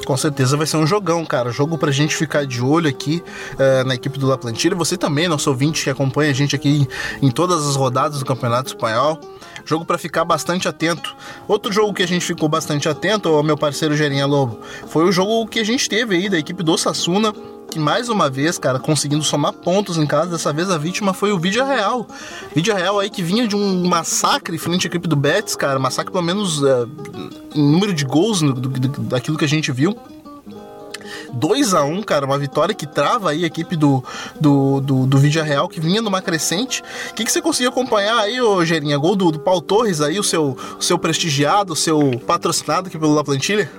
Com 0.04 0.16
certeza 0.16 0.56
vai 0.56 0.66
ser 0.66 0.76
um 0.76 0.86
jogão, 0.86 1.24
cara. 1.24 1.50
Jogo 1.50 1.78
pra 1.78 1.90
gente 1.90 2.14
ficar 2.14 2.46
de 2.46 2.60
olho 2.60 2.88
aqui 2.88 3.22
uh, 3.54 3.86
na 3.86 3.94
equipe 3.94 4.18
do 4.18 4.26
La 4.26 4.36
Plantilha. 4.36 4.76
Você 4.76 4.96
também, 4.96 5.28
nosso 5.28 5.48
ouvinte 5.50 5.84
que 5.84 5.90
acompanha 5.90 6.30
a 6.30 6.34
gente 6.34 6.54
aqui 6.54 6.68
em, 7.22 7.26
em 7.26 7.30
todas 7.30 7.66
as 7.66 7.76
rodadas 7.76 8.18
do 8.18 8.24
Campeonato 8.24 8.68
Espanhol. 8.68 9.18
Jogo 9.64 9.84
para 9.84 9.98
ficar 9.98 10.24
bastante 10.24 10.68
atento. 10.68 11.14
Outro 11.48 11.72
jogo 11.72 11.92
que 11.92 12.02
a 12.02 12.08
gente 12.08 12.24
ficou 12.24 12.48
bastante 12.48 12.88
atento, 12.88 13.28
ao 13.28 13.42
meu 13.42 13.56
parceiro 13.56 13.96
Gerinha 13.96 14.26
Lobo, 14.26 14.60
foi 14.88 15.04
o 15.04 15.12
jogo 15.12 15.46
que 15.46 15.60
a 15.60 15.64
gente 15.64 15.88
teve 15.88 16.16
aí 16.16 16.28
da 16.28 16.38
equipe 16.38 16.62
do 16.62 16.76
Sassuna 16.76 17.32
que 17.74 17.78
mais 17.80 18.08
uma 18.08 18.30
vez, 18.30 18.56
cara, 18.56 18.78
conseguindo 18.78 19.24
somar 19.24 19.52
pontos 19.52 19.98
em 19.98 20.06
casa. 20.06 20.30
Dessa 20.30 20.52
vez 20.52 20.70
a 20.70 20.78
vítima 20.78 21.12
foi 21.12 21.32
o 21.32 21.38
Vídeo 21.38 21.64
Real. 21.64 22.06
Vídeo 22.54 22.72
Real 22.72 23.00
aí 23.00 23.10
que 23.10 23.20
vinha 23.20 23.48
de 23.48 23.56
um 23.56 23.88
massacre 23.88 24.56
frente 24.58 24.86
à 24.86 24.88
equipe 24.88 25.08
do 25.08 25.16
Betis, 25.16 25.56
cara. 25.56 25.78
Massacre 25.78 26.12
pelo 26.12 26.22
menos 26.22 26.62
uh, 26.62 26.88
em 27.52 27.72
número 27.72 27.92
de 27.92 28.04
gols 28.04 28.40
do, 28.40 28.52
do, 28.52 28.68
daquilo 29.02 29.36
que 29.36 29.44
a 29.44 29.48
gente 29.48 29.72
viu. 29.72 29.96
2 31.34 31.74
a 31.74 31.84
1 31.84 32.02
cara, 32.02 32.26
uma 32.26 32.38
vitória 32.38 32.74
que 32.74 32.86
trava 32.86 33.30
aí 33.30 33.44
a 33.44 33.46
equipe 33.46 33.76
do, 33.76 34.02
do, 34.40 34.80
do, 34.80 35.06
do 35.06 35.18
Real, 35.18 35.68
que 35.68 35.80
vinha 35.80 36.00
numa 36.00 36.22
crescente. 36.22 36.82
O 37.10 37.14
que, 37.14 37.24
que 37.24 37.32
você 37.32 37.42
conseguiu 37.42 37.70
acompanhar 37.70 38.18
aí, 38.18 38.40
ô 38.40 38.64
Gerinha? 38.64 38.96
Gol 38.96 39.16
do, 39.16 39.30
do 39.30 39.40
Paulo 39.40 39.60
Torres 39.60 40.00
aí, 40.00 40.18
o 40.18 40.22
seu, 40.22 40.56
o 40.78 40.82
seu 40.82 40.98
prestigiado, 40.98 41.72
o 41.72 41.76
seu 41.76 42.18
patrocinado 42.26 42.88
aqui 42.88 42.98
pelo 42.98 43.14
La 43.14 43.24
Plantilha? 43.24 43.70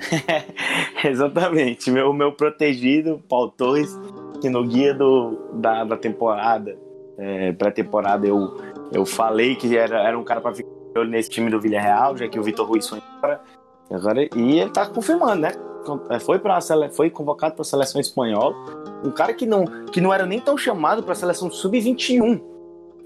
Exatamente, 1.04 1.90
meu, 1.90 2.12
meu 2.12 2.32
protegido, 2.32 3.20
Paulo 3.28 3.52
Torres, 3.56 3.98
que 4.40 4.48
no 4.48 4.66
guia 4.66 4.94
do, 4.94 5.38
da, 5.54 5.84
da 5.84 5.96
temporada, 5.96 6.76
é, 7.18 7.52
pré-temporada, 7.52 8.26
eu, 8.26 8.56
eu 8.92 9.04
falei 9.04 9.54
que 9.54 9.76
era, 9.76 10.00
era 10.02 10.18
um 10.18 10.24
cara 10.24 10.40
para 10.40 10.54
ficar 10.54 11.04
nesse 11.06 11.30
time 11.30 11.50
do 11.50 11.60
Villarreal, 11.60 12.16
já 12.16 12.28
que 12.28 12.38
o 12.38 12.42
Vitor 12.42 12.66
Ruiz 12.66 12.88
foi 12.88 13.00
embora. 13.16 13.40
Agora, 13.90 14.22
e 14.22 14.60
ele 14.60 14.70
tá 14.70 14.86
confirmando, 14.86 15.42
né? 15.42 15.52
É, 16.10 16.18
foi, 16.18 16.38
pra, 16.38 16.58
foi 16.92 17.10
convocado 17.10 17.54
para 17.54 17.62
a 17.62 17.64
seleção 17.64 18.00
espanhola. 18.00 18.54
Um 19.04 19.10
cara 19.10 19.32
que 19.32 19.46
não, 19.46 19.64
que 19.64 20.00
não 20.00 20.12
era 20.12 20.26
nem 20.26 20.40
tão 20.40 20.56
chamado 20.56 21.02
para 21.02 21.12
a 21.12 21.16
seleção 21.16 21.50
sub-21. 21.50 22.40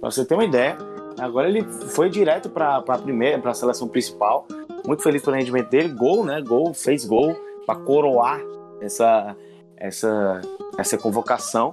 Para 0.00 0.10
você 0.10 0.24
ter 0.24 0.34
uma 0.34 0.44
ideia. 0.44 0.76
Agora 1.18 1.48
ele 1.48 1.62
foi 1.62 2.10
direto 2.10 2.50
para 2.50 2.76
a 2.76 2.98
primeira, 2.98 3.38
para 3.38 3.52
a 3.52 3.54
seleção 3.54 3.86
principal. 3.88 4.46
Muito 4.86 5.02
feliz 5.02 5.22
pelo 5.22 5.36
rendimento 5.36 5.68
dele. 5.70 5.88
Gol, 5.90 6.24
né? 6.24 6.42
Gol, 6.42 6.74
fez 6.74 7.04
gol 7.04 7.34
para 7.64 7.76
coroar 7.76 8.40
essa, 8.80 9.36
essa, 9.76 10.40
essa 10.76 10.98
convocação. 10.98 11.70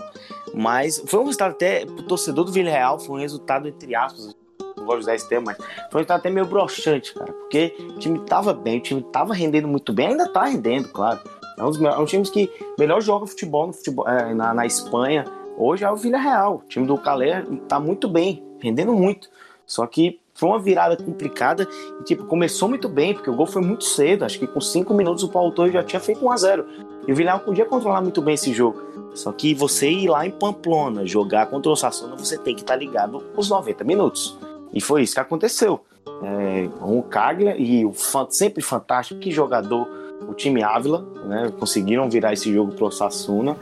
Mas 0.53 1.01
foi 1.07 1.19
um 1.19 1.25
resultado 1.25 1.51
até 1.51 1.85
pro 1.85 2.03
torcedor 2.03 2.45
do 2.45 2.51
Villarreal, 2.51 2.99
foi 2.99 3.15
um 3.15 3.19
resultado 3.19 3.67
entre 3.67 3.95
aspas 3.95 4.35
não 4.81 4.87
gosto 4.87 5.01
usar 5.01 5.15
esse 5.15 5.27
termo, 5.27 5.45
mas 5.45 5.57
foi 5.91 6.05
até 6.07 6.29
meio 6.29 6.45
broxante, 6.45 7.13
cara, 7.13 7.31
porque 7.31 7.75
o 7.79 7.99
time 7.99 8.19
tava 8.19 8.53
bem, 8.53 8.79
o 8.79 8.81
time 8.81 9.01
tava 9.01 9.33
rendendo 9.33 9.67
muito 9.67 9.93
bem, 9.93 10.07
ainda 10.07 10.27
tá 10.27 10.45
rendendo, 10.45 10.89
claro. 10.89 11.19
É 11.57 11.63
um 11.63 11.69
dos, 11.69 11.81
é 11.81 11.97
um 11.97 12.05
times 12.05 12.29
que 12.29 12.51
melhor 12.77 13.01
joga 13.01 13.27
futebol, 13.27 13.67
no 13.67 13.73
futebol 13.73 14.07
é, 14.07 14.33
na, 14.33 14.53
na 14.53 14.65
Espanha. 14.65 15.25
Hoje 15.57 15.83
é 15.83 15.91
o 15.91 15.95
Villarreal. 15.95 16.63
O 16.65 16.67
time 16.67 16.87
do 16.87 16.97
Calé 16.97 17.45
tá 17.67 17.79
muito 17.79 18.09
bem, 18.09 18.43
rendendo 18.59 18.93
muito. 18.93 19.29
Só 19.65 19.85
que 19.85 20.19
foi 20.33 20.49
uma 20.49 20.59
virada 20.59 20.97
complicada 20.97 21.67
e, 21.99 22.03
tipo, 22.03 22.25
começou 22.25 22.67
muito 22.67 22.89
bem, 22.89 23.13
porque 23.13 23.29
o 23.29 23.35
gol 23.35 23.45
foi 23.45 23.61
muito 23.61 23.83
cedo. 23.83 24.25
Acho 24.25 24.39
que 24.39 24.47
com 24.47 24.59
cinco 24.59 24.93
minutos 24.93 25.23
o 25.23 25.29
Paulo 25.29 25.51
Torres 25.51 25.73
já 25.73 25.83
tinha 25.83 25.99
feito 25.99 26.25
1 26.25 26.31
a 26.31 26.37
0 26.37 26.65
E 27.07 27.11
o 27.11 27.15
Villarreal 27.15 27.45
podia 27.45 27.65
controlar 27.65 28.01
muito 28.01 28.21
bem 28.21 28.33
esse 28.33 28.51
jogo. 28.53 28.81
Só 29.13 29.31
que 29.31 29.53
você 29.53 29.89
ir 29.89 30.09
lá 30.09 30.25
em 30.25 30.31
Pamplona 30.31 31.05
jogar 31.05 31.47
contra 31.47 31.69
o 31.69 31.73
Osasuna, 31.73 32.15
você 32.15 32.37
tem 32.37 32.55
que 32.55 32.61
estar 32.61 32.73
tá 32.73 32.79
ligado 32.79 33.23
os 33.35 33.49
90 33.49 33.83
minutos. 33.83 34.37
E 34.73 34.81
foi 34.81 35.03
isso 35.03 35.13
que 35.13 35.19
aconteceu. 35.19 35.83
É, 36.23 36.69
o 36.81 37.03
Caglia 37.03 37.55
e 37.57 37.85
o 37.85 37.93
sempre 38.29 38.61
fantástico, 38.61 39.19
que 39.19 39.31
jogador, 39.31 39.87
o 40.27 40.33
time 40.33 40.63
Ávila, 40.63 41.05
né, 41.25 41.51
conseguiram 41.59 42.09
virar 42.09 42.33
esse 42.33 42.51
jogo 42.53 42.73
pro 42.73 42.85
Osasuna. 42.85 43.57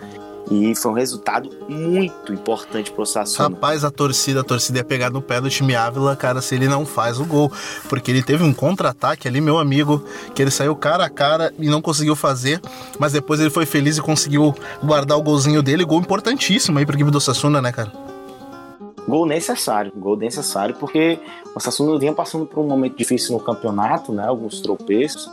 E 0.52 0.74
foi 0.74 0.92
um 0.92 0.96
resultado 0.96 1.50
muito 1.70 2.34
importante 2.34 2.92
pro 2.92 3.06
Sassuna. 3.06 3.50
Rapaz, 3.50 3.84
a 3.84 3.92
torcida, 3.92 4.42
a 4.42 4.44
torcida 4.44 4.80
ia 4.80 4.84
pegar 4.84 5.12
no 5.12 5.22
pé 5.22 5.40
do 5.40 5.48
time 5.48 5.76
Ávila, 5.76 6.16
cara, 6.16 6.42
se 6.42 6.56
ele 6.56 6.68
não 6.68 6.88
faz 6.88 7.20
o 7.20 7.26
gol. 7.26 7.52
Porque 7.88 8.10
ele 8.10 8.24
teve 8.24 8.44
um 8.44 8.52
contra-ataque 8.52 9.28
ali, 9.28 9.40
meu 9.42 9.60
amigo, 9.60 10.04
que 10.34 10.42
ele 10.42 10.50
saiu 10.50 10.76
cara 10.76 11.06
a 11.06 11.10
cara 11.10 11.54
e 11.60 11.70
não 11.70 11.84
conseguiu 11.84 12.16
fazer. 12.16 12.60
Mas 12.98 13.14
depois 13.14 13.40
ele 13.40 13.52
foi 13.52 13.68
feliz 13.68 13.98
e 13.98 14.02
conseguiu 14.02 14.56
guardar 14.84 15.20
o 15.20 15.22
golzinho 15.22 15.62
dele. 15.62 15.86
Gol 15.86 16.00
importantíssimo 16.00 16.80
aí 16.80 16.86
pra 16.86 16.96
equipe 16.96 17.12
do 17.12 17.22
Sassuna, 17.22 17.62
né, 17.62 17.72
cara? 17.72 18.09
Gol 19.10 19.26
necessário, 19.26 19.92
gol 19.96 20.16
necessário, 20.16 20.76
porque 20.76 21.20
o 21.56 21.60
Sassuna 21.60 21.98
vinha 21.98 22.14
passando 22.14 22.46
por 22.46 22.60
um 22.64 22.68
momento 22.68 22.96
difícil 22.96 23.34
no 23.34 23.44
campeonato, 23.44 24.14
né? 24.14 24.28
Alguns 24.28 24.62
tropeços 24.62 25.30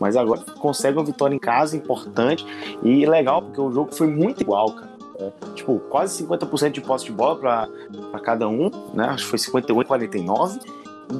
mas 0.00 0.16
agora 0.16 0.40
consegue 0.58 0.98
uma 0.98 1.04
vitória 1.04 1.34
em 1.34 1.38
casa 1.38 1.76
importante 1.76 2.44
e 2.82 3.06
legal, 3.06 3.42
porque 3.42 3.60
o 3.60 3.72
jogo 3.72 3.94
foi 3.94 4.06
muito 4.06 4.42
igual, 4.42 4.72
cara. 4.72 4.94
É, 5.16 5.30
tipo, 5.54 5.78
quase 5.88 6.24
50% 6.24 6.72
de 6.72 6.80
posse 6.80 7.04
de 7.04 7.12
bola 7.12 7.36
para 7.36 8.20
cada 8.20 8.48
um, 8.48 8.70
né? 8.92 9.04
Acho 9.06 9.24
que 9.24 9.30
foi 9.30 9.38
51 9.38 9.82
e 9.82 9.84
49. 9.84 10.58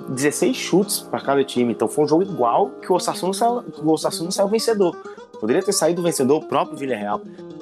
16 0.09 0.57
chutes 0.57 1.01
para 1.01 1.21
cada 1.21 1.45
time. 1.45 1.73
Então 1.73 1.87
foi 1.87 2.05
um 2.05 2.09
jogo 2.09 2.23
igual 2.23 2.71
que 2.83 2.91
o 2.91 2.97
Osasuna 2.97 3.33
saiu, 3.33 3.63
o 3.83 3.93
Osasuna 3.93 4.31
saiu 4.31 4.49
vencedor. 4.49 4.97
Poderia 5.39 5.63
ter 5.63 5.73
saído 5.73 6.03
vencedor 6.03 6.43
o 6.43 6.47
próprio 6.47 6.77
Villarreal, 6.77 7.21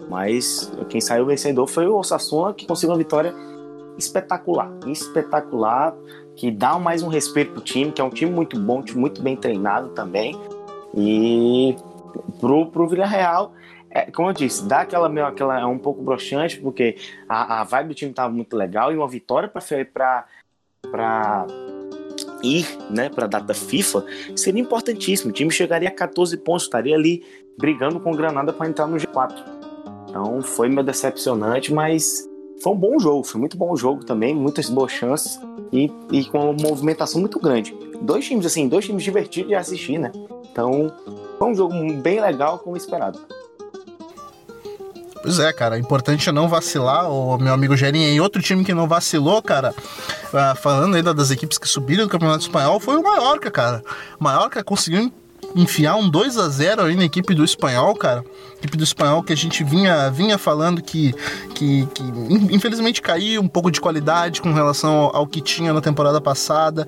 mas 0.09 0.73
quem 0.89 1.01
saiu 1.01 1.27
vencedor 1.27 1.67
foi 1.67 1.87
o 1.87 1.97
Osasuna 1.97 2.55
que 2.55 2.67
conseguiu 2.67 2.93
uma 2.93 2.99
vitória 2.99 3.35
espetacular, 3.99 4.71
espetacular, 4.87 5.95
que 6.37 6.51
dá 6.51 6.79
mais 6.79 7.03
um 7.03 7.09
respeito 7.09 7.53
pro 7.53 7.61
time, 7.61 7.93
que 7.93 8.01
é 8.01 8.05
um 8.05 8.11
time 8.11 8.31
muito 8.31 8.59
bom, 8.59 8.83
muito 8.95 9.23
bem 9.23 9.37
treinado 9.37 9.91
também. 9.91 10.39
E 10.95 11.77
pro, 12.41 12.67
pro 12.67 12.87
Villarreal, 12.87 13.53
é, 13.91 14.11
como 14.11 14.31
eu 14.31 14.33
disse, 14.33 14.67
dá 14.67 14.81
aquela 14.81 15.09
meio 15.09 15.27
aquela 15.27 15.61
é 15.61 15.67
um 15.67 15.79
pouco 15.79 16.03
broxante, 16.03 16.59
porque 16.61 16.97
a, 17.29 17.61
a 17.61 17.65
vibe 17.65 17.89
do 17.89 17.95
time 17.95 18.13
tava 18.13 18.33
muito 18.33 18.57
legal 18.57 18.93
e 18.93 18.97
uma 18.97 19.09
vitória 19.09 19.49
para 19.49 20.27
para 20.91 21.47
ir, 22.43 22.67
né, 22.91 23.09
para 23.09 23.25
a 23.25 23.29
data 23.29 23.55
FIFA 23.55 24.05
seria 24.35 24.61
importantíssimo. 24.61 25.31
O 25.31 25.33
time 25.33 25.51
chegaria 25.51 25.89
a 25.89 25.93
14 25.93 26.37
pontos, 26.39 26.65
estaria 26.65 26.95
ali 26.95 27.25
brigando 27.59 28.01
com 28.01 28.11
o 28.11 28.17
Granada 28.17 28.53
para 28.53 28.69
entrar 28.69 28.87
no 28.87 28.97
G4. 28.97 29.35
Então 30.09 30.43
foi 30.43 30.69
meio 30.69 30.83
decepcionante, 30.83 31.73
mas 31.73 32.29
foi 32.63 32.73
um 32.73 32.77
bom 32.77 32.99
jogo, 32.99 33.25
foi 33.25 33.41
muito 33.41 33.57
bom 33.57 33.75
jogo 33.77 34.05
também, 34.05 34.35
muitas 34.35 34.71
boas 34.71 34.93
chances 34.93 35.39
e, 35.73 35.91
e 36.13 36.25
com 36.25 36.51
uma 36.51 36.53
movimentação 36.53 37.21
muito 37.21 37.41
grande. 37.41 37.75
Dois 38.01 38.25
times 38.25 38.47
assim, 38.47 38.69
dois 38.69 38.85
times 38.85 39.03
divertidos 39.03 39.49
de 39.49 39.55
assistir, 39.55 39.99
né? 39.99 40.13
Então, 40.51 40.93
foi 41.39 41.49
um 41.49 41.55
jogo 41.55 41.75
bem 41.95 42.21
legal, 42.21 42.59
como 42.59 42.77
esperado. 42.77 43.19
Pois 45.23 45.39
é, 45.39 45.53
cara, 45.53 45.79
importante 45.79 46.29
é 46.29 46.33
não 46.33 46.49
vacilar. 46.49 47.11
O 47.11 47.39
meu 47.39 47.55
amigo 47.55 47.77
Gerinha 47.77 48.11
e 48.11 48.21
outro 48.21 48.43
time 48.43 48.65
que 48.65 48.75
não 48.75 48.89
vacilou, 48.89 49.41
cara, 49.41 49.73
uh, 49.73 50.57
falando 50.57 50.97
ainda 50.97 51.15
das 51.15 51.31
equipes 51.31 51.59
que 51.59 51.69
subiram 51.69 52.05
do 52.05 52.11
Campeonato 52.11 52.43
Espanhol, 52.43 52.81
foi 52.81 52.97
o 52.97 53.03
Mallorca, 53.03 53.51
cara. 53.51 53.83
O 54.19 54.25
Mallorca 54.25 54.63
conseguiu 54.65 55.13
enfiar 55.55 55.97
um 55.97 56.09
2 56.09 56.39
a 56.39 56.49
0 56.49 56.83
aí 56.83 56.97
na 56.97 57.05
equipe 57.05 57.35
do 57.35 57.45
Espanhol, 57.45 57.95
cara. 57.95 58.25
Equipe 58.59 58.77
do 58.77 58.85
Espanhol 58.85 59.23
que 59.23 59.33
a 59.33 59.37
gente 59.37 59.65
vinha, 59.65 60.11
vinha 60.11 60.39
falando 60.39 60.83
que, 60.83 61.15
que, 61.55 61.87
que 61.87 62.03
infelizmente 62.51 63.03
caiu 63.03 63.41
um 63.41 63.49
pouco 63.49 63.71
de 63.71 63.81
qualidade 63.81 64.41
com 64.41 64.53
relação 64.53 64.95
ao, 64.95 65.17
ao, 65.17 65.27
que 65.27 65.41
tinha 65.41 65.73
na 65.73 65.81
temporada 65.81 66.21
passada, 66.21 66.87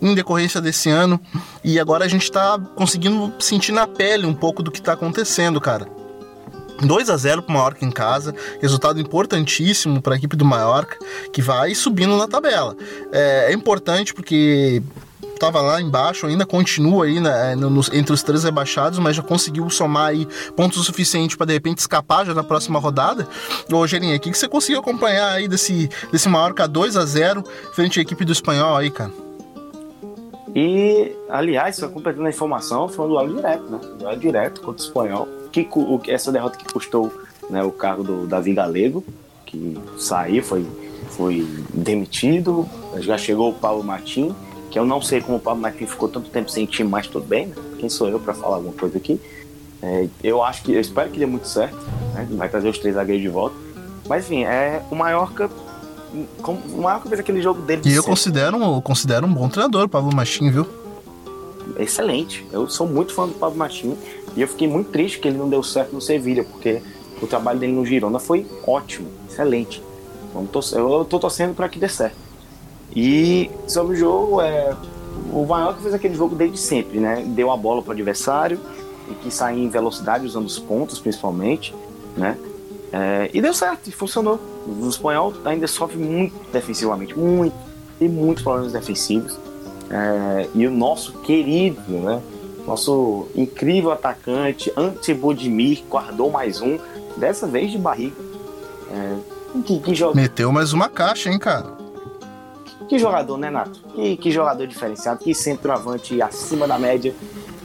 em 0.00 0.14
decorrência 0.14 0.60
desse 0.60 0.88
ano. 0.88 1.20
E 1.64 1.78
agora 1.78 2.04
a 2.04 2.08
gente 2.08 2.30
tá 2.30 2.58
conseguindo 2.74 3.32
sentir 3.38 3.72
na 3.72 3.86
pele 3.86 4.26
um 4.26 4.34
pouco 4.34 4.62
do 4.62 4.70
que 4.70 4.80
tá 4.80 4.92
acontecendo, 4.92 5.60
cara. 5.60 5.86
2 6.84 7.08
a 7.08 7.16
0 7.16 7.42
para 7.42 7.50
o 7.50 7.54
Mallorca 7.54 7.84
em 7.84 7.90
casa, 7.90 8.34
resultado 8.60 9.00
importantíssimo 9.00 10.02
para 10.02 10.14
a 10.14 10.16
equipe 10.18 10.36
do 10.36 10.44
Mallorca, 10.44 10.98
que 11.32 11.40
vai 11.40 11.74
subindo 11.74 12.16
na 12.16 12.28
tabela. 12.28 12.76
É, 13.12 13.50
é 13.50 13.52
importante 13.52 14.12
porque 14.12 14.82
estava 15.36 15.60
lá 15.60 15.80
embaixo, 15.80 16.26
ainda 16.26 16.44
continua 16.44 17.04
aí 17.04 17.20
né, 17.20 17.54
no, 17.54 17.80
entre 17.92 18.12
os 18.12 18.22
três 18.22 18.44
rebaixados, 18.44 18.98
mas 18.98 19.16
já 19.16 19.22
conseguiu 19.22 19.68
somar 19.70 20.08
aí 20.08 20.26
pontos 20.56 20.78
o 20.78 20.84
suficiente 20.84 21.36
para 21.36 21.46
de 21.46 21.52
repente 21.52 21.78
escapar 21.78 22.26
já 22.26 22.34
na 22.34 22.42
próxima 22.42 22.78
rodada. 22.78 23.28
Ô, 23.72 23.86
Gerinha, 23.86 24.16
o 24.16 24.20
que, 24.20 24.30
que 24.30 24.38
você 24.38 24.48
conseguiu 24.48 24.80
acompanhar 24.80 25.32
aí 25.32 25.48
desse, 25.48 25.88
desse 26.10 26.28
Mallorca 26.28 26.66
2 26.66 26.96
a 26.96 27.04
0 27.04 27.44
frente 27.72 27.98
à 27.98 28.02
equipe 28.02 28.24
do 28.24 28.32
Espanhol 28.32 28.76
aí, 28.76 28.90
cara? 28.90 29.12
E, 30.54 31.14
aliás, 31.28 31.76
só 31.76 31.88
completando 31.88 32.26
a 32.26 32.30
informação, 32.30 32.88
foi 32.88 33.04
um 33.04 33.08
duelo 33.08 33.36
direto, 33.36 33.64
né? 33.64 33.78
Um 33.82 33.98
duelo 33.98 34.18
direto 34.18 34.60
contra 34.62 34.82
o 34.82 34.86
Espanhol. 34.86 35.28
Que, 35.52 35.68
o, 35.70 36.00
essa 36.08 36.32
derrota 36.32 36.56
que 36.56 36.64
custou 36.72 37.12
né, 37.50 37.62
o 37.62 37.70
cargo 37.70 38.02
do 38.02 38.26
Davi 38.26 38.54
Galego, 38.54 39.04
que 39.44 39.78
saiu, 39.98 40.42
foi, 40.42 40.66
foi 41.10 41.46
demitido. 41.74 42.66
Já 43.00 43.18
chegou 43.18 43.50
o 43.50 43.54
Paulo 43.54 43.84
Martins 43.84 44.32
que 44.76 44.80
eu 44.80 44.84
não 44.84 45.00
sei 45.00 45.22
como 45.22 45.38
o 45.38 45.40
Pablo 45.40 45.62
Martins 45.62 45.88
ficou 45.88 46.06
tanto 46.06 46.28
tempo 46.28 46.50
sem 46.50 46.66
time, 46.66 46.86
mas 46.86 47.06
tudo 47.06 47.24
bem, 47.24 47.46
né? 47.46 47.54
Quem 47.78 47.88
sou 47.88 48.10
eu 48.10 48.20
para 48.20 48.34
falar 48.34 48.56
alguma 48.56 48.74
coisa 48.74 48.98
aqui? 48.98 49.18
É, 49.80 50.06
eu 50.22 50.42
acho 50.44 50.62
que, 50.62 50.74
eu 50.74 50.78
espero 50.78 51.10
que 51.10 51.18
dê 51.18 51.24
muito 51.24 51.48
certo, 51.48 51.78
né? 52.12 52.28
Vai 52.32 52.46
trazer 52.46 52.68
os 52.68 52.78
três 52.78 52.94
zagueiros 52.94 53.22
de 53.22 53.30
volta. 53.30 53.56
Mas 54.06 54.26
enfim, 54.26 54.44
é 54.44 54.82
o 54.90 54.94
Mallorca. 54.94 55.48
O 56.44 56.82
Mallorca 56.82 57.08
fez 57.08 57.20
aquele 57.20 57.40
jogo 57.40 57.62
dele. 57.62 57.80
De 57.80 57.88
e 57.88 57.94
eu 57.94 58.02
considero, 58.02 58.58
considero 58.82 59.26
um 59.26 59.32
bom 59.32 59.48
treinador, 59.48 59.84
o 59.84 59.88
Pablo 59.88 60.14
Machim, 60.14 60.50
viu? 60.50 60.66
Excelente. 61.78 62.46
Eu 62.52 62.68
sou 62.68 62.86
muito 62.86 63.14
fã 63.14 63.26
do 63.26 63.32
Pablo 63.32 63.56
Machim 63.56 63.96
e 64.36 64.42
eu 64.42 64.48
fiquei 64.48 64.68
muito 64.68 64.90
triste 64.90 65.18
que 65.18 65.26
ele 65.26 65.38
não 65.38 65.48
deu 65.48 65.62
certo 65.62 65.94
no 65.94 66.02
Sevilha, 66.02 66.44
porque 66.44 66.82
o 67.22 67.26
trabalho 67.26 67.58
dele 67.58 67.72
no 67.72 67.86
Girona 67.86 68.18
foi 68.18 68.44
ótimo, 68.66 69.08
excelente. 69.26 69.82
Vamos 70.34 70.50
torcer, 70.50 70.78
eu 70.78 71.02
tô 71.06 71.18
torcendo 71.18 71.54
para 71.54 71.66
que 71.66 71.78
dê 71.78 71.88
certo. 71.88 72.25
E 72.94 73.50
sobre 73.66 73.94
o 73.94 73.96
jogo, 73.96 74.40
é, 74.40 74.74
o 75.32 75.44
Mallorca 75.44 75.80
fez 75.80 75.94
aquele 75.94 76.14
jogo 76.14 76.34
desde 76.34 76.58
sempre, 76.58 76.98
né? 76.98 77.24
Deu 77.26 77.50
a 77.50 77.56
bola 77.56 77.82
para 77.82 77.90
o 77.90 77.92
adversário 77.92 78.60
e 79.10 79.14
que 79.14 79.30
sair 79.30 79.62
em 79.62 79.68
velocidade 79.68 80.26
usando 80.26 80.46
os 80.46 80.58
pontos 80.58 80.98
principalmente, 80.98 81.74
né? 82.16 82.36
É, 82.92 83.30
e 83.32 83.42
deu 83.42 83.52
certo, 83.52 83.90
funcionou. 83.92 84.40
O 84.66 84.88
espanhol 84.88 85.34
ainda 85.44 85.66
sofre 85.66 85.98
muito 85.98 86.34
defensivamente, 86.52 87.16
muito, 87.18 87.54
tem 87.98 88.08
muitos 88.08 88.42
problemas 88.42 88.72
defensivos. 88.72 89.38
É, 89.90 90.48
e 90.54 90.66
o 90.66 90.70
nosso 90.70 91.12
querido, 91.20 91.80
né? 91.88 92.22
Nosso 92.66 93.28
incrível 93.36 93.92
atacante, 93.92 94.72
Ante 94.76 95.14
Bodimir, 95.14 95.84
guardou 95.88 96.30
mais 96.30 96.60
um, 96.60 96.78
dessa 97.16 97.46
vez 97.46 97.70
de 97.70 97.78
barriga. 97.78 98.16
É, 98.90 99.16
que, 99.62 99.78
que. 99.78 99.92
Meteu 100.14 100.50
mais 100.50 100.72
uma 100.72 100.88
caixa, 100.88 101.30
hein, 101.30 101.38
cara? 101.38 101.85
Que 102.88 102.98
jogador, 102.98 103.36
né, 103.36 103.50
Nato? 103.50 103.80
Que, 103.94 104.16
que 104.16 104.30
jogador 104.30 104.66
diferenciado, 104.66 105.22
que 105.22 105.34
centroavante 105.34 106.20
acima 106.22 106.68
da 106.68 106.78
média. 106.78 107.14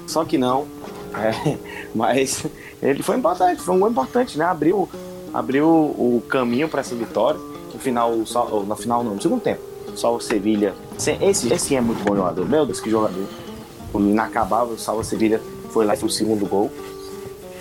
Só 0.07 0.25
que 0.25 0.37
não. 0.37 0.65
É, 1.13 1.57
mas 1.93 2.45
ele 2.81 3.03
foi 3.03 3.17
importante, 3.17 3.61
foi 3.61 3.75
um 3.75 3.79
gol 3.79 3.89
importante, 3.89 4.37
né? 4.37 4.45
Abriu, 4.45 4.89
abriu 5.33 5.67
o 5.67 6.23
caminho 6.27 6.67
para 6.67 6.81
essa 6.81 6.95
vitória. 6.95 7.39
No 7.71 7.79
final, 7.79 8.13
só, 8.25 8.45
no 8.45 8.75
final 8.75 9.03
não, 9.03 9.15
no 9.15 9.21
segundo 9.21 9.41
tempo. 9.41 9.61
Só 9.95 10.15
o 10.15 10.19
Sevilha. 10.19 10.73
Esse, 11.21 11.53
esse 11.53 11.75
é 11.75 11.81
muito 11.81 12.03
bom 12.03 12.15
jogador. 12.15 12.47
Meu 12.47 12.65
Deus, 12.65 12.79
que 12.79 12.89
jogador. 12.89 13.25
O 13.93 13.99
inacabável, 13.99 14.77
só 14.77 14.97
o 14.97 15.03
Sevilha 15.03 15.41
foi 15.69 15.85
lá 15.85 15.93
e 15.93 15.97
foi 15.97 16.09
o 16.09 16.11
segundo 16.11 16.45
gol. 16.47 16.71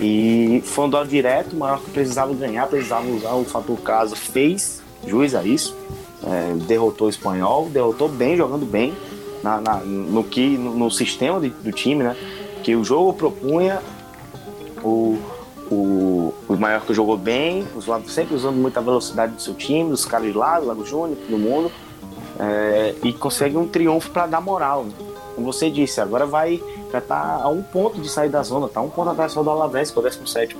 E 0.01 0.63
foi 0.65 0.87
um 0.87 0.89
duelo 0.89 1.07
direto, 1.07 1.55
o 1.55 1.79
que 1.79 1.91
precisava 1.91 2.33
ganhar, 2.33 2.67
precisava 2.69 3.07
usar 3.07 3.35
o 3.35 3.45
fator 3.45 3.79
caso, 3.81 4.17
fez 4.17 4.81
juiz 5.07 5.35
a 5.35 5.45
isso 5.45 5.77
é, 6.25 6.55
derrotou 6.67 7.07
o 7.07 7.11
espanhol, 7.11 7.69
derrotou 7.69 8.09
bem, 8.09 8.37
jogando 8.37 8.67
bem 8.67 8.95
na, 9.43 9.61
na 9.61 9.77
no 9.77 10.23
que 10.25 10.57
no, 10.57 10.75
no 10.75 10.91
sistema 10.91 11.41
de, 11.41 11.51
do 11.51 11.73
time, 11.73 12.03
né? 12.03 12.17
Que 12.63 12.77
o 12.77 12.85
jogo 12.85 13.13
propunha 13.15 13.81
o, 14.83 15.19
o, 15.71 16.35
o 16.49 16.57
Mallorca 16.57 16.93
jogou 16.93 17.17
bem, 17.17 17.67
os 17.75 17.87
sempre 18.13 18.35
usando 18.35 18.57
muita 18.57 18.81
velocidade 18.81 19.35
do 19.35 19.41
seu 19.41 19.55
time, 19.55 19.91
dos 19.91 20.05
caras 20.05 20.33
de 20.33 20.37
lá, 20.37 20.61
do 20.61 20.67
Lago 20.67 20.85
Júnior, 20.85 21.19
todo 21.19 21.39
mundo. 21.39 21.71
é, 22.39 22.95
e 23.03 23.13
consegue 23.13 23.57
um 23.57 23.67
triunfo 23.67 24.11
para 24.11 24.27
dar 24.27 24.41
moral. 24.41 24.85
Né? 24.85 24.93
Como 25.35 25.53
você 25.53 25.71
disse, 25.71 26.01
agora 26.01 26.27
vai 26.27 26.61
já 26.93 27.01
tá 27.01 27.41
a 27.43 27.49
um 27.49 27.63
ponto 27.63 28.01
de 28.01 28.09
sair 28.09 28.29
da 28.29 28.43
zona, 28.43 28.69
tá 28.69 28.81
um 28.81 28.91
ponto 28.91 29.11
atrás 29.11 29.33
só 29.33 29.43
do 29.43 29.51
Alavés, 29.51 29.91
que 29.91 29.99
é 29.99 30.01
o 30.01 30.03
17. 30.03 30.57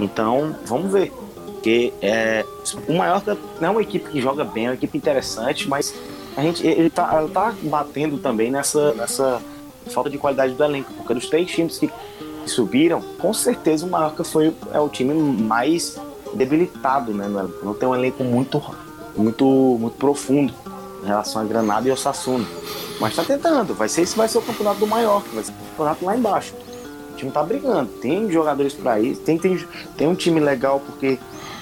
Então, 0.00 0.56
vamos 0.64 0.92
ver. 0.92 1.12
Porque 1.58 1.92
é, 2.00 2.44
o 2.86 2.94
Mallorca 2.94 3.36
não 3.60 3.68
é 3.68 3.70
uma 3.72 3.82
equipe 3.82 4.08
que 4.10 4.20
joga 4.20 4.44
bem, 4.44 4.66
é 4.66 4.68
uma 4.68 4.74
equipe 4.74 4.96
interessante, 4.96 5.68
mas 5.68 5.92
a 6.36 6.42
gente, 6.42 6.64
ele 6.64 6.88
tá, 6.88 7.26
tá 7.34 7.52
batendo 7.62 8.16
também 8.18 8.48
nessa, 8.48 8.94
nessa 8.94 9.42
falta 9.90 10.08
de 10.08 10.16
qualidade 10.18 10.54
do 10.54 10.64
elenco, 10.64 10.92
porque 10.94 11.14
dos 11.14 11.28
três 11.28 11.50
times 11.50 11.78
que 11.78 11.90
subiram, 12.46 13.02
com 13.18 13.34
certeza 13.34 13.84
o 13.84 13.90
Mallorca 13.90 14.22
foi 14.22 14.54
é 14.72 14.78
o 14.78 14.88
time 14.88 15.12
mais 15.14 16.00
debilitado, 16.32 17.12
né? 17.12 17.26
Não 17.62 17.74
tem 17.74 17.88
um 17.88 17.94
elenco 17.94 18.22
muito, 18.22 18.62
muito, 19.16 19.44
muito 19.80 19.96
profundo 19.96 20.54
em 21.02 21.06
relação 21.06 21.42
a 21.42 21.44
Granada 21.44 21.88
e 21.88 21.90
Osasuna. 21.90 22.46
Mas 23.00 23.16
tá 23.16 23.24
tentando, 23.24 23.74
vai 23.74 23.88
ser 23.88 24.02
esse 24.02 24.16
vai 24.16 24.28
ser 24.28 24.38
o 24.38 24.42
campeonato 24.42 24.78
do 24.78 24.86
Mallorca, 24.86 25.28
vai 25.32 25.42
ser 25.42 25.50
o 25.50 25.70
campeonato 25.70 26.04
lá 26.04 26.16
embaixo. 26.16 26.54
O 27.12 27.16
time 27.16 27.32
tá 27.32 27.42
brigando, 27.42 27.90
tem 28.00 28.30
jogadores 28.30 28.74
para 28.74 29.00
isso, 29.00 29.20
tem, 29.22 29.36
tem, 29.36 29.58
tem 29.96 30.06
um 30.06 30.14
time 30.14 30.38
legal 30.38 30.80
porque 30.80 31.18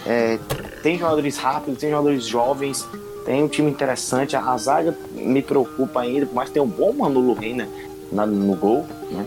é, 0.06 0.38
tem 0.82 0.98
jogadores 0.98 1.36
rápidos, 1.36 1.80
tem 1.80 1.90
jogadores 1.90 2.24
jovens, 2.24 2.88
tem 3.24 3.42
um 3.42 3.48
time 3.48 3.70
interessante. 3.70 4.36
A, 4.36 4.52
a 4.52 4.56
zaga 4.56 4.96
me 5.12 5.42
preocupa 5.42 6.00
ainda, 6.00 6.28
mas 6.32 6.48
tem 6.48 6.62
um 6.62 6.66
bom 6.66 6.92
Manolo 6.92 7.34
Reina 7.34 7.68
no 8.12 8.54
gol, 8.54 8.86
né? 9.10 9.26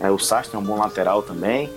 É, 0.00 0.10
o 0.10 0.18
Sastre 0.18 0.56
é 0.56 0.58
um 0.58 0.62
bom 0.62 0.78
lateral 0.78 1.22
também. 1.22 1.70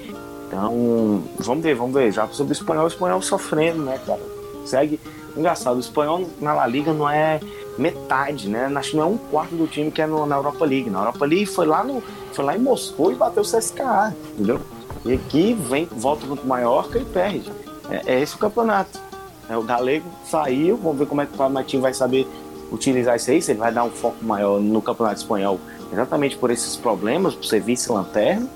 Então, 0.47 1.23
vamos 1.37 1.63
ver, 1.63 1.75
vamos 1.75 1.93
ver. 1.93 2.11
Já 2.11 2.27
sobre 2.29 2.53
o 2.53 2.55
espanhol, 2.55 2.85
o 2.85 2.87
espanhol 2.87 3.21
sofrendo, 3.21 3.83
né, 3.83 3.99
cara? 4.05 4.21
Segue. 4.65 4.99
Engraçado, 5.35 5.75
o 5.75 5.79
espanhol 5.79 6.27
na 6.41 6.53
La 6.53 6.65
Liga 6.65 6.93
não 6.93 7.07
é 7.07 7.39
metade, 7.77 8.49
né? 8.49 8.71
Acho 8.75 8.91
que 8.91 8.97
não 8.97 9.03
é 9.03 9.07
um 9.07 9.17
quarto 9.17 9.55
do 9.55 9.67
time 9.67 9.91
que 9.91 10.01
é 10.01 10.07
no, 10.07 10.25
na 10.25 10.37
Europa 10.37 10.65
League. 10.65 10.89
Na 10.89 10.99
Europa 10.99 11.25
League 11.25 11.45
foi 11.45 11.65
lá, 11.65 11.83
no, 11.83 12.01
foi 12.31 12.43
lá 12.43 12.55
em 12.55 12.59
Moscou 12.59 13.11
e 13.11 13.15
bateu 13.15 13.43
o 13.43 13.45
CSKA, 13.45 14.15
entendeu? 14.33 14.59
E 15.05 15.13
aqui 15.13 15.53
vem, 15.53 15.87
volta 15.91 16.25
contra 16.25 16.43
o 16.43 16.47
Mallorca 16.47 16.97
e 16.97 17.05
perde. 17.05 17.51
É, 17.89 18.13
é 18.15 18.21
esse 18.21 18.35
o 18.35 18.37
campeonato. 18.37 18.99
É, 19.49 19.57
o 19.57 19.63
Galego 19.63 20.09
saiu, 20.29 20.77
vamos 20.77 20.99
ver 20.99 21.07
como 21.07 21.21
é 21.21 21.25
que 21.25 21.41
o 21.41 21.49
Matinho 21.49 21.81
vai 21.81 21.93
saber 21.93 22.27
utilizar 22.71 23.15
isso 23.15 23.31
aí, 23.31 23.41
se 23.41 23.51
ele 23.51 23.59
vai 23.59 23.71
dar 23.71 23.83
um 23.85 23.89
foco 23.89 24.23
maior 24.23 24.59
no 24.59 24.81
campeonato 24.81 25.17
espanhol 25.17 25.57
exatamente 25.91 26.37
por 26.37 26.51
esses 26.51 26.75
problemas, 26.75 27.33
por 27.33 27.45
ser 27.45 27.61
vice-lanterna, 27.61 28.47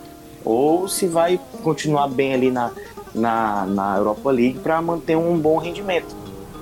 ou 0.44 0.88
se 0.88 1.08
vai 1.08 1.40
continuar 1.64 2.08
bem 2.08 2.34
ali 2.34 2.52
na, 2.52 2.72
na, 3.14 3.66
na 3.66 3.98
Europa 3.98 4.32
League 4.32 4.60
para 4.60 4.82
manter 4.82 5.16
um 5.16 5.38
bom 5.38 5.58
rendimento. 5.58 6.16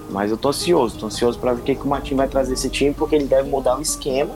Mas 0.10 0.32
eu 0.32 0.38
tô 0.38 0.50
ansioso, 0.50 0.98
tô 0.98 1.06
ansioso 1.06 1.40
para 1.40 1.54
ver 1.54 1.62
o 1.62 1.64
que, 1.64 1.76
que 1.76 1.84
o 1.84 1.88
Martin 1.88 2.16
vai 2.16 2.28
trazer 2.28 2.54
esse 2.54 2.70
time, 2.70 2.94
porque 2.94 3.16
ele 3.16 3.26
deve 3.26 3.50
mudar 3.50 3.78
o 3.78 3.82
esquema 3.82 4.32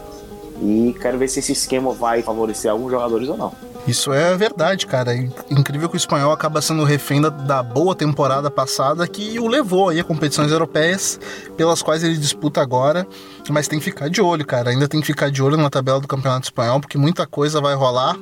e 0.61 0.95
quero 0.99 1.17
ver 1.17 1.27
se 1.27 1.39
esse 1.39 1.51
esquema 1.51 1.91
vai 1.91 2.21
favorecer 2.21 2.71
alguns 2.71 2.91
jogadores 2.91 3.27
ou 3.27 3.37
não. 3.37 3.51
Isso 3.85 4.13
é 4.13 4.35
verdade, 4.37 4.87
cara. 4.87 5.13
É 5.13 5.29
incrível 5.49 5.89
que 5.89 5.95
o 5.95 5.97
espanhol 5.97 6.31
acaba 6.31 6.61
sendo 6.61 6.85
refém 6.85 7.19
da, 7.19 7.61
boa 7.61 7.93
temporada 7.93 8.49
passada 8.49 9.05
que 9.05 9.37
o 9.39 9.47
levou 9.47 9.89
aí 9.89 9.99
a 9.99 10.03
competições 10.03 10.51
europeias 10.51 11.19
pelas 11.57 11.81
quais 11.81 12.01
ele 12.01 12.17
disputa 12.17 12.61
agora. 12.61 13.05
Mas 13.49 13.67
tem 13.67 13.79
que 13.79 13.85
ficar 13.85 14.09
de 14.09 14.21
olho, 14.21 14.45
cara. 14.45 14.69
Ainda 14.69 14.87
tem 14.87 15.01
que 15.01 15.07
ficar 15.07 15.29
de 15.29 15.43
olho 15.43 15.57
na 15.57 15.69
tabela 15.69 15.99
do 15.99 16.07
Campeonato 16.07 16.45
Espanhol, 16.45 16.79
porque 16.79 16.97
muita 16.97 17.27
coisa 17.27 17.59
vai 17.59 17.75
rolar. 17.75 18.17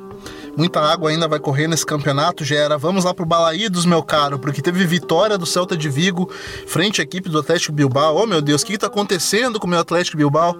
Muita 0.57 0.81
água 0.81 1.09
ainda 1.09 1.27
vai 1.27 1.39
correr 1.39 1.67
nesse 1.67 1.85
campeonato, 1.85 2.43
Gera. 2.43 2.77
Vamos 2.77 3.05
lá 3.05 3.13
pro 3.13 3.25
Balaídos, 3.25 3.85
meu 3.85 4.03
caro, 4.03 4.37
porque 4.37 4.61
teve 4.61 4.85
vitória 4.85 5.37
do 5.37 5.45
Celta 5.45 5.77
de 5.77 5.89
Vigo 5.89 6.29
frente 6.67 7.01
à 7.01 7.03
equipe 7.03 7.29
do 7.29 7.39
Atlético 7.39 7.71
Bilbao. 7.71 8.17
Oh, 8.17 8.25
meu 8.25 8.41
Deus, 8.41 8.61
o 8.61 8.65
que, 8.65 8.73
que 8.73 8.79
tá 8.79 8.87
acontecendo 8.87 9.59
com 9.59 9.67
o 9.67 9.69
meu 9.69 9.79
Atlético 9.79 10.17
Bilbao? 10.17 10.57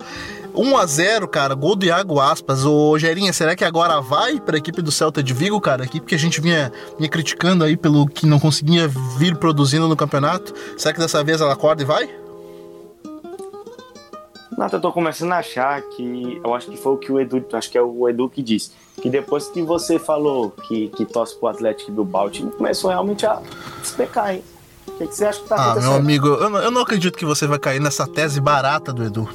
1 0.56 0.78
a 0.78 0.86
0 0.86 1.28
cara, 1.28 1.56
gol 1.56 1.76
do 1.76 1.86
Iago 1.86 2.20
Aspas. 2.20 2.66
Ô, 2.66 2.98
Gerinha, 2.98 3.32
será 3.34 3.56
que 3.56 3.64
agora 3.64 4.02
vai 4.02 4.40
para 4.40 4.56
a 4.56 4.60
equipe 4.60 4.82
do 4.82 4.92
Celta 4.92 5.24
de 5.24 5.34
Vigo, 5.34 5.60
cara? 5.62 5.84
A 5.84 5.86
equipe 5.86 6.06
que 6.06 6.16
a 6.16 6.20
gente 6.20 6.42
vinha, 6.42 6.72
vinha 6.98 7.10
criticando 7.10 7.64
aí 7.64 7.78
pelo 7.78 8.06
que 8.06 8.26
não 8.26 8.40
conseguia 8.40 8.88
vir 9.18 9.38
produzindo 9.38 9.88
no 9.88 9.96
campeonato. 9.96 10.54
Será 10.78 10.94
que 10.94 11.00
dessa 11.00 11.24
vez 11.24 11.42
ela 11.42 11.54
acorda 11.54 11.82
e 11.82 11.86
vai? 11.86 12.10
Nada, 14.58 14.78
eu 14.78 14.82
tô 14.82 14.92
começando 14.92 15.32
a 15.32 15.38
achar 15.38 15.82
que. 15.82 16.40
Eu 16.44 16.54
acho 16.54 16.70
que 16.70 16.78
foi 16.78 16.94
o 16.94 16.98
que 16.98 17.12
o 17.12 17.20
Edu. 17.20 17.44
Acho 17.54 17.72
que 17.72 17.78
é 17.78 17.82
o 17.82 18.08
Edu 18.08 18.30
que 18.30 18.44
disse. 18.44 18.72
Que 19.02 19.10
depois 19.10 19.48
que 19.48 19.62
você 19.62 19.98
falou 19.98 20.52
que, 20.52 20.90
que 20.90 21.06
torce 21.06 21.36
pro 21.36 21.48
Atlético 21.48 21.92
do 21.92 22.04
o 22.04 22.30
time 22.30 22.52
começou 22.52 22.92
realmente 22.92 23.26
a 23.26 23.42
despecar, 23.82 24.36
hein? 24.36 24.44
O 24.88 24.92
que, 24.98 25.08
que 25.08 25.16
você 25.16 25.26
acha 25.26 25.42
que 25.42 25.48
tá 25.48 25.56
ah, 25.56 25.64
acontecendo? 25.64 25.90
Ah, 25.90 25.94
meu 25.94 26.00
amigo, 26.00 26.28
eu 26.28 26.50
não, 26.50 26.60
eu 26.60 26.72
não 26.72 26.82
acredito 26.82 27.18
que 27.18 27.26
você 27.26 27.48
vai 27.48 27.58
cair 27.58 27.80
nessa 27.80 28.06
tese 28.06 28.40
barata 28.40 28.94
do 28.94 29.04
Edu. 29.04 29.28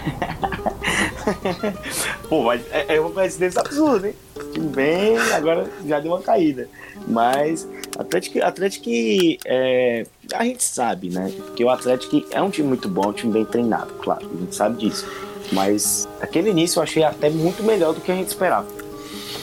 Pô, 2.28 2.44
mas 2.44 2.62
é, 2.70 2.96
é 2.96 3.00
uma 3.00 3.10
coincidência 3.10 3.60
absurda, 3.60 4.08
hein? 4.08 4.14
Time 4.52 4.68
bem, 4.68 5.18
agora 5.32 5.68
já 5.86 6.00
deu 6.00 6.12
uma 6.12 6.20
caída. 6.20 6.68
Mas 7.06 7.68
Atlético, 7.98 8.42
Atlético 8.42 8.90
é, 9.44 10.06
a 10.34 10.44
gente 10.44 10.62
sabe, 10.62 11.10
né? 11.10 11.32
Que 11.54 11.64
o 11.64 11.70
Atlético 11.70 12.24
é 12.30 12.40
um 12.40 12.50
time 12.50 12.68
muito 12.68 12.88
bom, 12.88 13.08
um 13.08 13.12
time 13.12 13.32
bem 13.32 13.44
treinado, 13.44 13.92
claro, 13.94 14.30
a 14.32 14.40
gente 14.40 14.54
sabe 14.54 14.78
disso. 14.78 15.06
Mas 15.52 16.08
aquele 16.20 16.50
início 16.50 16.78
eu 16.78 16.82
achei 16.82 17.02
até 17.02 17.28
muito 17.28 17.62
melhor 17.62 17.92
do 17.92 18.00
que 18.00 18.12
a 18.12 18.14
gente 18.14 18.28
esperava. 18.28 18.66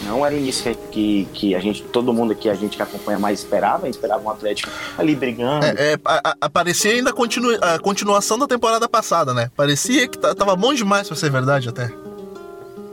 Não 0.03 0.25
era 0.25 0.33
o 0.33 0.37
início 0.37 0.75
que, 0.91 1.27
que 1.33 1.55
a 1.55 1.59
gente, 1.59 1.83
todo 1.83 2.13
mundo 2.13 2.31
aqui, 2.31 2.49
a 2.49 2.53
gente 2.53 2.77
que 2.77 2.83
acompanha 2.83 3.19
mais 3.19 3.39
esperava, 3.39 3.87
esperava 3.89 4.23
um 4.23 4.29
Atlético 4.29 4.69
ali 4.97 5.15
brigando. 5.15 5.65
É, 5.65 5.93
é 5.93 5.99
a, 6.05 6.35
a, 6.41 6.49
parecia 6.49 6.91
ainda 6.91 7.11
continu, 7.11 7.57
a 7.61 7.79
continuação 7.79 8.37
da 8.37 8.47
temporada 8.47 8.87
passada, 8.87 9.33
né? 9.33 9.49
Parecia 9.55 10.07
que 10.07 10.17
tava 10.17 10.55
bom 10.55 10.73
demais 10.73 11.07
pra 11.07 11.15
ser 11.15 11.31
verdade 11.31 11.69
até. 11.69 11.91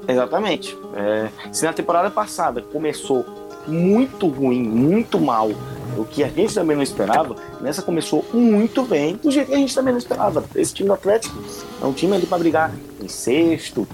Exatamente. 0.06 0.76
É, 0.94 1.28
se 1.52 1.64
na 1.64 1.72
temporada 1.72 2.10
passada 2.10 2.62
começou 2.62 3.24
muito 3.66 4.28
ruim, 4.28 4.62
muito 4.62 5.18
mal, 5.18 5.50
o 5.96 6.04
que 6.04 6.22
a 6.22 6.28
gente 6.28 6.54
também 6.54 6.76
não 6.76 6.82
esperava, 6.82 7.36
nessa 7.60 7.82
começou 7.82 8.24
muito 8.32 8.82
bem, 8.82 9.16
do 9.16 9.30
jeito 9.30 9.48
que 9.48 9.54
a 9.54 9.58
gente 9.58 9.74
também 9.74 9.92
não 9.92 9.98
esperava. 9.98 10.44
Esse 10.54 10.74
time 10.74 10.88
do 10.88 10.94
Atlético 10.94 11.36
é 11.82 11.86
um 11.86 11.92
time 11.92 12.14
ali 12.14 12.26
para 12.26 12.38
brigar 12.38 12.72
em 13.00 13.08
sexto, 13.08 13.86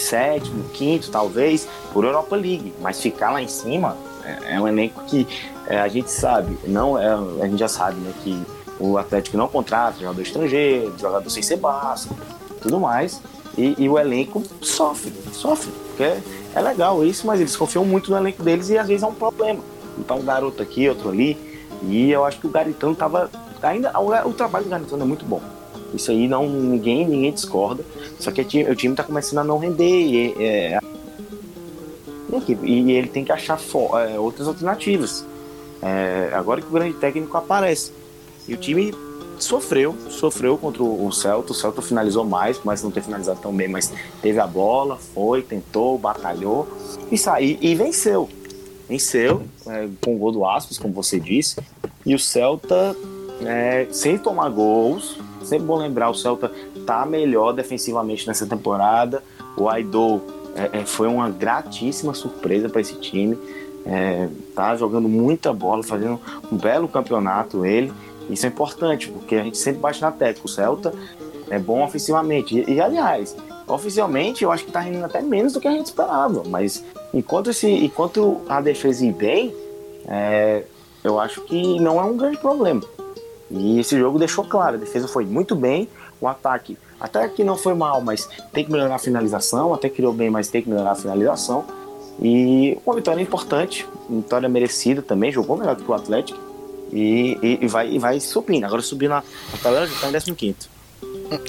sétimo, 0.00 0.64
quinto, 0.72 1.10
talvez, 1.10 1.68
por 1.92 2.04
Europa 2.04 2.36
League. 2.36 2.72
Mas 2.80 3.00
ficar 3.00 3.30
lá 3.30 3.42
em 3.42 3.48
cima 3.48 3.96
é, 4.24 4.54
é 4.54 4.60
um 4.60 4.66
elenco 4.66 5.02
que 5.04 5.26
é, 5.66 5.80
a 5.80 5.88
gente 5.88 6.10
sabe, 6.10 6.58
não 6.66 6.98
é, 6.98 7.08
a 7.42 7.46
gente 7.46 7.58
já 7.58 7.68
sabe, 7.68 7.98
né, 8.00 8.12
que 8.22 8.42
o 8.78 8.98
Atlético 8.98 9.36
não 9.36 9.48
contrata 9.48 10.00
jogador 10.00 10.22
estrangeiro, 10.22 10.94
jogador 10.98 11.30
sem 11.30 11.42
ser 11.42 11.56
básico, 11.56 12.16
tudo 12.60 12.80
mais. 12.80 13.20
E, 13.56 13.74
e, 13.78 13.88
o 13.88 13.96
elenco 13.98 14.42
sofre, 14.60 15.12
sofre, 15.32 15.70
porque 15.88 16.02
é, 16.02 16.20
é 16.56 16.60
legal 16.60 17.04
isso, 17.04 17.24
mas 17.24 17.40
eles 17.40 17.54
confiam 17.54 17.84
muito 17.84 18.10
no 18.10 18.16
elenco 18.16 18.42
deles 18.42 18.68
e 18.68 18.76
às 18.76 18.88
vezes 18.88 19.04
é 19.04 19.06
um 19.06 19.14
problema. 19.14 19.60
Então 19.96 20.18
um 20.18 20.24
garoto 20.24 20.60
aqui, 20.60 20.88
outro 20.88 21.08
ali, 21.08 21.38
e 21.82 22.10
eu 22.10 22.24
acho 22.24 22.40
que 22.40 22.46
o 22.48 22.50
Garitano 22.50 22.96
tava 22.96 23.30
ainda 23.62 23.92
o, 23.98 24.08
o 24.28 24.32
trabalho 24.32 24.64
do 24.64 24.70
Garitano 24.70 25.02
é 25.02 25.06
muito 25.06 25.24
bom. 25.24 25.40
Isso 25.94 26.10
aí 26.10 26.26
não 26.28 26.48
ninguém 26.48 27.06
ninguém 27.06 27.32
discorda. 27.32 27.84
Só 28.18 28.30
que 28.30 28.40
o 28.40 28.44
time, 28.44 28.70
o 28.70 28.74
time 28.74 28.94
tá 28.94 29.02
começando 29.02 29.38
a 29.38 29.44
não 29.44 29.58
render 29.58 29.84
e, 29.84 30.42
é, 30.42 30.78
e 32.62 32.92
ele 32.92 33.08
tem 33.08 33.24
que 33.24 33.32
achar 33.32 33.58
é, 34.08 34.18
outras 34.18 34.48
alternativas. 34.48 35.24
É, 35.82 36.30
agora 36.32 36.60
que 36.60 36.66
o 36.66 36.70
grande 36.70 36.94
técnico 36.94 37.36
aparece. 37.36 37.92
E 38.48 38.54
o 38.54 38.56
time 38.56 38.94
sofreu, 39.38 39.94
sofreu 40.10 40.56
contra 40.56 40.82
o 40.82 41.10
Celta. 41.12 41.52
O 41.52 41.54
Celta 41.54 41.82
finalizou 41.82 42.24
mais, 42.24 42.60
mas 42.64 42.82
não 42.82 42.90
ter 42.90 43.02
finalizado 43.02 43.40
tão 43.40 43.52
bem, 43.52 43.68
mas 43.68 43.92
teve 44.22 44.38
a 44.38 44.46
bola, 44.46 44.96
foi, 44.96 45.42
tentou, 45.42 45.98
batalhou 45.98 46.66
e 47.10 47.18
saiu 47.18 47.58
e 47.60 47.74
venceu. 47.74 48.28
Venceu 48.88 49.42
é, 49.66 49.88
com 50.00 50.14
o 50.14 50.18
gol 50.18 50.32
do 50.32 50.46
Aspas, 50.46 50.78
como 50.78 50.92
você 50.92 51.18
disse. 51.18 51.56
E 52.04 52.14
o 52.14 52.18
Celta, 52.18 52.94
é, 53.44 53.86
sem 53.90 54.18
tomar 54.18 54.48
gols, 54.50 55.18
sempre 55.44 55.66
bom 55.66 55.76
lembrar, 55.76 56.10
o 56.10 56.14
Celta 56.14 56.50
tá 56.86 57.04
melhor 57.06 57.52
defensivamente 57.52 58.26
nessa 58.26 58.46
temporada. 58.46 59.22
O 59.56 59.68
Aidou 59.68 60.22
é, 60.56 60.80
é, 60.80 60.84
foi 60.84 61.08
uma 61.08 61.28
gratíssima 61.30 62.14
surpresa 62.14 62.68
para 62.68 62.80
esse 62.80 62.94
time. 62.96 63.38
É, 63.86 64.28
tá 64.54 64.74
jogando 64.76 65.08
muita 65.08 65.52
bola, 65.52 65.82
fazendo 65.82 66.18
um 66.50 66.56
belo 66.56 66.88
campeonato 66.88 67.66
ele. 67.66 67.92
Isso 68.30 68.46
é 68.46 68.48
importante, 68.48 69.10
porque 69.10 69.36
a 69.36 69.42
gente 69.42 69.58
sempre 69.58 69.80
bate 69.80 70.00
na 70.00 70.10
tecla. 70.10 70.44
O 70.44 70.48
Celta 70.48 70.94
é 71.50 71.58
bom 71.58 71.84
ofensivamente. 71.84 72.58
E, 72.58 72.74
e 72.74 72.80
aliás, 72.80 73.36
oficialmente 73.66 74.44
eu 74.44 74.50
acho 74.50 74.64
que 74.64 74.72
tá 74.72 74.80
rendendo 74.80 75.04
até 75.04 75.20
menos 75.20 75.52
do 75.52 75.60
que 75.60 75.68
a 75.68 75.72
gente 75.72 75.86
esperava. 75.86 76.42
Mas 76.46 76.82
enquanto, 77.12 77.50
esse, 77.50 77.68
enquanto 77.68 78.40
a 78.48 78.60
defesa 78.60 79.04
ir 79.04 79.12
bem, 79.12 79.54
é, 80.06 80.64
eu 81.02 81.20
acho 81.20 81.42
que 81.42 81.78
não 81.80 82.00
é 82.00 82.04
um 82.04 82.16
grande 82.16 82.38
problema. 82.38 82.82
E 83.50 83.78
esse 83.78 83.98
jogo 83.98 84.18
deixou 84.18 84.44
claro, 84.44 84.76
a 84.76 84.78
defesa 84.78 85.06
foi 85.06 85.24
muito 85.24 85.54
bem, 85.54 85.88
o 86.20 86.26
ataque 86.26 86.78
até 86.98 87.28
que 87.28 87.44
não 87.44 87.56
foi 87.56 87.74
mal, 87.74 88.00
mas 88.00 88.28
tem 88.52 88.64
que 88.64 88.72
melhorar 88.72 88.94
a 88.94 88.98
finalização, 88.98 89.74
até 89.74 89.88
criou 89.90 90.12
bem, 90.12 90.30
mas 90.30 90.48
tem 90.48 90.62
que 90.62 90.70
melhorar 90.70 90.92
a 90.92 90.94
finalização. 90.94 91.64
E 92.20 92.78
uma 92.86 92.94
vitória 92.94 93.20
importante, 93.20 93.86
vitória 94.08 94.48
merecida 94.48 95.02
também, 95.02 95.30
jogou 95.30 95.56
melhor 95.56 95.76
que 95.76 95.90
o 95.90 95.92
Atlético 95.92 96.38
e, 96.92 97.38
e, 97.42 97.58
e 97.62 97.66
vai, 97.66 97.90
e 97.90 97.98
vai 97.98 98.20
subindo. 98.20 98.64
Agora 98.64 98.80
subindo 98.80 99.10
na, 99.10 99.16
na 99.16 99.58
tabela 99.62 99.86
já 99.86 100.08
está 100.08 100.30
em 100.30 100.34
15. 100.34 100.73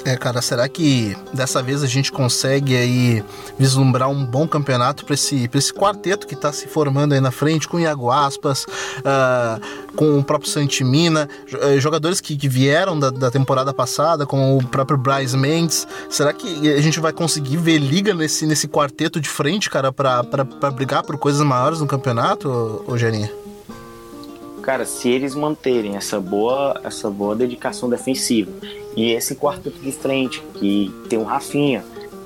É, 0.03 0.15
cara, 0.15 0.41
será 0.41 0.67
que 0.67 1.15
dessa 1.33 1.61
vez 1.61 1.83
a 1.83 1.87
gente 1.87 2.11
consegue 2.11 2.75
aí 2.75 3.23
vislumbrar 3.57 4.09
um 4.09 4.25
bom 4.25 4.47
campeonato 4.47 5.05
para 5.05 5.13
esse, 5.13 5.49
esse 5.53 5.73
quarteto 5.73 6.27
que 6.27 6.33
está 6.33 6.51
se 6.51 6.67
formando 6.67 7.13
aí 7.13 7.19
na 7.19 7.31
frente, 7.31 7.67
com 7.67 7.77
o 7.77 7.79
Iago 7.79 8.11
Aspas, 8.11 8.65
uh, 8.65 9.95
com 9.95 10.19
o 10.19 10.23
próprio 10.23 10.49
Santimina, 10.49 11.29
eh, 11.61 11.79
jogadores 11.79 12.19
que, 12.19 12.35
que 12.35 12.49
vieram 12.49 12.99
da, 12.99 13.09
da, 13.09 13.31
temporada 13.31 13.73
passada, 13.73 14.25
com 14.25 14.57
o 14.57 14.67
próprio 14.67 14.97
Bryce 14.97 15.37
Mendes. 15.37 15.87
Será 16.09 16.33
que 16.33 16.73
a 16.73 16.81
gente 16.81 16.99
vai 16.99 17.13
conseguir 17.13 17.57
ver 17.57 17.77
liga 17.77 18.13
nesse, 18.13 18.45
nesse 18.45 18.67
quarteto 18.67 19.19
de 19.19 19.29
frente, 19.29 19.69
cara, 19.69 19.91
para 19.91 20.23
brigar 20.71 21.03
por 21.03 21.17
coisas 21.17 21.41
maiores 21.41 21.79
no 21.79 21.87
campeonato, 21.87 22.83
ô, 22.87 22.97
Gerinha? 22.97 23.44
Cara, 24.65 24.83
se 24.83 25.07
eles 25.07 25.35
manterem 25.35 25.95
essa 25.95 26.19
boa, 26.19 26.81
essa 26.83 27.07
boa 27.07 27.35
dedicação 27.35 27.87
defensiva 27.87 28.51
e 28.97 29.11
esse 29.11 29.35
quarteto 29.35 29.77
de 29.79 29.91
frente, 29.91 30.41
que 30.55 30.91
tem 31.07 31.19
o 31.19 31.23
Rafinha, 31.23 31.85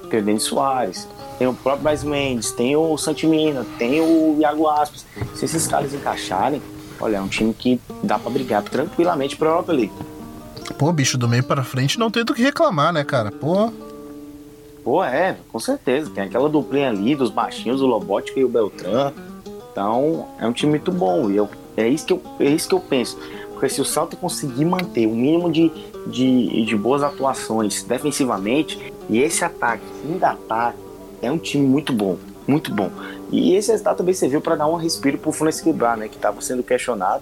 tem 0.09 0.21
o 0.21 0.23
Denis 0.23 0.43
Soares, 0.43 1.05
tem 1.37 1.45
o 1.47 1.53
próprio 1.53 1.83
Braz 1.83 2.01
Mendes, 2.01 2.53
tem 2.53 2.77
o 2.77 2.97
Santimina, 2.97 3.65
tem 3.77 3.99
o 3.99 4.37
Iago 4.39 4.67
Aspas. 4.67 5.05
Se 5.35 5.43
esses 5.43 5.67
caras 5.67 5.93
encaixarem, 5.93 6.61
olha, 7.01 7.17
é 7.17 7.21
um 7.21 7.27
time 7.27 7.53
que 7.53 7.77
dá 8.01 8.17
para 8.17 8.31
brigar 8.31 8.63
tranquilamente 8.63 9.35
pra 9.35 9.49
Europa 9.49 9.73
League. 9.73 9.93
Pô, 10.77 10.93
bicho, 10.93 11.17
do 11.17 11.27
meio 11.27 11.43
para 11.43 11.61
frente 11.61 11.99
não 11.99 12.09
tem 12.09 12.23
do 12.23 12.33
que 12.33 12.41
reclamar, 12.41 12.93
né, 12.93 13.03
cara? 13.03 13.33
Pô. 13.33 13.69
Pô, 14.81 15.03
é, 15.03 15.35
com 15.51 15.59
certeza. 15.59 16.09
Tem 16.09 16.23
aquela 16.23 16.47
duplinha 16.47 16.87
ali 16.87 17.15
dos 17.15 17.31
baixinhos, 17.31 17.81
o 17.81 17.85
Lobótica 17.85 18.39
e 18.39 18.45
o 18.45 18.49
Beltrán. 18.49 19.11
Então, 19.71 20.27
é 20.39 20.47
um 20.47 20.53
time 20.53 20.71
muito 20.71 20.91
bom. 20.91 21.29
E 21.29 21.35
eu, 21.35 21.49
é, 21.78 21.88
isso 21.88 22.05
que 22.05 22.13
eu, 22.13 22.22
é 22.39 22.49
isso 22.49 22.67
que 22.67 22.76
eu 22.76 22.80
penso. 22.80 23.17
Porque 23.51 23.70
se 23.70 23.82
o 23.82 23.86
Salto 23.86 24.15
conseguir 24.15 24.65
manter 24.65 25.05
o 25.05 25.11
mínimo 25.11 25.51
de, 25.51 25.70
de, 26.07 26.65
de 26.65 26.76
boas 26.76 27.03
atuações 27.03 27.84
defensivamente, 27.84 28.93
e 29.09 29.20
esse 29.20 29.43
ataque 29.43 29.84
ainda 30.05 30.30
ataque, 30.30 30.78
é 31.22 31.32
um 31.32 31.38
time 31.38 31.67
muito 31.67 31.91
bom, 31.91 32.17
muito 32.47 32.74
bom. 32.74 32.89
E 33.32 33.55
esse 33.55 33.72
resultado 33.72 33.97
também 33.97 34.13
serviu 34.13 34.39
para 34.39 34.55
dar 34.55 34.67
um 34.67 34.76
respiro 34.76 35.17
para 35.17 35.30
o 35.30 35.34
Fluminense 35.34 35.63
quebrar, 35.63 35.97
né, 35.97 36.07
que 36.07 36.15
estava 36.15 36.39
sendo 36.41 36.63
questionado. 36.63 37.22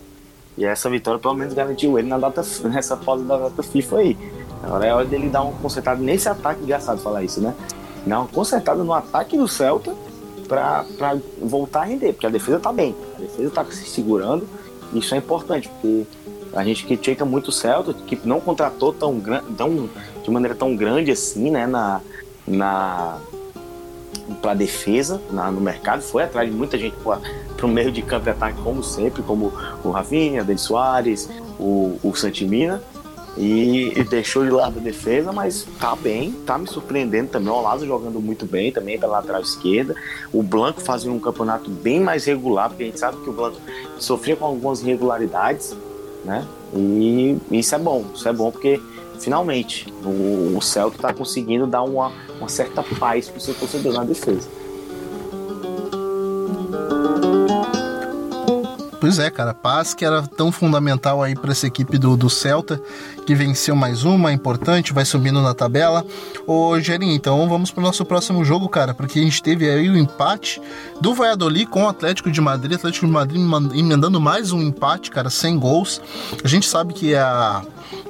E 0.58 0.66
essa 0.66 0.90
vitória 0.90 1.20
pelo 1.20 1.34
menos 1.36 1.54
garantiu 1.54 1.98
ele 1.98 2.08
na 2.08 2.18
data, 2.18 2.42
nessa 2.66 2.98
fase 2.98 3.24
da 3.24 3.38
data 3.38 3.64
FIFA 3.64 3.98
aí. 3.98 4.18
Agora 4.64 4.86
é 4.86 4.94
hora 4.94 5.06
dele 5.06 5.30
dar 5.30 5.44
um 5.44 5.54
consertado 5.54 6.02
nesse 6.02 6.28
ataque, 6.28 6.64
engraçado 6.64 7.00
falar 7.00 7.24
isso, 7.24 7.40
né? 7.42 7.54
Não, 8.06 8.26
consertado 8.26 8.84
no 8.84 8.94
ataque 8.94 9.38
do 9.38 9.48
Celta 9.48 9.94
para 10.48 11.18
voltar 11.42 11.82
a 11.82 11.86
render, 11.86 12.14
porque 12.14 12.26
a 12.26 12.30
defesa 12.30 12.60
tá 12.60 12.72
bem, 12.72 12.96
a 13.18 13.22
defesa 13.22 13.50
tá 13.50 13.66
se 13.66 13.90
segurando. 13.90 14.48
Isso 14.94 15.14
é 15.14 15.18
importante, 15.18 15.70
porque 15.70 16.06
a 16.54 16.64
gente 16.64 16.86
critica 16.86 17.26
muito 17.26 17.50
o 17.50 17.52
Celta, 17.52 17.94
que 17.94 18.20
não 18.24 18.40
contratou 18.40 18.94
tão, 18.94 19.22
tão 19.58 19.90
de 20.24 20.32
maneira 20.32 20.56
tão 20.56 20.76
grande 20.76 21.12
assim, 21.12 21.52
né, 21.52 21.68
na, 21.68 22.02
na 22.48 23.20
para 24.42 24.54
defesa 24.54 25.22
na, 25.32 25.52
no 25.52 25.62
mercado, 25.62 26.02
foi 26.02 26.24
atrás 26.24 26.50
de 26.50 26.56
muita 26.56 26.78
gente 26.78 26.96
para 26.98 27.66
o 27.66 27.70
meio 27.70 27.92
de 27.92 28.02
campo 28.02 28.26
de 28.26 28.30
ataque, 28.32 28.62
como 28.62 28.84
sempre, 28.84 29.24
como 29.24 29.54
o 29.84 29.92
Rafinha, 29.92 30.44
Denis 30.44 30.62
Soares, 30.62 31.30
o, 31.60 31.98
o 32.04 32.14
Santimina, 32.16 32.82
e, 33.38 33.94
e, 33.96 34.04
deixou 34.04 34.44
de 34.44 34.50
lado 34.50 34.80
a 34.80 34.82
defesa, 34.82 35.32
mas 35.32 35.68
tá 35.80 35.96
bem, 35.96 36.32
tá 36.46 36.58
me 36.58 36.68
surpreendendo 36.68 37.30
também. 37.30 37.50
O 37.50 37.62
Lázaro 37.62 37.88
jogando 37.88 38.20
muito 38.20 38.46
bem 38.46 38.72
também 38.72 39.00
pela 39.00 39.18
lateral 39.18 39.42
esquerda. 39.42 39.96
O 40.34 40.42
Blanco 40.42 40.82
fazendo 40.82 41.14
um 41.14 41.20
campeonato 41.20 41.70
bem 41.70 42.00
mais 42.00 42.26
regular, 42.26 42.70
porque 42.70 42.84
a 42.84 42.86
gente 42.88 43.00
sabe 43.00 43.18
que 43.18 43.30
o 43.30 43.34
Blanco 43.34 43.58
sofria 44.00 44.36
com 44.36 44.46
algumas 44.46 44.82
irregularidades, 44.82 45.76
né? 46.26 46.48
E 46.74 47.38
isso 47.52 47.76
é 47.76 47.80
bom, 47.80 48.06
isso 48.14 48.28
é 48.28 48.34
bom 48.34 48.52
porque 48.52 48.82
finalmente 49.20 49.92
o, 50.04 50.58
o 50.58 50.62
Celtic 50.62 50.98
está 50.98 51.14
conseguindo 51.14 51.68
dar 51.68 51.84
uma, 51.84 52.12
uma 52.40 52.50
certa 52.50 52.84
paz 52.84 53.30
para 53.30 53.38
o 53.38 53.42
seu 53.42 53.54
torcedor 53.54 53.94
na 53.94 54.04
defesa. 54.04 54.50
Pois 59.08 59.20
é, 59.20 59.30
cara, 59.30 59.54
paz 59.54 59.94
que 59.94 60.04
era 60.04 60.22
tão 60.22 60.52
fundamental 60.52 61.24
aí 61.24 61.34
para 61.34 61.54
essa 61.54 61.66
equipe 61.66 61.98
do, 61.98 62.18
do 62.18 62.30
Celta, 62.30 62.78
que 63.26 63.34
venceu 63.34 63.74
mais 63.74 64.04
uma, 64.04 64.34
importante, 64.34 64.92
vai 64.92 65.06
subindo 65.06 65.42
na 65.42 65.54
tabela. 65.54 66.06
Ô, 66.46 66.78
Gerinho, 66.78 67.14
então 67.14 67.48
vamos 67.48 67.72
pro 67.72 67.82
nosso 67.82 68.04
próximo 68.04 68.44
jogo, 68.44 68.68
cara, 68.68 68.94
porque 68.94 69.18
a 69.20 69.22
gente 69.22 69.42
teve 69.42 69.70
aí 69.70 69.90
o 69.90 69.98
empate 69.98 70.62
do 71.00 71.14
Valladolid 71.14 71.68
com 71.68 71.86
o 71.86 71.88
Atlético 71.88 72.30
de 72.30 72.42
Madrid, 72.42 72.74
Atlético 72.74 73.06
de 73.06 73.12
Madrid 73.14 73.42
emendando 73.74 74.20
mais 74.20 74.52
um 74.52 74.62
empate, 74.62 75.10
cara, 75.10 75.30
sem 75.30 75.58
gols. 75.58 76.02
A 76.44 76.48
gente 76.50 76.68
sabe 76.68 76.94
que 76.94 77.16
a 77.16 77.64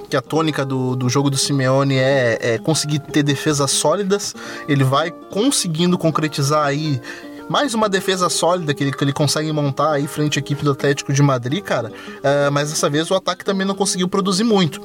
que 0.09 0.15
a 0.15 0.21
tônica 0.21 0.65
do, 0.65 0.95
do 0.95 1.09
jogo 1.09 1.29
do 1.29 1.37
Simeone 1.37 1.97
é, 1.97 2.37
é 2.41 2.57
conseguir 2.57 2.99
ter 2.99 3.23
defesas 3.23 3.71
sólidas. 3.71 4.33
Ele 4.67 4.83
vai 4.83 5.11
conseguindo 5.11 5.97
concretizar 5.97 6.65
aí 6.65 7.01
mais 7.49 7.73
uma 7.73 7.87
defesa 7.87 8.29
sólida 8.29 8.73
que 8.73 8.83
ele, 8.83 8.91
que 8.91 9.03
ele 9.03 9.13
consegue 9.13 9.51
montar 9.51 9.93
aí 9.93 10.07
frente 10.07 10.37
à 10.37 10.41
equipe 10.41 10.63
do 10.63 10.71
Atlético 10.71 11.13
de 11.13 11.21
Madrid, 11.21 11.63
cara. 11.63 11.89
Uh, 11.89 12.51
mas 12.51 12.69
dessa 12.69 12.89
vez 12.89 13.09
o 13.09 13.15
ataque 13.15 13.45
também 13.45 13.65
não 13.65 13.75
conseguiu 13.75 14.07
produzir 14.07 14.43
muito. 14.43 14.81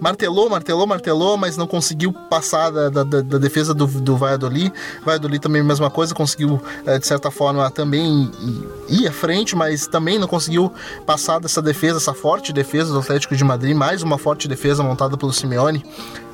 Martelou, 0.00 0.48
martelou, 0.50 0.86
martelou, 0.86 1.36
mas 1.36 1.56
não 1.56 1.66
conseguiu 1.66 2.12
passar 2.12 2.70
da, 2.70 2.88
da, 2.88 3.04
da 3.04 3.38
defesa 3.38 3.72
do, 3.72 3.86
do 3.86 4.16
Valladolid. 4.16 4.72
Valladolid 5.04 5.40
também 5.40 5.62
mesma 5.62 5.90
coisa, 5.90 6.14
conseguiu 6.14 6.60
uh, 6.86 6.98
de 6.98 7.06
certa 7.06 7.30
forma 7.30 7.70
também 7.70 8.30
ir 8.88 9.06
à 9.06 9.12
frente, 9.12 9.54
mas 9.54 9.86
também 9.86 10.18
não 10.18 10.26
conseguiu 10.26 10.72
passar 11.06 11.38
dessa 11.38 11.62
defesa, 11.62 11.98
essa 11.98 12.14
forte 12.14 12.52
defesa 12.52 12.92
do 12.92 12.98
Atlético 12.98 13.36
de 13.36 13.44
Madrid. 13.44 13.76
Mais 13.76 14.02
uma 14.02 14.18
forte 14.18 14.48
defesa 14.48 14.82
montada 14.82 15.16
pelo 15.16 15.32
Simeone. 15.32 15.84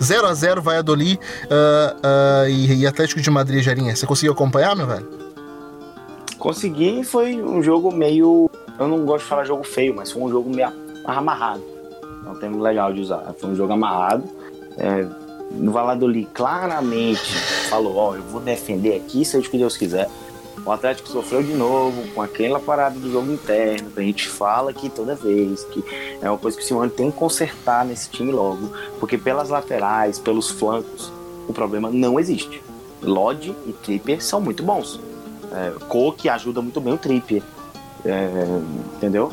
0 0.02 0.26
a 0.26 0.34
0 0.34 0.62
Valladolid 0.62 1.18
uh, 1.44 2.48
e, 2.48 2.80
e 2.80 2.86
Atlético 2.86 3.20
de 3.20 3.30
Madrid, 3.30 3.62
Jarinha. 3.62 3.94
Você 3.94 4.06
conseguiu 4.06 4.32
acompanhar, 4.32 4.74
meu 4.74 4.86
velho? 4.86 5.25
Consegui 6.46 7.02
foi 7.02 7.42
um 7.42 7.60
jogo 7.60 7.92
meio. 7.92 8.48
Eu 8.78 8.86
não 8.86 9.04
gosto 9.04 9.24
de 9.24 9.30
falar 9.30 9.42
jogo 9.42 9.64
feio, 9.64 9.92
mas 9.92 10.12
foi 10.12 10.22
um 10.22 10.30
jogo 10.30 10.48
meio 10.48 10.72
amarrado. 11.04 11.60
É 12.24 12.30
um 12.30 12.36
termo 12.36 12.62
legal 12.62 12.92
de 12.92 13.00
usar. 13.00 13.34
Foi 13.36 13.50
um 13.50 13.56
jogo 13.56 13.72
amarrado. 13.72 14.22
É, 14.78 15.04
no 15.50 15.72
Valladolid 15.72 16.28
claramente 16.32 17.34
falou: 17.68 17.96
Ó, 17.96 18.10
oh, 18.10 18.14
eu 18.14 18.22
vou 18.22 18.40
defender 18.40 18.94
aqui, 18.94 19.24
seja 19.24 19.48
o 19.48 19.50
que 19.50 19.58
Deus 19.58 19.76
quiser. 19.76 20.08
O 20.64 20.70
Atlético 20.70 21.08
sofreu 21.08 21.42
de 21.42 21.52
novo 21.52 22.00
com 22.14 22.22
aquela 22.22 22.60
parada 22.60 22.96
do 22.96 23.10
jogo 23.10 23.32
interno, 23.32 23.90
que 23.90 23.98
a 23.98 24.04
gente 24.04 24.28
fala 24.28 24.70
aqui 24.70 24.88
toda 24.88 25.16
vez, 25.16 25.64
que 25.64 25.84
é 26.22 26.30
uma 26.30 26.38
coisa 26.38 26.56
que 26.56 26.62
o 26.62 26.66
Simone 26.66 26.90
tem 26.90 27.10
que 27.10 27.16
consertar 27.16 27.84
nesse 27.84 28.08
time 28.08 28.30
logo, 28.30 28.70
porque 29.00 29.18
pelas 29.18 29.48
laterais, 29.48 30.20
pelos 30.20 30.48
flancos, 30.48 31.12
o 31.48 31.52
problema 31.52 31.90
não 31.90 32.20
existe. 32.20 32.62
Lodge 33.02 33.52
e 33.66 33.72
Tripper 33.72 34.22
são 34.22 34.40
muito 34.40 34.62
bons. 34.62 35.00
É, 35.52 35.72
Coke 35.88 36.28
ajuda 36.28 36.60
muito 36.60 36.80
bem 36.80 36.94
o 36.94 36.98
Trippier. 36.98 37.42
É, 38.04 38.60
entendeu? 38.96 39.32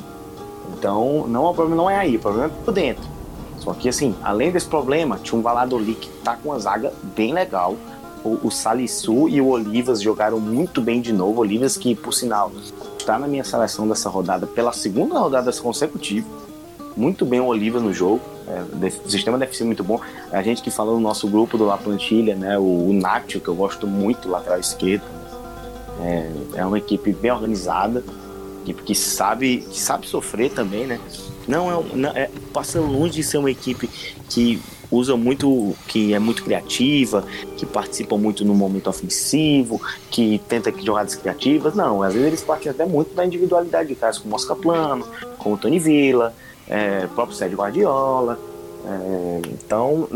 Então, 0.78 1.28
não, 1.28 1.45
o 1.45 1.53
problema 1.53 1.76
não 1.82 1.89
é 1.89 1.97
aí, 1.97 2.16
o 2.16 2.20
problema 2.20 2.47
é 2.47 2.64
por 2.64 2.74
dentro. 2.74 3.03
Só 3.59 3.74
que, 3.74 3.88
assim, 3.88 4.16
além 4.22 4.51
desse 4.51 4.68
problema, 4.68 5.18
tinha 5.22 5.39
um 5.39 5.41
Valladolid 5.41 5.95
que 5.95 6.09
tá 6.24 6.36
com 6.36 6.49
uma 6.49 6.59
zaga 6.59 6.91
bem 7.16 7.34
legal. 7.34 7.76
O, 8.24 8.47
o 8.47 8.51
Salissu 8.51 9.30
e 9.30 9.39
o 9.39 9.47
Olivas 9.47 10.01
jogaram 10.01 10.39
muito 10.39 10.82
bem 10.82 10.99
de 10.99 11.14
novo. 11.14 11.41
Olivas 11.41 11.78
que, 11.78 11.95
por 11.95 12.14
sinal, 12.14 12.51
está 12.97 13.18
na 13.18 13.28
minha 13.28 13.43
seleção 13.43 13.88
dessa 13.88 14.09
rodada 14.09 14.47
pela 14.47 14.74
segunda 14.74 15.18
rodada 15.20 15.51
consecutiva. 15.53 16.28
Muito 16.95 17.26
bem 17.26 17.39
o 17.39 17.45
Olivas 17.45 17.82
no 17.82 17.93
jogo. 17.93 18.22
É, 18.47 18.61
o 19.05 19.09
sistema 19.09 19.38
deve 19.38 19.55
ser 19.55 19.64
muito 19.64 19.84
bom. 19.84 19.99
A 20.32 20.41
gente 20.41 20.61
que 20.61 20.70
falou 20.70 20.95
no 20.95 21.01
nosso 21.01 21.28
grupo 21.28 21.57
do 21.57 21.66
La 21.66 21.78
Plantilha, 21.78 22.36
né? 22.36 22.57
O, 22.57 22.89
o 22.89 22.93
Nacho, 22.93 23.39
que 23.39 23.47
eu 23.47 23.55
gosto 23.55 23.88
muito, 23.88 24.28
lateral 24.30 24.59
esquerdo 24.59 25.03
é, 26.03 26.31
é 26.55 26.65
uma 26.65 26.77
equipe 26.77 27.13
bem 27.13 27.31
organizada, 27.31 28.03
equipe 28.63 28.83
que 28.83 28.95
sabe, 28.95 29.59
que 29.69 29.79
sabe 29.79 30.07
sofrer 30.07 30.51
também, 30.51 30.85
né? 30.85 30.99
Não 31.47 31.69
é, 31.71 31.83
não, 31.95 32.09
é 32.11 32.29
passa 32.53 32.79
longe 32.79 33.15
de 33.15 33.23
ser 33.23 33.37
uma 33.37 33.51
equipe 33.51 33.89
que 34.29 34.61
usa 34.89 35.17
muito, 35.17 35.75
que 35.87 36.13
é 36.13 36.19
muito 36.19 36.43
criativa, 36.43 37.25
que 37.57 37.65
participa 37.65 38.17
muito 38.17 38.45
no 38.45 38.53
momento 38.53 38.89
ofensivo, 38.89 39.81
que 40.09 40.39
tenta 40.47 40.71
jogadas 40.81 41.15
criativas. 41.15 41.73
Não, 41.73 42.03
às 42.03 42.13
vezes 42.13 42.27
eles 42.27 42.41
partem 42.43 42.71
até 42.71 42.85
muito 42.85 43.13
da 43.15 43.25
individualidade 43.25 43.89
de 43.89 43.95
caras 43.95 44.19
como 44.19 44.35
Oscar 44.35 44.55
Plano, 44.55 45.05
como 45.37 45.57
Tony 45.57 45.79
Villa, 45.79 46.33
é, 46.67 47.07
próprio 47.07 47.35
Sérgio 47.35 47.57
Guardiola. 47.57 48.39
É, 48.85 49.41
então, 49.53 50.07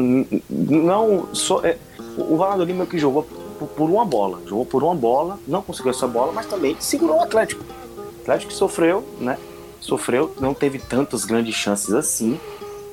não 0.49 1.27
só 1.33 1.61
é, 1.63 1.77
o 2.17 2.37
Valladolid 2.37 2.73
meio 2.73 2.87
que 2.87 2.99
jogou 2.99 3.25
por, 3.65 3.89
uma 3.89 4.05
bola. 4.05 4.41
Jogou 4.45 4.65
por 4.65 4.83
uma 4.83 4.93
bola, 4.93 5.39
não 5.47 5.61
conseguiu 5.61 5.91
essa 5.91 6.07
bola, 6.07 6.31
mas 6.31 6.45
também 6.45 6.75
segurou 6.79 7.17
o 7.17 7.21
Atlético. 7.21 7.63
O 7.97 8.21
Atlético 8.21 8.53
sofreu, 8.53 9.03
né? 9.19 9.37
Sofreu, 9.79 10.33
não 10.39 10.53
teve 10.53 10.79
tantas 10.79 11.25
grandes 11.25 11.55
chances 11.55 11.93
assim. 11.93 12.39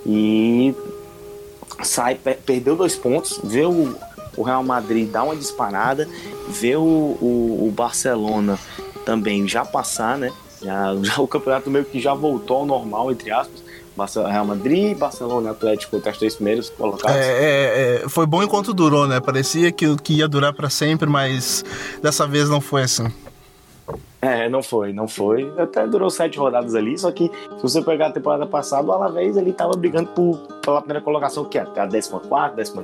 E 0.07 0.75
sai, 1.83 2.15
perdeu 2.15 2.77
dois 2.77 2.95
pontos, 2.95 3.41
vê 3.43 3.65
o, 3.65 3.95
o 4.37 4.43
Real 4.43 4.63
Madrid 4.63 5.11
dar 5.11 5.25
uma 5.25 5.37
disparada, 5.37 6.09
vê 6.49 6.77
o, 6.77 6.81
o, 6.81 7.67
o 7.69 7.73
Barcelona 7.75 8.59
também 9.05 9.47
já 9.47 9.65
passar, 9.65 10.17
né? 10.17 10.33
Já, 10.63 10.95
já, 11.03 11.21
o 11.21 11.29
campeonato 11.29 11.71
meio 11.71 11.85
que 11.85 12.01
já 12.01 12.15
voltou 12.15 12.59
ao 12.59 12.67
normal, 12.67 13.11
entre 13.13 13.31
aspas. 13.31 13.64
Real 13.97 14.45
Madrid, 14.45 14.97
Barcelona 14.97 15.49
e 15.49 15.51
Atlético 15.53 15.97
entre 15.97 16.11
as 16.11 16.19
três 16.19 16.35
primeiros 16.35 16.71
colocados. 16.71 17.17
É, 17.17 17.31
é, 17.31 18.03
é, 18.05 18.09
foi 18.09 18.27
bom 18.27 18.43
enquanto 18.43 18.75
durou, 18.75 19.07
né? 19.07 19.21
Parecia 19.21 19.71
que, 19.71 19.97
que 19.97 20.15
ia 20.15 20.29
durar 20.29 20.53
para 20.53 20.69
sempre, 20.69 21.09
mas 21.09 21.65
dessa 22.03 22.27
vez 22.27 22.49
não 22.49 22.61
foi 22.61 22.83
assim. 22.83 23.07
É, 24.21 24.49
não 24.49 24.63
foi, 24.63 24.93
não 24.93 25.07
foi. 25.07 25.53
Até 25.59 25.87
durou 25.87 26.09
sete 26.09 26.39
rodadas 26.39 26.75
ali, 26.75 26.99
só 26.99 27.13
que 27.13 27.31
se 27.57 27.63
você 27.63 27.83
pegar 27.83 28.07
a 28.07 28.11
temporada 28.11 28.47
passada, 28.47 28.89
o 28.89 28.93
Alavés 28.93 29.37
ele 29.37 29.53
tava 29.53 29.75
brigando 29.77 30.09
por, 30.09 30.39
pela 30.63 30.81
primeira 30.81 31.03
colocação, 31.03 31.45
que 31.45 31.59
é 31.59 31.61
a 31.61 31.67
14, 31.67 32.11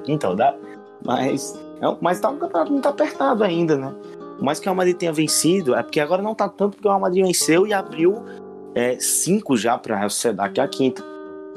15 0.05 0.27
rodada, 0.27 0.59
mas, 1.03 1.59
é, 1.81 1.97
mas 2.01 2.21
tá 2.21 2.29
um 2.29 2.37
campeonato 2.37 2.71
muito 2.71 2.87
apertado 2.87 3.43
ainda, 3.43 3.75
né? 3.77 3.93
Mas 4.39 4.61
que 4.61 4.67
o 4.67 4.69
Real 4.69 4.77
Madrid 4.77 4.97
tenha 4.97 5.13
vencido, 5.13 5.75
é 5.75 5.83
porque 5.83 5.99
agora 5.99 6.21
não 6.21 6.35
tá 6.35 6.47
tanto 6.47 6.77
porque 6.77 6.87
o 6.87 6.91
Real 6.91 7.01
Madrid 7.01 7.25
venceu 7.25 7.67
e 7.67 7.73
abriu 7.73 8.23
é, 8.75 8.99
cinco 8.99 9.57
já 9.57 9.77
para 9.77 10.05
a 10.05 10.09
Sociedade, 10.09 10.55
que 10.55 10.61
é 10.61 10.65
a 10.65 10.69
quinta. 10.69 11.05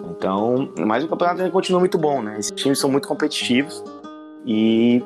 Então, 0.10 0.70
mas 0.80 1.04
o 1.04 1.08
campeonato 1.08 1.50
continua 1.52 1.80
muito 1.80 1.98
bom, 1.98 2.22
né? 2.22 2.38
Esses 2.40 2.52
times 2.52 2.80
são 2.80 2.92
muito 2.92 3.08
competitivos 3.08 3.84
e 4.46 5.04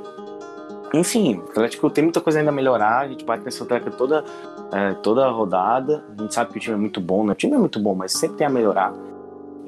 enfim, 0.93 1.41
o 1.45 1.49
Atlético 1.49 1.89
tem 1.89 2.03
muita 2.03 2.21
coisa 2.21 2.39
ainda 2.39 2.49
a 2.49 2.53
melhorar, 2.53 2.99
a 2.99 3.07
gente 3.07 3.25
bate 3.25 3.43
nessa 3.43 3.65
tecla 3.65 3.91
toda, 3.91 4.23
é, 4.71 4.93
toda 4.95 5.29
rodada, 5.29 6.03
a 6.17 6.21
gente 6.21 6.33
sabe 6.33 6.51
que 6.51 6.57
o 6.57 6.61
time 6.61 6.75
é 6.75 6.79
muito 6.79 7.01
bom, 7.01 7.25
né? 7.25 7.33
O 7.33 7.35
time 7.35 7.53
é 7.53 7.57
muito 7.57 7.79
bom, 7.79 7.93
mas 7.93 8.13
sempre 8.13 8.37
tem 8.37 8.47
a 8.47 8.49
melhorar. 8.49 8.93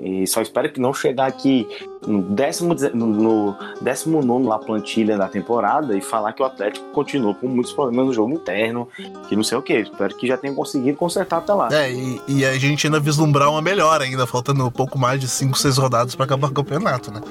E 0.01 0.25
só 0.25 0.41
espero 0.41 0.71
que 0.71 0.79
não 0.79 0.93
chegar 0.93 1.25
aqui 1.25 1.67
no 2.07 2.21
décimo, 2.21 2.73
no 2.93 3.55
décimo 3.81 4.21
nono 4.21 4.47
lá 4.47 4.57
plantilha 4.57 5.17
da 5.17 5.27
temporada 5.27 5.97
e 5.97 6.01
falar 6.01 6.31
que 6.31 6.41
o 6.41 6.45
Atlético 6.45 6.85
continua 6.93 7.35
com 7.35 7.47
muitos 7.47 7.73
problemas 7.73 8.07
no 8.07 8.13
jogo 8.13 8.31
interno, 8.31 8.87
que 9.27 9.35
não 9.35 9.43
sei 9.43 9.57
o 9.57 9.61
que. 9.61 9.73
Espero 9.73 10.15
que 10.15 10.27
já 10.27 10.37
tenha 10.37 10.53
conseguido 10.53 10.97
consertar 10.97 11.37
até 11.39 11.53
lá. 11.53 11.67
É, 11.71 11.91
e, 11.91 12.21
e 12.27 12.45
a 12.45 12.57
gente 12.57 12.87
ainda 12.87 12.99
vislumbrar 12.99 13.49
uma 13.49 13.61
melhora 13.61 14.05
ainda, 14.05 14.25
faltando 14.25 14.65
um 14.65 14.71
pouco 14.71 14.97
mais 14.97 15.19
de 15.19 15.27
5, 15.27 15.57
6 15.57 15.77
rodadas 15.77 16.15
para 16.15 16.25
acabar 16.25 16.47
o 16.49 16.53
campeonato, 16.53 17.11
né? 17.11 17.21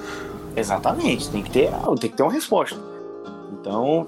Exatamente, 0.55 1.31
tem 1.31 1.43
que 1.43 1.51
ter, 1.51 1.71
tem 1.99 2.11
que 2.11 2.16
ter 2.16 2.23
uma 2.23 2.33
resposta. 2.33 2.79
Então, 3.61 4.07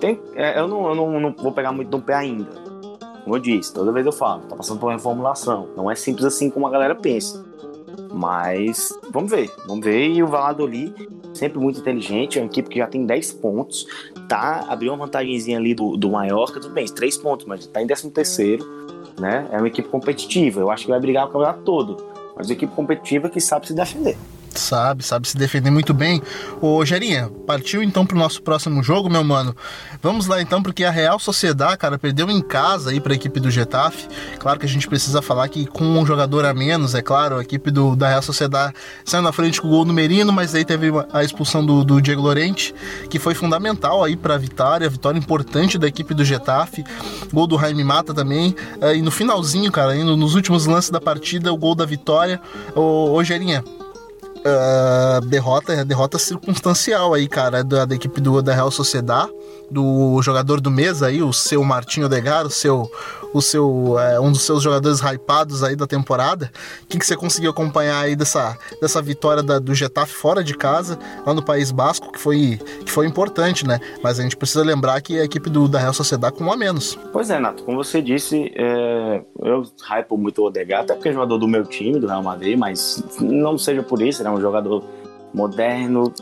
tem, 0.00 0.20
é, 0.34 0.58
eu, 0.58 0.68
não, 0.68 0.88
eu 0.88 0.94
não, 0.94 1.20
não 1.20 1.32
vou 1.32 1.52
pegar 1.52 1.72
muito 1.72 1.90
no 1.90 2.02
pé 2.02 2.14
ainda. 2.14 2.50
Como 3.24 3.36
eu 3.36 3.40
disse, 3.40 3.72
toda 3.72 3.90
vez 3.90 4.04
eu 4.04 4.12
falo, 4.12 4.42
tá 4.42 4.56
passando 4.56 4.78
por 4.78 4.86
uma 4.86 4.92
reformulação. 4.92 5.68
Não 5.74 5.90
é 5.90 5.94
simples 5.94 6.26
assim 6.26 6.50
como 6.50 6.66
a 6.66 6.70
galera 6.70 6.94
pensa. 6.94 7.53
Mas 8.12 8.92
vamos 9.10 9.30
ver, 9.30 9.50
vamos 9.66 9.84
ver. 9.84 10.08
E 10.08 10.22
o 10.22 10.26
Valladolid, 10.26 10.92
sempre 11.32 11.58
muito 11.58 11.80
inteligente, 11.80 12.38
é 12.38 12.42
uma 12.42 12.46
equipe 12.46 12.68
que 12.68 12.78
já 12.78 12.86
tem 12.86 13.04
10 13.04 13.32
pontos, 13.34 13.86
tá? 14.28 14.66
Abriu 14.68 14.92
uma 14.92 15.04
vantagemzinha 15.04 15.58
ali 15.58 15.74
do, 15.74 15.96
do 15.96 16.10
Mallorca, 16.10 16.60
tudo 16.60 16.74
bem, 16.74 16.86
3 16.86 17.16
pontos, 17.18 17.46
mas 17.46 17.66
tá 17.66 17.82
em 17.82 17.86
13 17.86 18.10
terceiro, 18.10 18.64
né? 19.18 19.48
É 19.50 19.58
uma 19.58 19.68
equipe 19.68 19.88
competitiva. 19.88 20.60
Eu 20.60 20.70
acho 20.70 20.84
que 20.84 20.90
vai 20.90 21.00
brigar 21.00 21.24
o 21.24 21.28
campeonato 21.28 21.62
todo. 21.62 22.12
Mas 22.36 22.48
uma 22.48 22.54
equipe 22.54 22.74
competitiva 22.74 23.28
que 23.28 23.40
sabe 23.40 23.66
se 23.66 23.74
defender 23.74 24.16
sabe, 24.60 25.02
sabe 25.02 25.28
se 25.28 25.36
defender 25.36 25.70
muito 25.70 25.92
bem. 25.94 26.22
Ô, 26.60 26.84
Gerinha, 26.84 27.30
partiu 27.46 27.82
então 27.82 28.06
pro 28.06 28.18
nosso 28.18 28.42
próximo 28.42 28.82
jogo, 28.82 29.08
meu 29.10 29.24
mano. 29.24 29.54
Vamos 30.02 30.26
lá 30.26 30.40
então, 30.40 30.62
porque 30.62 30.84
a 30.84 30.90
Real 30.90 31.18
Sociedade, 31.18 31.78
cara, 31.78 31.98
perdeu 31.98 32.30
em 32.30 32.40
casa 32.40 32.90
aí 32.90 33.00
pra 33.00 33.14
equipe 33.14 33.40
do 33.40 33.50
Getafe. 33.50 34.06
Claro 34.38 34.58
que 34.58 34.66
a 34.66 34.68
gente 34.68 34.86
precisa 34.88 35.22
falar 35.22 35.48
que 35.48 35.66
com 35.66 35.84
um 35.84 36.06
jogador 36.06 36.44
a 36.44 36.54
menos, 36.54 36.94
é 36.94 37.02
claro, 37.02 37.38
a 37.38 37.42
equipe 37.42 37.70
do, 37.70 37.96
da 37.96 38.08
Real 38.08 38.22
Sociedade 38.22 38.74
saiu 39.04 39.22
na 39.22 39.32
frente 39.32 39.60
com 39.60 39.68
o 39.68 39.70
gol 39.70 39.84
do 39.84 39.92
Merino, 39.92 40.32
mas 40.32 40.54
aí 40.54 40.64
teve 40.64 40.90
a 41.12 41.24
expulsão 41.24 41.64
do, 41.64 41.84
do 41.84 42.00
Diego 42.00 42.22
Lorente, 42.22 42.74
que 43.08 43.18
foi 43.18 43.34
fundamental 43.34 44.04
aí 44.04 44.16
pra 44.16 44.36
vitória, 44.36 44.88
vitória 44.88 45.18
importante 45.18 45.78
da 45.78 45.86
equipe 45.86 46.14
do 46.14 46.24
Getafe. 46.24 46.84
Gol 47.32 47.46
do 47.46 47.58
Jaime 47.58 47.84
Mata 47.84 48.12
também. 48.12 48.54
E 48.94 49.02
no 49.02 49.10
finalzinho, 49.10 49.70
cara, 49.70 49.94
nos 49.94 50.34
últimos 50.34 50.66
lances 50.66 50.90
da 50.90 51.00
partida, 51.00 51.52
o 51.52 51.56
gol 51.56 51.74
da 51.74 51.84
vitória. 51.84 52.40
Ô, 52.74 53.12
ô 53.12 53.24
Gerinha, 53.24 53.64
uh, 54.44 55.20
derrota, 55.26 55.84
derrota 55.84 56.18
circunstancial 56.18 57.14
aí, 57.14 57.26
cara, 57.26 57.64
da, 57.64 57.84
da 57.84 57.94
equipe 57.94 58.20
do, 58.20 58.42
da 58.42 58.54
Real 58.54 58.70
Sociedad, 58.70 59.28
do 59.74 60.22
jogador 60.22 60.60
do 60.60 60.70
mês 60.70 61.02
aí, 61.02 61.20
o 61.20 61.32
seu 61.32 61.62
Martinho 61.64 62.06
Odegar, 62.06 62.46
o 62.46 62.50
seu, 62.50 62.90
o 63.32 63.42
seu 63.42 63.98
é, 63.98 64.20
um 64.20 64.30
dos 64.30 64.42
seus 64.42 64.62
jogadores 64.62 65.00
hypados 65.00 65.64
aí 65.64 65.74
da 65.74 65.86
temporada. 65.86 66.50
O 66.84 66.86
que, 66.86 66.98
que 66.98 67.04
você 67.04 67.16
conseguiu 67.16 67.50
acompanhar 67.50 68.00
aí 68.00 68.14
dessa, 68.14 68.56
dessa 68.80 69.02
vitória 69.02 69.42
da, 69.42 69.58
do 69.58 69.74
Getafe 69.74 70.14
fora 70.14 70.44
de 70.44 70.54
casa, 70.54 70.96
lá 71.26 71.34
no 71.34 71.42
País 71.42 71.72
Basco, 71.72 72.12
que 72.12 72.18
foi, 72.18 72.60
que 72.86 72.90
foi 72.90 73.06
importante, 73.06 73.66
né? 73.66 73.80
Mas 74.02 74.20
a 74.20 74.22
gente 74.22 74.36
precisa 74.36 74.62
lembrar 74.62 75.00
que 75.00 75.18
a 75.18 75.24
equipe 75.24 75.50
do, 75.50 75.66
da 75.66 75.80
Real 75.80 75.92
Sociedad 75.92 76.32
com 76.32 76.44
um 76.44 76.52
a 76.52 76.56
menos. 76.56 76.96
Pois 77.12 77.28
é, 77.28 77.40
Nato, 77.40 77.64
como 77.64 77.76
você 77.76 78.00
disse, 78.00 78.52
é, 78.54 79.22
eu 79.42 79.64
hypo 79.82 80.16
muito 80.16 80.40
o 80.40 80.46
Odegar, 80.46 80.82
até 80.82 80.94
porque 80.94 81.08
é 81.08 81.12
jogador 81.12 81.38
do 81.38 81.48
meu 81.48 81.64
time, 81.64 81.98
do 81.98 82.06
Real 82.06 82.22
Madrid, 82.22 82.56
mas 82.56 83.04
não 83.20 83.58
seja 83.58 83.82
por 83.82 84.00
isso, 84.00 84.22
ele 84.22 84.28
é 84.28 84.32
um 84.32 84.40
jogador 84.40 84.84
moderno, 85.34 86.12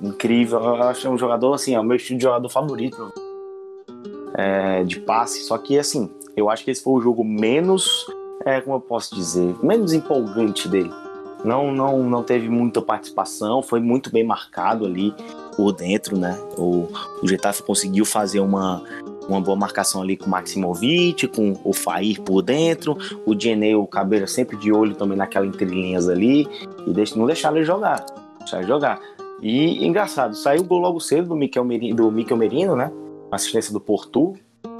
incrível. 0.00 0.62
Eu 0.62 0.82
acho 0.82 1.08
um 1.08 1.18
jogador, 1.18 1.54
assim, 1.54 1.74
é 1.74 1.80
o 1.80 1.84
meu 1.84 1.96
estilo 1.96 2.18
de 2.18 2.24
jogador 2.24 2.48
favorito 2.48 3.12
é, 4.34 4.84
de 4.84 5.00
passe. 5.00 5.40
Só 5.44 5.56
que, 5.58 5.78
assim, 5.78 6.10
eu 6.36 6.50
acho 6.50 6.64
que 6.64 6.70
esse 6.70 6.82
foi 6.82 6.94
o 6.94 7.00
jogo 7.00 7.24
menos, 7.24 8.06
é, 8.44 8.60
como 8.60 8.76
eu 8.76 8.80
posso 8.80 9.14
dizer, 9.14 9.54
menos 9.62 9.92
empolgante 9.92 10.68
dele. 10.68 10.90
Não, 11.44 11.72
não, 11.72 12.02
não 12.02 12.22
teve 12.22 12.48
muita 12.48 12.82
participação, 12.82 13.62
foi 13.62 13.78
muito 13.78 14.10
bem 14.10 14.24
marcado 14.24 14.84
ali 14.84 15.14
por 15.56 15.72
dentro, 15.72 16.18
né? 16.18 16.36
O, 16.58 16.88
o 17.22 17.28
Getafe 17.28 17.62
conseguiu 17.62 18.04
fazer 18.04 18.40
uma, 18.40 18.82
uma 19.28 19.40
boa 19.40 19.56
marcação 19.56 20.02
ali 20.02 20.16
com 20.16 20.26
o 20.26 20.30
Maximovic, 20.30 21.28
com 21.28 21.54
o 21.62 21.72
Fair 21.72 22.20
por 22.20 22.42
dentro, 22.42 22.96
o 23.24 23.34
Dienê, 23.34 23.74
o 23.74 23.86
Cabelo 23.86 24.26
sempre 24.26 24.56
de 24.56 24.72
olho 24.72 24.94
também 24.94 25.16
naquela 25.16 25.46
entrelinhas 25.46 26.08
ali, 26.08 26.48
e 26.86 26.92
deixa, 26.92 27.16
não 27.16 27.26
deixar 27.26 27.54
ele 27.54 27.64
jogar, 27.64 28.04
deixar 28.40 28.58
ele 28.58 28.66
jogar. 28.66 29.00
E 29.40 29.86
engraçado, 29.86 30.34
saiu 30.34 30.62
o 30.62 30.64
gol 30.64 30.78
logo 30.78 31.00
cedo 31.00 31.28
do 31.28 31.36
Miquel 31.36 31.64
Merino, 31.64 31.96
do 31.96 32.10
Miquel 32.10 32.36
Merino 32.36 32.74
né? 32.74 32.90
Assistência 33.30 33.72
do 33.72 33.80
Porto. 33.80 34.34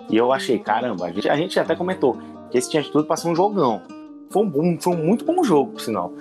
E 0.08 0.16
eu 0.16 0.32
achei, 0.32 0.58
caramba, 0.58 1.06
a 1.06 1.12
gente, 1.12 1.28
a 1.28 1.36
gente 1.36 1.58
até 1.58 1.74
comentou 1.74 2.16
que 2.50 2.58
esse 2.58 2.70
tinha 2.70 2.82
de 2.82 2.90
tudo 2.90 3.04
para 3.04 3.16
ser 3.16 3.28
um 3.28 3.34
jogão. 3.34 3.82
Foi 4.30 4.42
um, 4.42 4.48
bom, 4.48 4.76
foi 4.80 4.94
um 4.94 5.04
muito 5.04 5.24
bom 5.24 5.42
jogo, 5.42 5.72
por 5.72 5.80
sinal. 5.80 6.12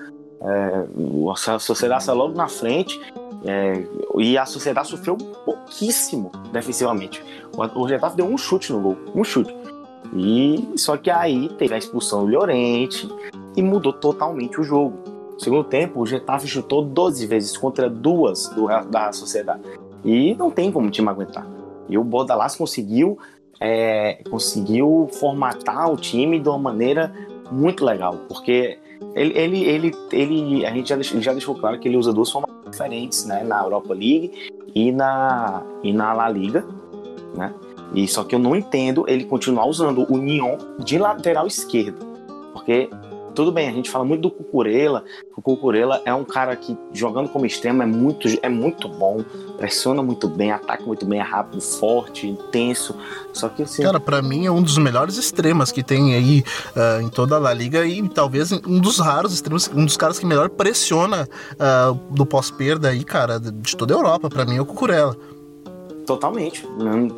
É, 0.41 0.85
a 1.31 1.59
Sociedade 1.59 2.09
logo 2.11 2.35
na 2.35 2.47
frente 2.47 2.99
é, 3.45 3.83
e 4.17 4.37
a 4.37 4.45
Sociedade 4.45 4.87
sofreu 4.87 5.17
pouquíssimo 5.17 6.31
defensivamente. 6.51 7.23
O, 7.55 7.83
o 7.83 7.87
Getafe 7.87 8.17
deu 8.17 8.25
um 8.25 8.37
chute 8.37 8.73
no 8.73 8.79
gol, 8.79 8.97
um 9.13 9.23
chute. 9.23 9.55
E 10.13 10.67
só 10.75 10.97
que 10.97 11.09
aí 11.09 11.49
teve 11.49 11.73
a 11.73 11.77
expulsão 11.77 12.25
do 12.25 12.31
Llorente 12.31 13.09
e 13.55 13.61
mudou 13.61 13.93
totalmente 13.93 14.59
o 14.59 14.63
jogo. 14.63 15.14
No 15.35 15.39
segundo 15.39 15.63
tempo, 15.65 16.01
o 16.01 16.05
Getafe 16.05 16.47
chutou 16.47 16.81
12 16.81 17.27
vezes 17.27 17.57
contra 17.57 17.89
duas 17.89 18.47
do, 18.49 18.67
da 18.89 19.11
Sociedade. 19.11 19.61
E 20.03 20.33
não 20.35 20.49
tem 20.49 20.71
como 20.71 20.87
o 20.87 20.91
time 20.91 21.09
aguentar. 21.09 21.45
E 21.89 21.97
o 21.97 22.03
Bordalas 22.03 22.55
conseguiu, 22.55 23.17
é, 23.59 24.23
conseguiu 24.29 25.09
formatar 25.13 25.91
o 25.91 25.97
time 25.97 26.39
de 26.39 26.47
uma 26.49 26.57
maneira 26.57 27.13
muito 27.51 27.85
legal, 27.85 28.15
porque 28.27 28.79
ele, 29.13 29.37
ele, 29.37 29.63
ele, 29.63 29.91
ele 30.11 30.65
a 30.65 30.71
gente 30.71 30.89
já 30.89 30.95
deixou, 30.95 31.21
já 31.21 31.31
deixou 31.31 31.55
claro 31.55 31.79
que 31.79 31.87
ele 31.87 31.97
usa 31.97 32.11
duas 32.11 32.31
formas 32.31 32.49
diferentes, 32.65 33.25
né, 33.25 33.43
na 33.43 33.61
Europa 33.61 33.93
League 33.93 34.49
e 34.73 34.91
na, 34.91 35.63
e 35.83 35.93
na 35.93 36.13
La 36.13 36.29
Liga, 36.29 36.65
né? 37.35 37.53
E 37.93 38.07
só 38.07 38.23
que 38.23 38.33
eu 38.33 38.39
não 38.39 38.55
entendo 38.55 39.05
ele 39.07 39.25
continuar 39.25 39.67
usando 39.67 40.05
o 40.11 40.17
Nyon 40.17 40.57
de 40.79 40.97
lateral 40.97 41.45
esquerdo, 41.45 42.05
porque 42.51 42.89
tudo 43.35 43.51
bem, 43.51 43.67
a 43.67 43.71
gente 43.71 43.89
fala 43.91 44.05
muito 44.05 44.21
do 44.21 44.31
Cucurella. 44.31 45.03
O 45.35 45.41
Cucurella 45.41 46.01
é 46.05 46.13
um 46.13 46.23
cara 46.23 46.55
que, 46.55 46.75
jogando 46.93 47.29
como 47.29 47.45
extremo, 47.45 47.83
é 47.83 47.85
muito, 47.85 48.27
é 48.41 48.49
muito 48.49 48.87
bom, 48.87 49.23
pressiona 49.57 50.01
muito 50.01 50.27
bem, 50.27 50.51
ataca 50.51 50.83
muito 50.83 51.05
bem, 51.05 51.19
é 51.19 51.23
rápido, 51.23 51.61
forte, 51.61 52.27
intenso. 52.27 52.95
Só 53.33 53.49
que 53.49 53.63
assim. 53.63 53.83
Cara, 53.83 53.99
para 53.99 54.21
mim 54.21 54.45
é 54.45 54.51
um 54.51 54.63
dos 54.63 54.77
melhores 54.77 55.17
extremas 55.17 55.71
que 55.71 55.83
tem 55.83 56.15
aí 56.15 56.43
uh, 56.75 57.01
em 57.01 57.09
toda 57.09 57.35
a 57.35 57.39
La 57.39 57.53
Liga 57.53 57.85
e 57.85 58.07
talvez 58.09 58.51
um 58.51 58.79
dos 58.79 58.99
raros 58.99 59.33
extremos, 59.33 59.67
um 59.67 59.85
dos 59.85 59.97
caras 59.97 60.17
que 60.17 60.25
melhor 60.25 60.49
pressiona 60.49 61.27
uh, 61.53 61.93
do 62.13 62.25
pós-perda 62.25 62.89
aí, 62.89 63.03
cara, 63.03 63.39
de 63.39 63.75
toda 63.75 63.93
a 63.93 63.97
Europa. 63.97 64.29
para 64.29 64.45
mim 64.45 64.55
é 64.55 64.61
o 64.61 64.65
Cucurella. 64.65 65.15
Totalmente, 66.07 66.65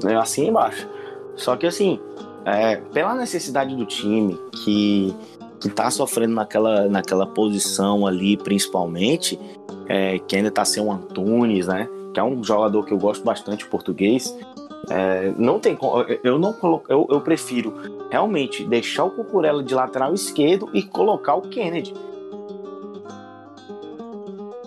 é 0.05 0.15
assim 0.15 0.47
embaixo. 0.47 0.87
Só 1.35 1.55
que 1.55 1.67
assim, 1.67 1.99
é, 2.45 2.77
pela 2.77 3.13
necessidade 3.13 3.75
do 3.75 3.85
time, 3.85 4.39
que 4.63 5.13
que 5.59 5.67
está 5.67 5.89
sofrendo 5.89 6.33
naquela, 6.35 6.87
naquela 6.87 7.25
posição 7.25 8.05
ali, 8.05 8.37
principalmente, 8.37 9.39
é, 9.87 10.19
que 10.19 10.35
ainda 10.35 10.49
está 10.49 10.63
sem 10.63 10.83
o 10.83 10.91
Antunes, 10.91 11.67
né? 11.67 11.89
Que 12.13 12.19
é 12.19 12.23
um 12.23 12.43
jogador 12.43 12.83
que 12.85 12.93
eu 12.93 12.97
gosto 12.97 13.23
bastante, 13.23 13.67
português. 13.67 14.35
É, 14.89 15.33
não 15.37 15.59
tem 15.59 15.77
eu 16.23 16.39
não 16.39 16.53
coloco, 16.53 16.91
eu, 16.91 17.05
eu 17.09 17.19
prefiro 17.19 17.73
realmente 18.09 18.63
deixar 18.63 19.03
o 19.03 19.11
Cucurella 19.11 19.61
de 19.61 19.75
lateral 19.75 20.13
esquerdo 20.13 20.69
e 20.73 20.81
colocar 20.81 21.35
o 21.35 21.41
Kennedy. 21.41 21.93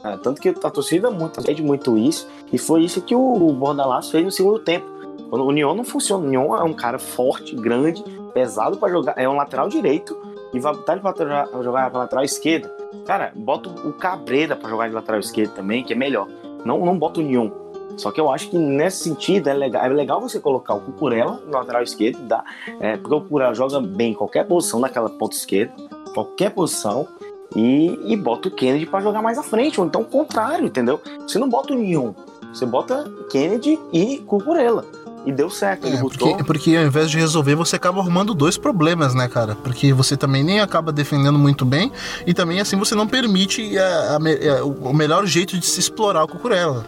É, 0.03 0.17
tanto 0.17 0.41
que 0.41 0.49
a 0.49 0.71
torcida 0.71 1.11
muito, 1.11 1.43
pede 1.43 1.63
muito 1.63 1.97
isso, 1.97 2.27
e 2.53 2.59
foi 2.59 2.83
isso 2.83 3.03
que 3.03 3.15
o, 3.15 3.53
Bordalás 3.53 4.11
fez 4.11 4.25
no 4.25 4.31
segundo 4.31 4.59
tempo. 4.59 4.87
O 5.31 5.37
União 5.45 5.75
não 5.75 5.85
funciona. 5.85 6.25
O 6.25 6.27
União 6.27 6.57
é 6.57 6.63
um 6.65 6.73
cara 6.73 6.99
forte, 6.99 7.55
grande, 7.55 8.03
pesado 8.35 8.77
para 8.79 8.91
jogar, 8.91 9.15
é 9.17 9.29
um 9.29 9.37
lateral 9.37 9.69
direito 9.69 10.30
e 10.53 10.61
botar 10.61 10.93
ele 10.93 11.03
para 11.03 11.63
jogar, 11.63 11.91
para 11.91 11.99
lateral 12.01 12.25
esquerda. 12.25 12.69
Cara, 13.07 13.33
bota 13.35 13.69
o 13.69 13.93
Cabreira 13.93 14.57
para 14.57 14.69
jogar 14.69 14.89
de 14.89 14.95
lateral 14.95 15.21
esquerdo 15.21 15.55
também, 15.55 15.85
que 15.85 15.93
é 15.93 15.97
melhor. 15.97 16.27
Não, 16.65 16.85
não 16.85 16.99
bota 16.99 17.21
Nyon. 17.21 17.51
Só 17.97 18.11
que 18.11 18.21
eu 18.21 18.31
acho 18.31 18.49
que 18.49 18.57
nesse 18.57 19.05
sentido 19.05 19.49
é 19.49 19.55
legal, 19.55 19.85
é 19.85 19.89
legal 19.89 20.21
você 20.21 20.41
colocar 20.41 20.75
o 20.75 20.81
Cucurella 20.81 21.41
no 21.45 21.53
lateral 21.53 21.83
esquerdo, 21.83 22.19
dá, 22.27 22.45
é, 22.81 22.97
porque 22.97 23.15
o 23.15 23.21
Cucurella 23.21 23.55
joga 23.55 23.81
bem 23.81 24.13
em 24.13 24.15
qualquer 24.15 24.47
posição 24.47 24.81
naquela 24.81 25.11
ponta 25.11 25.37
esquerda, 25.37 25.75
qualquer 26.15 26.51
posição, 26.51 27.07
e, 27.55 27.99
e 28.05 28.17
bota 28.17 28.49
o 28.49 28.51
Kennedy 28.51 28.87
para 28.87 29.01
jogar 29.01 29.21
mais 29.23 29.37
à 29.37 29.43
frente, 29.43 29.81
ou 29.81 29.87
então 29.87 30.03
o 30.03 30.05
contrário, 30.05 30.67
entendeu? 30.67 31.01
Você 31.21 31.39
não 31.39 31.49
bota 31.49 31.73
o 31.73 31.77
Nyon, 31.77 32.15
você 32.53 32.65
bota 32.65 33.05
Kennedy 33.31 33.79
e 33.93 34.19
Cucurella. 34.19 34.85
E 35.25 35.33
deu 35.33 35.51
certo, 35.51 35.87
ele 35.87 35.97
é, 35.97 36.01
porque, 36.01 36.45
porque 36.45 36.77
ao 36.77 36.85
invés 36.85 37.11
de 37.11 37.19
resolver, 37.19 37.55
você 37.55 37.77
acaba 37.77 38.01
arrumando 38.01 38.33
dois 38.33 38.57
problemas, 38.57 39.15
né, 39.15 39.29
cara? 39.29 39.55
Porque 39.55 39.93
você 39.93 40.17
também 40.17 40.43
nem 40.43 40.61
acaba 40.61 40.91
defendendo 40.91 41.39
muito 41.39 41.65
bem, 41.65 41.93
e 42.27 42.33
também 42.33 42.59
assim 42.59 42.77
você 42.77 42.95
não 42.95 43.07
permite 43.07 43.79
a, 43.79 43.85
a, 43.85 44.17
a, 44.17 44.65
o 44.65 44.95
melhor 44.95 45.27
jeito 45.27 45.59
de 45.59 45.67
se 45.67 45.79
explorar 45.79 46.25
o 46.25 46.29
Cucurella. 46.29 46.87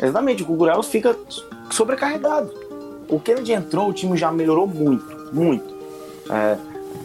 Exatamente, 0.00 0.42
o 0.42 0.46
Cucurella 0.46 0.82
fica 0.82 1.14
sobrecarregado. 1.70 2.50
O 3.08 3.20
Kennedy 3.20 3.52
entrou, 3.52 3.90
o 3.90 3.92
time 3.92 4.16
já 4.16 4.32
melhorou 4.32 4.66
muito, 4.66 5.04
muito. 5.34 5.74
É, 6.30 6.56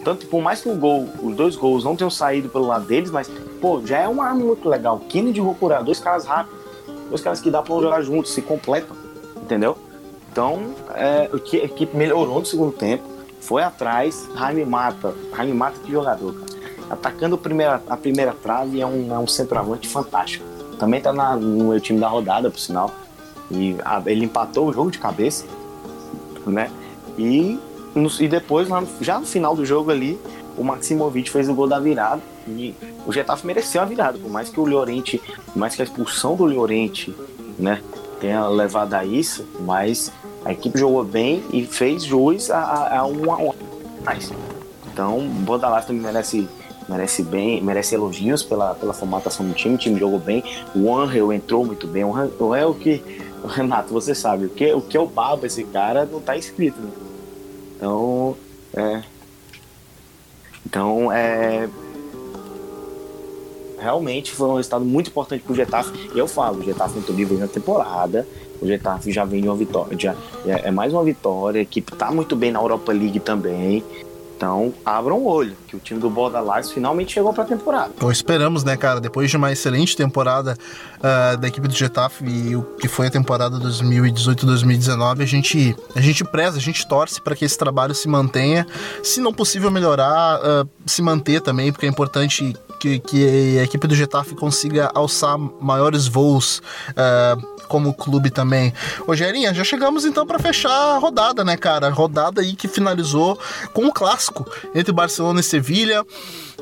tanto 0.06 0.26
por 0.28 0.42
mais 0.42 0.62
que 0.62 0.70
o 0.70 0.76
gol, 0.76 1.10
os 1.22 1.36
dois 1.36 1.58
gols 1.58 1.84
não 1.84 1.98
tenham 1.98 2.10
saído 2.10 2.48
pelo 2.48 2.68
lado 2.68 2.86
deles, 2.86 3.12
mas, 3.12 3.30
pô, 3.60 3.82
já 3.86 4.00
é 4.00 4.08
uma 4.08 4.26
arma 4.26 4.46
muito 4.46 4.70
legal. 4.70 5.02
Kennedy 5.10 5.42
e 5.42 5.44
Cucurella, 5.44 5.84
dois 5.84 6.00
caras 6.00 6.26
rápidos, 6.26 6.58
dois 7.10 7.22
caras 7.22 7.42
que 7.42 7.52
dá 7.52 7.62
pra 7.62 7.76
jogar 7.76 8.02
juntos, 8.02 8.34
se 8.34 8.42
completam, 8.42 8.96
entendeu? 9.36 9.78
Então, 10.38 10.76
é, 10.94 11.28
a 11.34 11.66
equipe 11.66 11.98
melhorou 11.98 12.38
no 12.38 12.46
segundo 12.46 12.72
tempo, 12.72 13.04
foi 13.42 13.64
atrás, 13.64 14.30
Jaime 14.36 14.64
Mata, 14.66 15.16
Jaime 15.36 15.52
Mata 15.52 15.80
que 15.84 15.92
jogador, 15.92 16.32
cara. 16.32 16.46
Atacando 16.92 17.34
a 17.34 17.38
primeira, 17.40 17.82
a 17.90 17.98
primeira 17.98 18.34
trave, 18.34 18.80
é 18.80 18.86
um, 18.86 19.12
é 19.12 19.18
um 19.18 19.26
centroavante 19.26 19.88
fantástico. 19.88 20.46
Também 20.78 21.02
tá 21.02 21.12
na, 21.12 21.36
no 21.36 21.70
meu 21.70 21.80
time 21.80 22.00
da 22.00 22.08
rodada, 22.08 22.52
por 22.52 22.60
sinal. 22.60 22.92
E 23.50 23.78
a, 23.84 24.00
ele 24.06 24.26
empatou 24.26 24.68
o 24.68 24.72
jogo 24.72 24.92
de 24.92 25.00
cabeça, 25.00 25.44
né? 26.46 26.70
E, 27.18 27.60
no, 27.96 28.08
e 28.20 28.28
depois, 28.28 28.70
no, 28.70 28.88
já 29.02 29.18
no 29.18 29.26
final 29.26 29.56
do 29.56 29.66
jogo 29.66 29.90
ali, 29.90 30.20
o 30.56 30.64
Maximovic 30.64 31.32
fez 31.32 31.50
o 31.50 31.56
gol 31.56 31.68
da 31.68 31.80
virada. 31.80 32.22
E 32.48 32.76
o 33.08 33.12
Getafe 33.12 33.44
mereceu 33.44 33.82
a 33.82 33.86
virada, 33.86 34.20
por 34.20 34.30
mais 34.30 34.50
que 34.50 34.60
o 34.60 34.66
Llorente, 34.66 35.20
por 35.48 35.58
mais 35.58 35.76
que 35.76 35.82
a 35.82 35.86
expulsão 35.86 36.36
do 36.36 36.46
Llorente, 36.46 37.12
né, 37.58 37.82
tenha 38.20 38.48
levado 38.48 38.94
a 38.94 39.04
isso, 39.04 39.44
mas 39.62 40.12
a 40.46 40.52
equipe 40.52 40.80
jogou 40.80 41.04
bem 41.04 41.44
e 41.52 41.66
fez 41.66 42.04
jus 42.04 42.50
a, 42.50 42.60
a, 42.60 43.00
a 43.00 43.06
um 43.06 43.32
a 43.32 43.38
um. 43.38 43.54
Então, 44.92 45.20
o 45.20 45.60
também 45.60 46.02
merece 46.02 46.48
merece 46.88 47.22
bem, 47.22 47.62
merece 47.62 47.96
elogios 47.96 48.42
pela, 48.44 48.74
pela 48.74 48.94
formatação 48.94 49.46
do 49.46 49.54
time, 49.54 49.76
o 49.76 49.78
time 49.78 50.00
jogou 50.00 50.20
bem, 50.20 50.44
o 50.74 50.96
Angel 50.96 51.34
entrou 51.34 51.66
muito 51.66 51.86
bem, 51.86 52.04
o 52.04 52.56
é 52.56 52.66
o 52.66 52.74
que, 52.74 53.04
Renato, 53.46 53.94
você 53.94 54.16
sabe, 54.16 54.46
o 54.46 54.50
que, 54.50 54.74
o 54.74 54.82
que 54.82 54.98
eu 54.98 55.06
babo 55.06 55.46
esse 55.46 55.64
cara 55.66 56.06
não 56.06 56.22
tá 56.22 56.38
escrito, 56.38 56.80
né? 56.80 56.92
Então, 57.76 58.38
é... 58.74 59.04
Então, 60.66 61.12
é... 61.12 61.70
Realmente 63.80 64.32
foi 64.32 64.48
um 64.48 64.56
resultado 64.56 64.84
muito 64.84 65.10
importante 65.10 65.44
pro 65.44 65.54
Getafe, 65.54 66.10
e 66.16 66.18
eu 66.18 66.28
falo, 66.28 66.60
o 66.60 66.64
Getafe 66.64 66.96
muito 66.96 67.12
livre 67.12 67.38
na 67.38 67.48
temporada, 67.48 68.28
o 68.62 68.68
Getafe 68.68 69.12
já 69.12 69.26
vem 69.26 69.42
de 69.42 69.48
uma 69.48 69.56
vitória, 69.56 69.98
já 69.98 70.16
é 70.46 70.72
mais 70.72 70.94
uma 70.94 71.04
vitória, 71.04 71.60
a 71.60 71.62
equipe 71.64 71.92
tá 71.96 72.12
muito 72.12 72.36
bem 72.36 72.52
na 72.52 72.60
Europa 72.60 72.92
League 72.92 73.20
também, 73.20 73.84
então, 74.38 74.72
abram 74.86 75.18
o 75.18 75.26
olho, 75.26 75.58
que 75.68 75.76
o 75.76 75.80
time 75.80 76.00
do 76.00 76.12
Borderlands 76.12 76.72
finalmente 76.72 77.14
chegou 77.14 77.34
para 77.34 77.44
a 77.44 77.48
temporada. 77.48 77.92
Então, 77.98 78.12
esperamos, 78.12 78.64
né, 78.64 78.78
cara? 78.78 79.02
Depois 79.02 79.32
de 79.32 79.36
uma 79.36 79.52
excelente 79.52 79.98
temporada 79.98 80.56
uh, 81.00 81.38
da 81.38 81.48
equipe 81.48 81.68
do 81.68 81.74
Getafe 81.74 82.24
e 82.24 82.56
o 82.56 82.62
que 82.62 82.88
foi 82.88 83.08
a 83.08 83.10
temporada 83.10 83.58
2018-2019, 83.58 85.24
a 85.24 85.26
gente, 85.26 85.76
a 85.96 86.02
gente 86.02 86.24
preza, 86.24 86.58
a 86.58 86.62
gente 86.62 86.88
torce 86.88 87.20
para 87.20 87.36
que 87.36 87.46
esse 87.46 87.58
trabalho 87.58 87.96
se 87.96 88.08
mantenha. 88.08 88.68
Se 89.02 89.20
não 89.20 89.34
possível 89.34 89.72
melhorar, 89.72 90.40
uh, 90.40 90.70
se 90.86 91.02
manter 91.02 91.42
também, 91.42 91.72
porque 91.72 91.88
é 91.88 91.90
importante 91.90 92.56
que, 92.80 93.00
que 93.00 93.60
a 93.60 93.64
equipe 93.64 93.88
do 93.88 93.96
Getafe 93.96 94.36
consiga 94.36 94.92
alçar 94.94 95.38
maiores 95.38 96.08
voos. 96.08 96.62
Uh, 96.92 97.58
como 97.68 97.94
clube 97.94 98.30
também. 98.30 98.74
Rogerinha, 99.06 99.54
já 99.54 99.64
chegamos 99.64 100.06
então 100.06 100.26
para 100.26 100.40
fechar 100.40 100.72
a 100.72 100.98
rodada, 100.98 101.44
né, 101.44 101.58
cara? 101.58 101.90
Rodada 101.90 102.42
aí 102.42 102.56
que 102.56 102.68
finalizou 102.68 103.38
com 103.74 103.84
o 103.84 103.88
um 103.88 103.92
clássico 103.92 104.50
entre 104.74 104.92
Barcelona 104.94 105.42
e 105.42 105.44
Sevilha. 105.44 106.06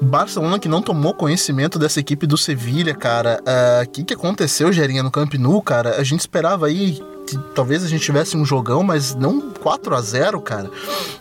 Barcelona 0.01 0.59
que 0.59 0.67
não 0.67 0.81
tomou 0.81 1.13
conhecimento 1.13 1.79
dessa 1.79 1.99
equipe 1.99 2.27
do 2.27 2.37
Sevilha, 2.37 2.93
cara. 2.93 3.39
O 3.39 3.43
uh, 3.43 3.81
ah, 3.81 3.85
que, 3.85 4.03
que 4.03 4.13
aconteceu, 4.13 4.73
Gerinha, 4.73 5.03
no 5.03 5.11
Camp 5.11 5.35
Nou, 5.35 5.61
cara? 5.61 5.97
A 5.97 6.03
gente 6.03 6.21
esperava 6.21 6.67
aí 6.67 6.99
talvez 7.53 7.83
a 7.83 7.87
gente 7.87 8.03
tivesse 8.03 8.37
um 8.37 8.45
jogão, 8.45 8.83
mas 8.83 9.15
não 9.15 9.41
4 9.41 9.95
a 9.95 10.01
0 10.01 10.41
cara. 10.41 10.69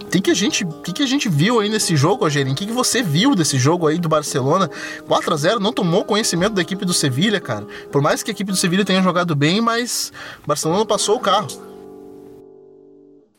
O 0.03 0.07
que, 0.07 0.31
a 0.31 0.35
gente, 0.35 0.65
que, 0.85 0.93
que 0.93 1.03
a 1.03 1.07
gente 1.07 1.29
viu 1.29 1.61
aí 1.61 1.69
nesse 1.69 1.97
jogo, 1.97 2.25
Rogerinho? 2.25 2.55
O 2.55 2.57
que, 2.57 2.67
que 2.67 2.73
você 2.73 3.03
viu 3.03 3.35
desse 3.35 3.59
jogo 3.59 3.87
aí 3.87 3.99
do 3.99 4.09
Barcelona? 4.09 4.71
4 5.07 5.35
a 5.35 5.37
0 5.37 5.61
não 5.61 5.73
tomou 5.73 6.05
conhecimento 6.05 6.55
da 6.55 6.63
equipe 6.63 6.85
do 6.85 6.93
Sevilha, 6.93 7.41
cara. 7.41 7.67
Por 7.91 8.01
mais 8.01 8.23
que 8.23 8.31
a 8.31 8.33
equipe 8.33 8.51
do 8.51 8.57
Sevilha 8.57 8.85
tenha 8.85 9.03
jogado 9.03 9.35
bem, 9.35 9.61
mas 9.61 10.13
Barcelona 10.47 10.87
passou 10.87 11.17
o 11.17 11.21
carro. 11.21 11.49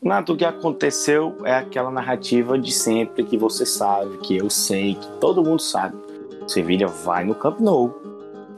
Nato, 0.02 0.34
o 0.34 0.36
que 0.36 0.44
aconteceu 0.44 1.36
é 1.44 1.54
aquela 1.54 1.90
narrativa 1.90 2.58
de 2.58 2.70
sempre 2.70 3.24
que 3.24 3.36
você 3.36 3.64
sabe, 3.64 4.18
que 4.18 4.36
eu 4.36 4.48
sei, 4.50 4.94
que 4.94 5.08
todo 5.18 5.42
mundo 5.42 5.60
sabe. 5.60 5.96
Sevilha 6.46 6.86
vai 6.86 7.24
no 7.24 7.34
Camp 7.34 7.58
Nou, 7.58 7.88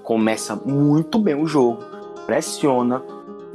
começa 0.02 0.56
muito 0.56 1.18
bem 1.18 1.34
o 1.34 1.46
jogo, 1.46 1.82
pressiona, 2.26 3.02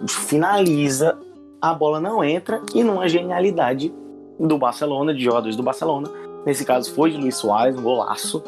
finaliza, 0.08 1.18
a 1.62 1.74
bola 1.74 2.00
não 2.00 2.24
entra 2.24 2.62
e 2.74 2.84
numa 2.84 3.08
genialidade 3.08 3.94
do 4.40 4.58
Barcelona, 4.58 5.14
de 5.14 5.24
jogadores 5.24 5.56
do 5.56 5.64
Barcelona. 5.64 6.10
Nesse 6.46 6.66
caso 6.66 6.94
foi 6.94 7.12
de 7.12 7.18
Luiz 7.18 7.36
Soares, 7.36 7.78
um 7.78 7.82
golaço, 7.82 8.44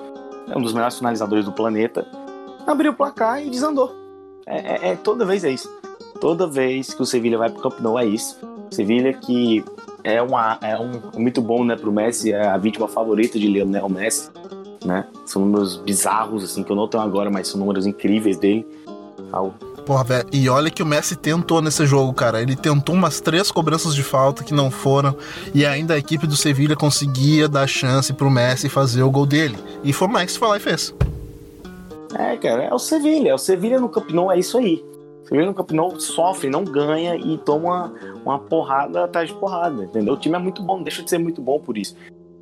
é 0.49 0.57
um 0.57 0.61
dos 0.61 0.73
melhores 0.73 0.97
finalizadores 0.97 1.45
do 1.45 1.51
planeta. 1.51 2.05
Abriu 2.67 2.91
o 2.91 2.95
placar 2.95 3.41
e 3.41 3.49
desandou. 3.49 3.91
É, 4.45 4.57
é, 4.57 4.91
é 4.91 4.95
toda 4.95 5.25
vez 5.25 5.43
é 5.43 5.51
isso. 5.51 5.69
Toda 6.19 6.47
vez 6.47 6.93
que 6.93 7.01
o 7.01 7.05
Sevilha 7.05 7.37
vai 7.37 7.49
pro 7.49 7.61
Camp 7.61 7.79
Nou 7.79 7.97
é 7.99 8.05
isso. 8.05 8.37
Sevilha 8.71 9.13
que 9.13 9.63
é, 10.03 10.21
uma, 10.21 10.57
é 10.61 10.77
um 10.77 11.19
muito 11.19 11.41
bom 11.41 11.63
né, 11.63 11.75
pro 11.75 11.91
Messi, 11.91 12.31
é 12.31 12.47
a 12.47 12.57
vítima 12.57 12.87
favorita 12.87 13.39
de 13.39 13.47
Lionel 13.47 13.89
Messi. 13.89 14.29
Né? 14.83 15.07
São 15.25 15.43
números 15.43 15.77
bizarros, 15.77 16.43
assim, 16.43 16.63
que 16.63 16.71
eu 16.71 16.75
não 16.75 16.87
tenho 16.87 17.03
agora, 17.03 17.31
mas 17.31 17.47
são 17.47 17.59
números 17.59 17.87
incríveis 17.87 18.37
dele. 18.37 18.65
Porra, 19.85 20.03
velho, 20.03 20.27
e 20.33 20.49
olha 20.49 20.71
que 20.71 20.81
o 20.81 20.85
Messi 20.85 21.15
tentou 21.15 21.61
nesse 21.61 21.85
jogo, 21.85 22.11
cara. 22.11 22.41
Ele 22.41 22.55
tentou 22.55 22.95
umas 22.95 23.21
três 23.21 23.51
cobranças 23.51 23.93
de 23.93 24.01
falta 24.01 24.43
que 24.43 24.53
não 24.53 24.71
foram, 24.71 25.15
e 25.53 25.63
ainda 25.63 25.93
a 25.93 25.97
equipe 25.97 26.25
do 26.25 26.35
Sevilha 26.35 26.75
conseguia 26.75 27.47
dar 27.47 27.67
chance 27.67 28.11
pro 28.11 28.29
Messi 28.29 28.67
fazer 28.67 29.03
o 29.03 29.11
gol 29.11 29.27
dele. 29.27 29.57
E 29.83 29.93
foi 29.93 30.07
o 30.07 30.11
Max 30.11 30.35
foi 30.35 30.47
lá 30.47 30.57
e 30.57 30.59
fez. 30.59 30.93
É, 32.17 32.35
cara, 32.37 32.63
é 32.63 32.73
o 32.73 32.79
Sevilha. 32.79 33.29
É 33.29 33.33
o 33.35 33.37
Sevilha 33.37 33.79
no 33.79 33.87
Camp 33.87 34.09
Nou 34.09 34.31
é 34.31 34.39
isso 34.39 34.57
aí. 34.57 34.83
O 35.23 35.27
Sevilha 35.27 35.45
no 35.45 35.53
Camp 35.53 35.71
Nou 35.71 35.99
sofre, 35.99 36.49
não 36.49 36.63
ganha 36.63 37.15
e 37.15 37.37
toma 37.37 37.93
uma 38.25 38.39
porrada 38.39 39.03
atrás 39.03 39.29
de 39.29 39.35
porrada, 39.35 39.83
entendeu? 39.83 40.15
O 40.15 40.17
time 40.17 40.35
é 40.35 40.39
muito 40.39 40.63
bom, 40.63 40.81
deixa 40.81 41.03
de 41.03 41.09
ser 41.11 41.19
muito 41.19 41.41
bom 41.41 41.59
por 41.59 41.77
isso. 41.77 41.95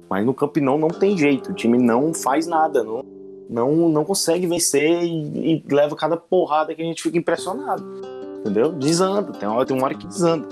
Mas 0.09 0.25
no 0.25 0.33
Camp 0.33 0.55
Nou 0.57 0.77
não 0.77 0.89
tem 0.89 1.17
jeito, 1.17 1.51
o 1.51 1.53
time 1.53 1.77
não 1.77 2.13
faz 2.13 2.47
nada, 2.47 2.83
não 2.83 3.03
não, 3.49 3.89
não 3.89 4.03
consegue 4.03 4.47
vencer 4.47 5.03
e, 5.03 5.55
e, 5.55 5.63
leva 5.73 5.95
cada 5.95 6.17
porrada 6.17 6.73
que 6.73 6.81
a 6.81 6.85
gente 6.85 7.01
fica 7.01 7.17
impressionado. 7.17 7.83
Entendeu? 8.39 8.71
Desanda, 8.71 9.31
tem 9.33 9.47
uma, 9.47 9.65
tem 9.65 9.75
uma 9.77 9.85
hora 9.85 9.95
que 9.95 10.07
desanda. 10.07 10.47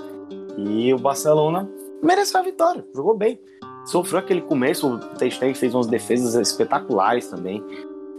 E 0.57 0.93
o 0.93 0.99
Barcelona 0.99 1.69
mereceu 2.01 2.39
a 2.39 2.43
vitória, 2.43 2.85
jogou 2.95 3.15
bem. 3.15 3.39
Sofreu 3.85 4.19
aquele 4.19 4.41
começo, 4.41 4.87
o 4.87 4.99
Testeg 5.17 5.55
fez 5.55 5.73
umas 5.73 5.87
defesas 5.87 6.35
espetaculares 6.35 7.27
também. 7.27 7.63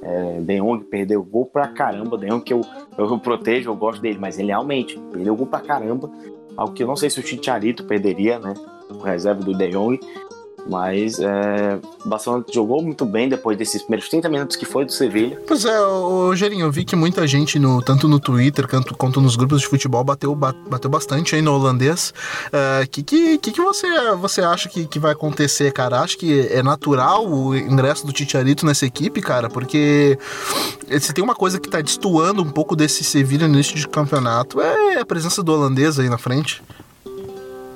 É, 0.02 0.40
De 0.40 0.58
Jong 0.58 0.84
perdeu 0.84 1.22
gol 1.22 1.46
pra 1.46 1.68
caramba. 1.68 2.18
De 2.18 2.26
Jong 2.26 2.42
que 2.42 2.52
eu, 2.52 2.60
eu, 2.98 3.06
eu, 3.06 3.18
protejo, 3.18 3.70
eu 3.70 3.76
gosto 3.76 4.02
dele, 4.02 4.18
mas 4.18 4.38
ele 4.38 4.48
realmente 4.48 4.98
perdeu 5.12 5.36
gol 5.36 5.46
pra 5.46 5.60
caramba. 5.60 6.10
Algo 6.56 6.74
que 6.74 6.82
eu 6.82 6.86
não 6.86 6.96
sei 6.96 7.08
se 7.08 7.20
o 7.20 7.26
Chicharito 7.26 7.84
perderia, 7.84 8.38
né? 8.38 8.54
O 8.90 8.98
reserva 8.98 9.40
do 9.42 9.54
De 9.54 9.68
Jong. 9.70 10.00
Mas 10.66 11.18
é, 11.18 11.78
o 12.04 12.08
Barcelona 12.08 12.44
jogou 12.52 12.82
muito 12.82 13.04
bem 13.04 13.28
depois 13.28 13.58
desses 13.58 13.82
primeiros 13.82 14.08
30 14.08 14.28
minutos 14.28 14.56
que 14.56 14.64
foi 14.64 14.84
do 14.84 14.92
Sevilha. 14.92 15.38
Pois 15.46 15.64
é, 15.64 15.80
o 15.80 16.34
Gerinho, 16.34 16.66
eu 16.66 16.72
vi 16.72 16.84
que 16.84 16.94
muita 16.94 17.26
gente, 17.26 17.58
no, 17.58 17.82
tanto 17.82 18.06
no 18.06 18.20
Twitter 18.20 18.68
quanto, 18.68 18.96
quanto 18.96 19.20
nos 19.20 19.36
grupos 19.36 19.60
de 19.60 19.66
futebol, 19.66 20.04
bateu, 20.04 20.34
bateu 20.34 20.90
bastante 20.90 21.34
aí 21.34 21.42
no 21.42 21.52
holandês. 21.52 22.14
O 22.52 22.56
é, 22.56 22.86
que, 22.86 23.02
que, 23.02 23.38
que, 23.38 23.60
você, 23.60 23.88
você 24.16 24.40
acha 24.40 24.68
que, 24.68 24.86
que 24.86 24.98
vai 24.98 25.12
acontecer, 25.12 25.72
cara? 25.72 26.00
Acho 26.00 26.16
que 26.16 26.46
é 26.48 26.62
natural 26.62 27.26
o 27.28 27.56
ingresso 27.56 28.06
do 28.06 28.12
Titiarito 28.12 28.64
nessa 28.64 28.86
equipe, 28.86 29.20
cara? 29.20 29.48
Porque 29.48 30.18
se 31.00 31.12
tem 31.12 31.24
uma 31.24 31.34
coisa 31.34 31.58
que 31.58 31.68
tá 31.68 31.80
destoando 31.80 32.42
um 32.42 32.50
pouco 32.50 32.76
desse 32.76 33.02
Sevilha 33.02 33.48
no 33.48 33.54
início 33.54 33.76
de 33.76 33.88
campeonato, 33.88 34.60
é 34.60 35.00
a 35.00 35.06
presença 35.06 35.42
do 35.42 35.52
holandês 35.52 35.98
aí 35.98 36.08
na 36.08 36.18
frente. 36.18 36.62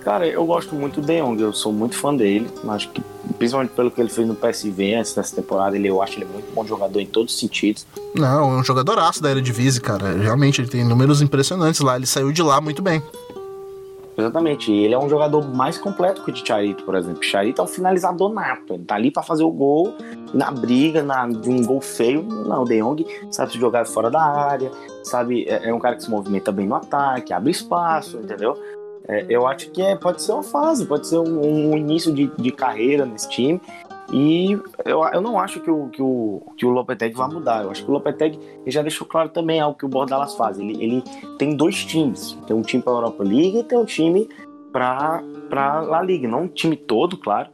Cara, 0.06 0.24
eu 0.24 0.46
gosto 0.46 0.72
muito 0.72 1.00
do 1.00 1.06
De 1.08 1.20
Jong, 1.20 1.42
eu 1.42 1.52
sou 1.52 1.72
muito 1.72 1.96
fã 1.98 2.14
dele. 2.14 2.48
Acho 2.68 2.88
que 2.90 3.02
principalmente 3.36 3.72
pelo 3.72 3.90
que 3.90 4.00
ele 4.00 4.08
fez 4.08 4.24
no 4.24 4.36
PSV 4.36 4.94
antes 4.94 5.12
dessa 5.12 5.34
temporada, 5.34 5.76
ele, 5.76 5.88
eu 5.88 6.00
acho 6.00 6.16
ele 6.16 6.26
muito 6.26 6.46
bom 6.54 6.64
jogador 6.64 7.00
em 7.00 7.06
todos 7.06 7.34
os 7.34 7.40
sentidos. 7.40 7.84
Não, 8.14 8.52
é 8.52 8.60
um 8.60 8.62
jogadoraço 8.62 9.20
da 9.20 9.32
Eredivisie, 9.32 9.80
cara. 9.80 10.12
Realmente, 10.12 10.60
ele 10.60 10.68
tem 10.68 10.84
números 10.84 11.20
impressionantes 11.20 11.80
lá. 11.80 11.96
Ele 11.96 12.06
saiu 12.06 12.30
de 12.30 12.40
lá 12.40 12.60
muito 12.60 12.80
bem. 12.80 13.02
Exatamente. 14.16 14.70
E 14.70 14.84
ele 14.84 14.94
é 14.94 14.98
um 14.98 15.08
jogador 15.08 15.44
mais 15.52 15.76
completo 15.76 16.22
que 16.22 16.30
o 16.30 16.36
Chicharito, 16.36 16.84
por 16.84 16.94
exemplo. 16.94 17.18
O 17.18 17.24
Chicharito 17.24 17.60
é 17.60 17.64
um 17.64 17.68
finalizador 17.68 18.32
nato. 18.32 18.74
Ele 18.74 18.84
tá 18.84 18.94
ali 18.94 19.10
para 19.10 19.24
fazer 19.24 19.42
o 19.42 19.50
gol, 19.50 19.92
na 20.32 20.52
briga, 20.52 21.02
na, 21.02 21.26
de 21.26 21.50
um 21.50 21.64
gol 21.64 21.80
feio. 21.80 22.22
Não, 22.22 22.62
o 22.62 22.64
De 22.64 22.80
Jong 22.80 23.04
sabe 23.32 23.50
se 23.50 23.58
jogar 23.58 23.84
fora 23.84 24.08
da 24.08 24.22
área, 24.22 24.70
sabe? 25.02 25.46
É, 25.48 25.68
é 25.68 25.74
um 25.74 25.80
cara 25.80 25.96
que 25.96 26.04
se 26.04 26.10
movimenta 26.10 26.52
bem 26.52 26.68
no 26.68 26.76
ataque, 26.76 27.32
abre 27.32 27.50
espaço, 27.50 28.18
entendeu? 28.18 28.56
É, 29.08 29.24
eu 29.28 29.46
acho 29.46 29.70
que 29.70 29.80
é, 29.80 29.94
pode 29.94 30.20
ser 30.20 30.32
uma 30.32 30.42
fase, 30.42 30.84
pode 30.84 31.06
ser 31.06 31.18
um, 31.18 31.70
um 31.70 31.76
início 31.76 32.12
de, 32.12 32.26
de, 32.36 32.50
carreira 32.50 33.06
nesse 33.06 33.28
time. 33.28 33.60
E 34.12 34.52
eu, 34.84 35.04
eu 35.04 35.20
não 35.20 35.38
acho 35.38 35.60
que 35.60 35.70
o, 35.70 35.88
que 35.88 36.02
o, 36.02 36.42
que 36.56 36.66
o 36.66 36.70
Lopetegui 36.70 37.16
vai 37.16 37.28
mudar. 37.28 37.64
Eu 37.64 37.70
acho 37.70 37.84
que 37.84 37.90
o 37.90 37.94
Lopetegui 37.94 38.38
já 38.66 38.82
deixou 38.82 39.06
claro 39.06 39.28
também 39.28 39.60
algo 39.60 39.78
que 39.78 39.84
o 39.84 39.88
Bordalas 39.88 40.34
faz. 40.36 40.58
Ele, 40.58 40.82
ele 40.82 41.04
tem 41.38 41.56
dois 41.56 41.84
times. 41.84 42.36
Tem 42.46 42.56
um 42.56 42.62
time 42.62 42.82
para 42.82 42.92
a 42.92 42.96
Europa 42.96 43.24
League 43.24 43.58
e 43.58 43.64
tem 43.64 43.78
um 43.78 43.84
time 43.84 44.28
para 44.72 45.22
a 45.52 45.80
La 45.80 46.02
Liga. 46.02 46.28
Não 46.28 46.42
um 46.42 46.48
time 46.48 46.76
todo, 46.76 47.16
claro. 47.16 47.48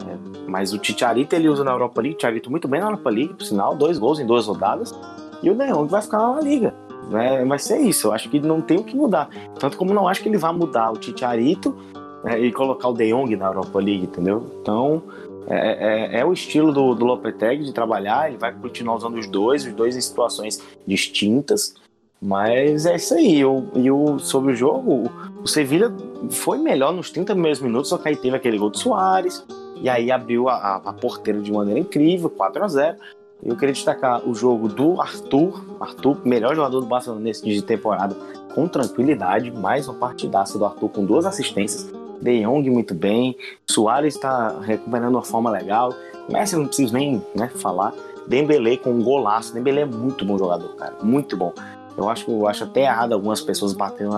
É, 0.00 0.48
mas 0.48 0.72
o 0.72 0.78
Ticharito 0.78 1.34
ele 1.34 1.48
usa 1.48 1.64
na 1.64 1.72
Europa 1.72 2.00
League. 2.00 2.16
Ticharito 2.16 2.50
muito 2.50 2.68
bem 2.68 2.80
na 2.80 2.86
Europa 2.86 3.10
League, 3.10 3.34
por 3.34 3.44
sinal. 3.44 3.74
Dois 3.74 3.98
gols 3.98 4.20
em 4.20 4.26
duas 4.26 4.46
rodadas. 4.46 4.94
E 5.42 5.50
o 5.50 5.54
Neon 5.54 5.86
vai 5.86 6.02
ficar 6.02 6.18
na 6.18 6.30
La 6.32 6.40
Liga. 6.40 6.87
Né? 7.08 7.58
Ser 7.58 7.78
isso. 7.78 8.08
Eu 8.08 8.12
acho 8.12 8.28
que 8.28 8.38
não 8.40 8.60
tem 8.60 8.78
o 8.78 8.84
que 8.84 8.96
mudar. 8.96 9.28
Tanto 9.58 9.76
como 9.76 9.92
não 9.94 10.06
acho 10.06 10.22
que 10.22 10.28
ele 10.28 10.38
vai 10.38 10.52
mudar 10.52 10.92
o 10.92 10.96
Ticharito 10.96 11.76
né, 12.22 12.38
e 12.38 12.52
colocar 12.52 12.88
o 12.88 12.92
De 12.92 13.10
Jong 13.10 13.34
na 13.36 13.46
Europa 13.46 13.78
League, 13.78 14.04
entendeu? 14.04 14.44
Então 14.60 15.02
é, 15.50 16.16
é, 16.16 16.20
é, 16.20 16.24
o 16.24 16.32
estilo 16.32 16.72
do, 16.72 16.94
do 16.94 17.06
Lopetegui 17.06 17.64
de 17.64 17.72
trabalhar, 17.72 18.28
ele 18.28 18.36
vai 18.36 18.52
continuar 18.52 18.96
usando 18.96 19.18
os 19.18 19.26
dois, 19.26 19.64
os 19.64 19.72
dois 19.72 19.96
em 19.96 20.00
situações 20.00 20.62
distintas, 20.86 21.74
mas 22.20 22.84
é 22.84 22.96
isso 22.96 23.14
aí. 23.14 23.40
Eu, 23.40 23.66
eu, 23.74 24.18
sobre 24.18 24.52
o 24.52 24.56
jogo, 24.56 25.10
o 25.42 25.46
Sevilha 25.46 25.90
foi 26.30 26.58
melhor 26.58 26.92
nos 26.92 27.10
30 27.10 27.32
primeiros 27.32 27.60
minutos, 27.60 27.88
só 27.88 27.96
que 27.96 28.08
aí 28.08 28.16
teve 28.16 28.36
aquele 28.36 28.58
gol 28.58 28.68
do 28.68 28.78
Soares, 28.78 29.42
e 29.80 29.88
aí 29.88 30.10
abriu 30.10 30.48
a, 30.48 30.76
a 30.76 30.92
porteira 30.92 31.40
de 31.40 31.50
maneira 31.50 31.80
incrível, 31.80 32.28
4 32.28 32.64
a 32.64 32.68
0 32.68 32.96
Eu 33.42 33.56
queria 33.56 33.72
destacar 33.72 34.28
o 34.28 34.34
jogo 34.34 34.68
do 34.68 35.00
Arthur, 35.00 35.64
Arthur, 35.80 36.18
melhor 36.24 36.56
jogador 36.56 36.80
do 36.80 36.86
Barcelona 36.86 37.22
nesse 37.22 37.44
de 37.44 37.62
temporada, 37.62 38.16
com 38.52 38.66
tranquilidade, 38.66 39.50
mais 39.52 39.86
uma 39.86 39.96
partidaça 39.96 40.58
do 40.58 40.64
Arthur 40.64 40.88
com 40.88 41.04
duas 41.04 41.24
assistências, 41.24 41.88
De 42.20 42.42
Jong 42.42 42.68
muito 42.68 42.94
bem, 42.94 43.36
Soares 43.70 44.16
está 44.16 44.58
recuperando 44.60 45.14
uma 45.14 45.22
forma 45.22 45.50
legal, 45.50 45.94
Messi 46.28 46.56
não 46.56 46.66
preciso 46.66 46.92
nem 46.92 47.22
né, 47.34 47.48
falar, 47.54 47.94
Dembele 48.26 48.76
com 48.76 48.90
um 48.90 49.02
golaço, 49.02 49.54
Dembele 49.54 49.80
é 49.80 49.86
muito 49.86 50.24
bom 50.24 50.36
jogador, 50.36 50.74
cara, 50.74 50.96
muito 51.02 51.36
bom. 51.36 51.52
Eu 51.96 52.08
acho, 52.08 52.30
eu 52.30 52.46
acho 52.46 52.64
até 52.64 52.82
errado 52.82 53.12
algumas 53.12 53.40
pessoas 53.40 53.72
batendo, 53.72 54.14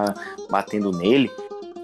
batendo 0.49 0.93
nele, 0.93 1.31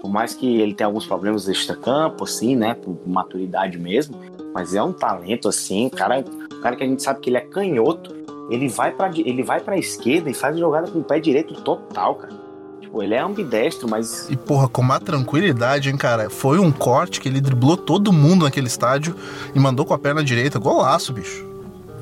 por 0.01 0.09
mais 0.09 0.33
que 0.33 0.59
ele 0.59 0.73
tenha 0.73 0.87
alguns 0.87 1.05
problemas 1.05 1.47
extra-campo, 1.47 2.23
assim, 2.23 2.55
né, 2.55 2.73
por 2.73 2.97
maturidade 3.05 3.77
mesmo, 3.77 4.19
mas 4.53 4.73
é 4.73 4.81
um 4.81 4.91
talento, 4.91 5.47
assim, 5.47 5.87
cara, 5.87 6.23
cara 6.61 6.75
que 6.75 6.83
a 6.83 6.87
gente 6.87 7.01
sabe 7.01 7.19
que 7.19 7.29
ele 7.29 7.37
é 7.37 7.41
canhoto, 7.41 8.15
ele 8.49 8.67
vai 8.67 8.91
para 8.91 9.09
ele 9.15 9.43
vai 9.43 9.59
para 9.59 9.77
esquerda 9.77 10.29
e 10.29 10.33
faz 10.33 10.57
jogada 10.57 10.89
com 10.89 10.99
o 10.99 11.03
pé 11.03 11.19
direito 11.19 11.53
total, 11.61 12.15
cara. 12.15 12.33
Tipo, 12.79 13.03
ele 13.03 13.13
é 13.13 13.19
ambidestro, 13.19 13.89
mas. 13.89 14.29
E 14.29 14.37
porra, 14.37 14.69
com 14.69 14.81
uma 14.81 14.99
tranquilidade, 14.99 15.89
hein, 15.89 15.97
cara? 15.97 16.29
Foi 16.29 16.57
um 16.57 16.71
corte 16.71 17.19
que 17.19 17.27
ele 17.27 17.41
driblou 17.41 17.75
todo 17.75 18.13
mundo 18.13 18.45
naquele 18.45 18.67
estádio 18.67 19.15
e 19.53 19.59
mandou 19.59 19.85
com 19.85 19.93
a 19.93 19.99
perna 19.99 20.23
direita. 20.23 20.57
Golaço, 20.57 21.11
bicho. 21.11 21.45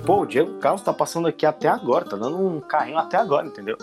Pô, 0.05 0.21
o 0.21 0.25
Diego 0.25 0.59
Carlos 0.59 0.83
tá 0.83 0.93
passando 0.93 1.27
aqui 1.27 1.45
até 1.45 1.67
agora, 1.67 2.05
tá 2.05 2.15
dando 2.15 2.37
um 2.37 2.59
carrinho 2.59 2.99
até 2.99 3.17
agora, 3.17 3.47
entendeu? 3.47 3.75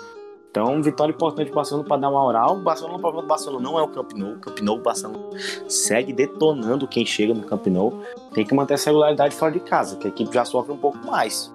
Então, 0.53 0.83
vitória 0.83 1.15
importante 1.15 1.47
pro 1.47 1.57
Barcelona 1.57 1.89
para 1.89 1.97
dar 1.97 2.11
uma 2.11 2.23
oral. 2.23 2.57
O 2.57 2.61
Barcelona, 2.61 2.99
o 2.99 3.01
problema 3.01 3.23
do 3.23 3.29
Barcelona 3.29 3.63
não 3.63 3.79
é 3.79 3.83
o 3.83 3.89
Camp 3.89 4.13
Nou. 4.13 4.33
O 4.33 4.39
Camp 4.39 4.61
Nou, 4.61 4.77
o 4.77 4.83
Barcelona 4.83 5.19
segue 5.67 6.13
detonando 6.13 6.87
quem 6.87 7.07
chega 7.07 7.33
no 7.33 7.43
Camp 7.43 7.67
Nou. 7.69 8.03
Tem 8.35 8.45
que 8.45 8.55
manter 8.55 8.75
essa 8.75 8.91
regularidade 8.91 9.35
fora 9.35 9.51
de 9.51 9.61
casa, 9.61 9.97
que 9.97 10.07
a 10.07 10.11
equipe 10.11 10.31
já 10.33 10.45
sofre 10.45 10.71
um 10.71 10.77
pouco 10.77 10.99
mais. 11.07 11.51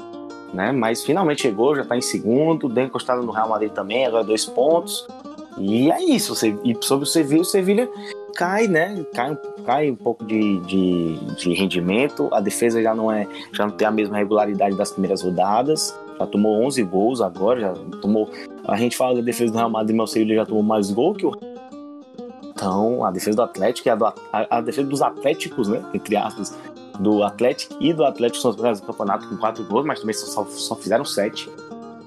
Né? 0.52 0.72
Mas 0.72 1.04
finalmente 1.04 1.44
chegou, 1.44 1.76
já 1.76 1.86
tá 1.86 1.96
em 1.96 2.02
segundo, 2.02 2.68
deu 2.68 2.86
encostado 2.86 3.22
no 3.22 3.32
Real 3.32 3.50
Madrid 3.50 3.72
também, 3.72 4.04
agora 4.04 4.24
dois 4.24 4.48
pontos. 4.48 5.08
E 5.60 5.92
é 5.92 6.04
isso. 6.04 6.34
E 6.64 6.76
sobre 6.82 7.08
o 7.08 7.42
o 7.42 7.46
Sevilha 7.46 7.88
cai, 8.38 8.68
né? 8.68 9.04
Cai, 9.14 9.38
cai 9.66 9.92
um 9.92 9.96
pouco 9.96 10.24
de, 10.24 10.60
de, 10.62 11.18
de, 11.36 11.54
rendimento. 11.56 12.30
A 12.32 12.40
defesa 12.40 12.82
já 12.82 12.94
não 12.94 13.12
é, 13.12 13.28
já 13.52 13.66
não 13.66 13.74
tem 13.74 13.88
a 13.88 13.92
mesma 13.92 14.16
regularidade 14.16 14.78
das 14.78 14.92
primeiras 14.92 15.24
rodadas. 15.24 15.98
Já 16.20 16.28
tomou 16.28 16.64
11 16.64 16.84
gols 16.84 17.20
agora, 17.20 17.60
já 17.60 17.74
tomou. 18.00 18.30
A 18.66 18.78
gente 18.78 18.96
fala 18.96 19.16
da 19.16 19.22
defesa 19.22 19.52
do 19.52 19.58
Real 19.58 19.70
Madrid, 19.70 19.98
mas 19.98 20.16
o 20.16 20.28
já 20.28 20.46
tomou 20.46 20.64
mais 20.64 20.92
gol 20.92 21.14
que 21.16 21.26
o 21.26 21.36
então, 22.58 23.06
a 23.06 23.12
defesa 23.12 23.36
do 23.36 23.44
Atlético 23.44 23.88
e 23.88 23.92
a, 23.92 23.96
do, 23.96 24.06
a, 24.06 24.14
a, 24.34 24.62
defesa 24.62 24.88
dos 24.88 25.04
Atléticos, 25.04 25.68
né? 25.68 25.84
Entre 25.94 26.16
aspas, 26.16 26.58
do 27.00 27.22
Atlético 27.22 27.76
e 27.80 27.94
do 27.94 28.04
Atlético 28.04 28.42
são 28.42 28.50
os 28.50 28.80
do 28.80 28.88
campeonato 28.88 29.30
com 29.30 29.38
quatro 29.38 29.64
gols, 29.66 29.86
mas 29.86 30.00
também 30.00 30.16
só, 30.16 30.44
só 30.44 30.76
fizeram 30.76 31.06
sete. 31.06 31.48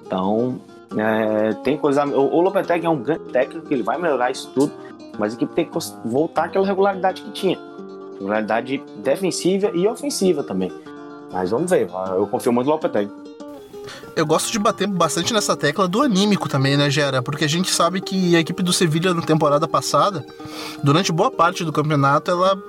Então, 0.05 0.61
é, 0.97 1.55
tem 1.63 1.77
coisa. 1.77 2.05
O, 2.05 2.37
o 2.37 2.41
Lopetegui 2.41 2.87
é 2.87 2.91
um 2.91 3.03
grande 3.03 3.25
técnico, 3.25 3.73
ele 3.73 3.83
vai 3.83 3.99
melhorar 3.99 4.31
isso 4.31 4.51
tudo, 4.55 4.73
mas 5.19 5.33
a 5.33 5.37
equipe 5.37 5.55
tem 5.55 5.65
que 5.65 5.79
voltar 6.05 6.45
àquela 6.45 6.67
regularidade 6.67 7.23
que 7.23 7.31
tinha. 7.33 7.59
Regularidade 8.15 8.83
defensiva 8.97 9.71
e 9.75 9.87
ofensiva 9.87 10.43
também. 10.43 10.73
Mas 11.33 11.51
vamos 11.51 11.71
ver, 11.71 11.89
eu 12.17 12.27
confio 12.27 12.53
muito 12.53 12.67
no 12.67 12.73
Lopetegui. 12.73 13.13
Eu 14.17 14.27
gosto 14.27 14.51
de 14.51 14.59
bater 14.59 14.87
bastante 14.87 15.33
nessa 15.33 15.57
tecla 15.57 15.87
do 15.87 16.03
anímico 16.03 16.49
também, 16.49 16.77
né, 16.77 16.91
Gera? 16.91 17.23
Porque 17.23 17.45
a 17.45 17.49
gente 17.49 17.71
sabe 17.71 18.01
que 18.01 18.35
a 18.35 18.41
equipe 18.41 18.63
do 18.63 18.73
Sevilha 18.73 19.15
na 19.15 19.23
temporada 19.23 19.69
passada, 19.69 20.25
durante 20.83 21.13
boa 21.13 21.31
parte 21.31 21.65
do 21.65 21.73
campeonato, 21.73 22.31
ela 22.31 22.61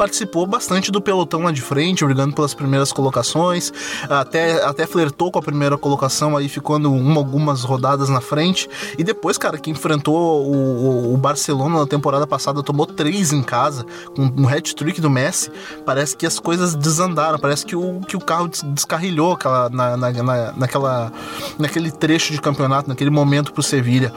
participou 0.00 0.46
bastante 0.46 0.90
do 0.90 0.98
pelotão 0.98 1.42
lá 1.42 1.52
de 1.52 1.60
frente, 1.60 2.02
brigando 2.06 2.34
pelas 2.34 2.54
primeiras 2.54 2.90
colocações, 2.90 3.70
até, 4.08 4.64
até 4.64 4.86
flertou 4.86 5.30
com 5.30 5.38
a 5.38 5.42
primeira 5.42 5.76
colocação 5.76 6.38
aí, 6.38 6.48
ficando 6.48 6.90
uma, 6.90 7.18
algumas 7.18 7.64
rodadas 7.64 8.08
na 8.08 8.22
frente. 8.22 8.66
E 8.96 9.04
depois, 9.04 9.36
cara, 9.36 9.58
que 9.58 9.68
enfrentou 9.68 10.42
o, 10.46 11.12
o 11.12 11.16
Barcelona 11.18 11.80
na 11.80 11.86
temporada 11.86 12.26
passada, 12.26 12.62
tomou 12.62 12.86
três 12.86 13.30
em 13.30 13.42
casa, 13.42 13.84
com 14.16 14.22
um 14.22 14.48
hat-trick 14.48 15.02
do 15.02 15.10
Messi. 15.10 15.52
Parece 15.84 16.16
que 16.16 16.24
as 16.24 16.38
coisas 16.38 16.74
desandaram, 16.74 17.38
parece 17.38 17.66
que 17.66 17.76
o, 17.76 18.00
que 18.00 18.16
o 18.16 18.20
carro 18.20 18.48
descarrilhou 18.48 19.32
aquela, 19.32 19.68
na, 19.68 19.98
na, 19.98 20.12
na, 20.12 20.52
naquela, 20.52 21.12
naquele 21.58 21.90
trecho 21.90 22.32
de 22.32 22.40
campeonato, 22.40 22.88
naquele 22.88 23.10
momento 23.10 23.52
pro 23.52 23.62
Sevilha. 23.62 24.14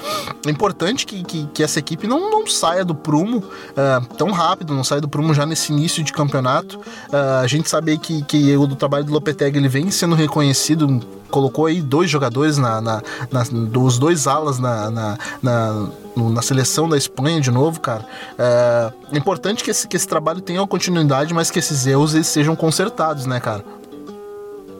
É 0.47 0.49
importante 0.49 1.05
que, 1.05 1.25
que, 1.25 1.45
que 1.47 1.61
essa 1.61 1.77
equipe 1.77 2.07
não, 2.07 2.31
não 2.31 2.47
saia 2.47 2.85
do 2.85 2.95
prumo 2.95 3.39
uh, 3.39 4.15
tão 4.15 4.31
rápido, 4.31 4.73
não 4.73 4.85
saia 4.85 5.01
do 5.01 5.09
prumo 5.09 5.33
já 5.33 5.45
nesse 5.45 5.72
início 5.73 6.03
de 6.03 6.13
campeonato. 6.13 6.77
Uh, 6.79 7.41
a 7.41 7.47
gente 7.47 7.69
sabe 7.69 7.97
que, 7.97 8.23
que 8.23 8.55
o 8.55 8.67
trabalho 8.75 9.05
do 9.05 9.13
Lopetegui 9.13 9.57
ele 9.57 9.67
vem 9.67 9.91
sendo 9.91 10.15
reconhecido 10.15 11.01
colocou 11.33 11.65
aí 11.65 11.81
dois 11.81 12.11
jogadores 12.11 12.59
na, 12.59 12.79
na, 12.79 13.01
na 13.31 13.43
dos 13.43 13.97
dois 13.97 14.27
alas 14.27 14.59
na, 14.59 14.91
na, 14.91 15.17
na, 15.41 15.89
na, 16.15 16.41
seleção 16.43 16.87
da 16.87 16.95
Espanha 16.95 17.41
de 17.41 17.49
novo, 17.49 17.79
cara. 17.79 18.05
É, 18.37 18.93
é 19.13 19.17
importante 19.17 19.63
que 19.63 19.71
esse, 19.71 19.87
que 19.87 19.97
esse 19.97 20.07
trabalho 20.07 20.41
tenha 20.41 20.61
uma 20.61 20.67
continuidade, 20.67 21.33
mas 21.33 21.49
que 21.49 21.57
esses 21.57 21.87
erros 21.87 22.13
eles 22.13 22.27
sejam 22.27 22.55
consertados, 22.55 23.25
né, 23.25 23.39
cara? 23.39 23.65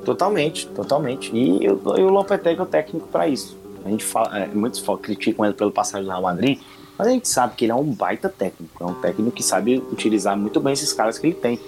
Totalmente, 0.06 0.68
totalmente. 0.68 1.36
E, 1.36 1.66
e 1.66 1.70
o 1.70 2.10
Lopetegui 2.10 2.60
é 2.60 2.64
o 2.64 2.68
técnico 2.68 3.08
para 3.08 3.28
isso. 3.28 3.58
A 3.84 3.90
gente 3.90 4.04
fala, 4.04 4.38
é, 4.38 4.48
muitos 4.48 4.84
criticam 5.02 5.46
ele 5.46 5.56
pelo 5.56 5.72
passagem 5.72 6.06
do 6.06 6.10
Real 6.12 6.22
Madrid, 6.22 6.60
mas 6.98 7.08
a 7.08 7.12
gente 7.12 7.28
sabe 7.28 7.56
que 7.56 7.66
ele 7.66 7.72
é 7.72 7.76
um 7.76 7.84
baita 7.84 8.30
técnico, 8.30 8.84
é 8.84 8.86
um 8.86 8.94
técnico 8.94 9.32
que 9.32 9.44
sabe 9.44 9.84
utilizar 9.92 10.38
muito 10.38 10.60
bem 10.60 10.74
esses 10.74 10.94
caras 10.94 11.18
que 11.18 11.28
ele 11.28 11.36
tem. 11.36 11.60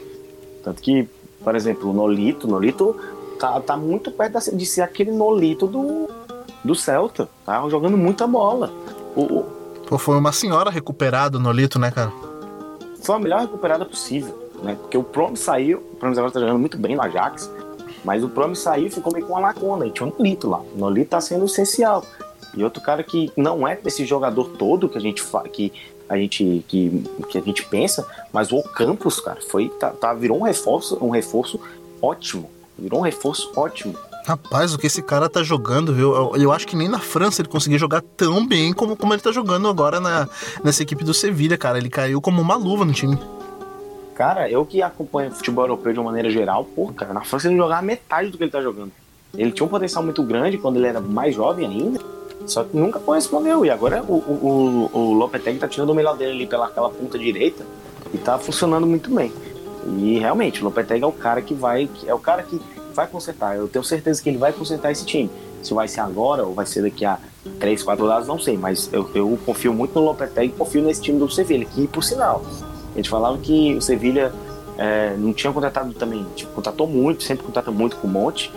Tanto 0.64 0.82
que, 0.82 1.08
por 1.44 1.56
exemplo, 1.56 1.90
o 1.90 1.94
Nolito, 1.94 2.48
Nolito 2.48 2.96
tá, 3.40 3.60
tá 3.60 3.78
muito 3.78 4.12
perto 4.12 4.56
de 4.56 4.66
ser 4.66 4.82
aquele 4.82 5.12
Nolito 5.12 5.68
do, 5.68 6.10
do 6.64 6.76
Celta, 6.76 7.30
tá 7.46 7.68
jogando 7.70 7.98
muita 7.98 8.28
bola. 8.28 8.72
O, 9.16 9.22
o... 9.22 9.44
Pô, 9.88 9.98
foi 9.98 10.18
uma 10.18 10.32
senhora 10.32 10.70
recuperada 10.70 11.38
o 11.38 11.42
Nolito, 11.42 11.78
né, 11.78 11.92
cara? 11.92 12.12
Foi 13.02 13.16
a 13.16 13.20
melhor 13.20 13.42
recuperada 13.42 13.86
possível, 13.86 14.50
né? 14.64 14.76
Porque 14.80 14.98
o 14.98 15.04
Promes 15.04 15.40
saiu, 15.40 15.80
o 15.94 15.96
Promes 15.96 16.18
agora 16.18 16.34
tá 16.34 16.40
jogando 16.40 16.60
muito 16.60 16.78
bem 16.78 16.96
no 16.96 17.02
Ajax, 17.02 17.52
mas 18.04 18.24
o 18.24 18.30
Promes 18.30 18.60
saiu 18.60 18.88
e 18.88 18.90
ficou 18.90 19.14
meio 19.14 19.26
com 19.26 19.34
uma 19.34 19.42
lacuna, 19.42 19.86
e 19.86 19.92
tinha 19.92 20.08
um 20.08 20.14
Nolito 20.18 20.50
lá. 20.50 20.60
O 20.60 20.78
Nolito 20.78 21.12
tá 21.12 21.22
sendo 21.22 21.46
essencial. 21.46 22.04
E 22.56 22.64
outro 22.64 22.82
cara 22.82 23.04
que 23.04 23.32
não 23.36 23.68
é 23.68 23.78
esse 23.86 24.06
jogador 24.06 24.50
todo 24.58 24.90
que 24.90 24.98
a 24.98 25.02
gente 25.02 25.24
que 25.52 25.72
a 26.08 26.18
gente 26.18 26.64
que, 26.68 27.04
que 27.30 27.38
a 27.38 27.42
gente 27.42 27.66
pensa, 27.66 28.08
mas 28.32 28.52
o 28.52 28.62
Campos, 28.62 29.20
cara, 29.20 29.40
foi 29.50 29.70
tá, 29.70 29.90
tá, 29.90 30.14
virou 30.14 30.40
um 30.40 30.44
reforço, 30.44 30.98
um 31.04 31.10
reforço 31.10 31.60
ótimo. 32.02 32.50
Virou 32.78 33.00
um 33.00 33.04
reforço 33.04 33.52
ótimo. 33.56 33.96
Rapaz, 34.26 34.74
o 34.74 34.80
que 34.80 34.88
esse 34.88 35.04
cara 35.04 35.30
tá 35.30 35.44
jogando, 35.44 35.94
viu? 35.94 36.16
Eu, 36.16 36.36
eu, 36.36 36.52
acho 36.52 36.66
que 36.66 36.76
nem 36.76 36.90
na 36.90 37.00
França 37.00 37.42
ele 37.42 37.50
conseguia 37.50 37.78
jogar 37.78 38.02
tão 38.02 38.46
bem 38.46 38.74
como, 38.74 38.96
como 38.96 39.14
ele 39.14 39.22
tá 39.22 39.32
jogando 39.32 39.68
agora 39.68 40.00
na, 40.00 40.28
nessa 40.64 40.82
equipe 40.82 41.04
do 41.04 41.14
Sevilha, 41.14 41.58
cara. 41.58 41.78
Ele 41.78 41.90
caiu 41.90 42.20
como 42.20 42.42
uma 42.42 42.56
luva 42.56 42.84
no 42.84 42.92
time. 42.92 43.20
Cara, 44.16 44.50
eu 44.50 44.66
que 44.66 44.82
acompanho 44.82 45.30
futebol 45.30 45.66
europeu 45.66 45.94
de 45.94 46.00
uma 46.00 46.06
maneira 46.06 46.30
geral, 46.30 46.64
porra, 46.64 46.94
cara, 46.94 47.14
na 47.14 47.22
França 47.22 47.48
ele 47.48 47.58
jogava 47.58 47.82
metade 47.82 48.30
do 48.30 48.38
que 48.38 48.44
ele 48.46 48.52
tá 48.52 48.62
jogando. 48.62 48.92
Ele 49.38 49.52
tinha 49.52 49.66
um 49.66 49.70
potencial 49.70 50.02
muito 50.02 50.24
grande 50.24 50.58
quando 50.58 50.78
ele 50.78 50.88
era 50.88 51.02
mais 51.02 51.36
jovem 51.36 51.68
ainda, 51.68 52.00
só 52.46 52.64
que 52.64 52.76
nunca 52.76 53.00
correspondeu. 53.00 53.66
E 53.66 53.70
agora 53.70 54.04
o, 54.04 54.14
o, 54.14 54.90
o, 54.94 55.14
Lopetegui 55.14 55.60
tá 55.60 55.68
tirando 55.68 55.90
o 55.90 55.96
melhor 55.96 56.16
dele 56.16 56.32
ali 56.32 56.48
pelaquela 56.48 56.90
ponta 56.90 57.18
direita 57.18 57.66
e 58.14 58.18
tá 58.18 58.38
funcionando 58.38 58.86
muito 58.86 59.14
bem. 59.14 59.32
E 60.00 60.20
realmente, 60.20 60.62
o 60.62 60.66
Lopetegui 60.66 61.04
é 61.04 61.08
o 61.08 61.12
cara 61.12 61.42
que 61.42 61.54
vai, 61.54 61.90
é 62.06 62.14
o 62.14 62.20
cara 62.20 62.44
que 62.44 62.60
vai 62.94 63.08
consertar. 63.08 63.56
Eu 63.56 63.68
tenho 63.68 63.84
certeza 63.84 64.22
que 64.22 64.30
ele 64.30 64.38
vai 64.38 64.54
consertar 64.54 64.92
esse 64.92 65.06
time. 65.06 65.30
Se 65.62 65.74
vai 65.74 65.88
ser 65.88 66.02
agora 66.02 66.46
ou 66.46 66.54
vai 66.54 66.66
ser 66.66 66.82
daqui 66.82 67.06
a 67.06 67.18
três, 67.60 67.82
quatro 67.84 68.04
rodadas, 68.04 68.28
não 68.28 68.40
sei. 68.40 68.58
Mas 68.58 68.90
eu, 68.92 69.10
eu 69.14 69.40
confio 69.46 69.74
muito 69.74 69.94
no 69.96 70.06
Lopetegui 70.06 70.48
e 70.48 70.58
confio 70.58 70.82
nesse 70.84 71.02
time 71.02 71.20
do 71.20 71.30
Sevilla, 71.30 71.66
que 71.66 71.88
por 71.88 72.04
sinal, 72.04 72.44
a 72.94 72.98
gente 72.98 73.10
falava 73.10 73.38
que 73.38 73.76
o 73.76 73.82
Sevilla 73.82 74.34
é, 74.78 75.16
não 75.18 75.34
tinha 75.34 75.52
contratado 75.52 75.94
também, 75.94 76.26
tipo, 76.36 76.52
contratou 76.52 76.88
muito, 76.88 77.24
sempre 77.24 77.46
contrata 77.46 77.72
muito 77.72 77.98
com 77.98 78.08
o 78.08 78.10
Monte, 78.10 78.52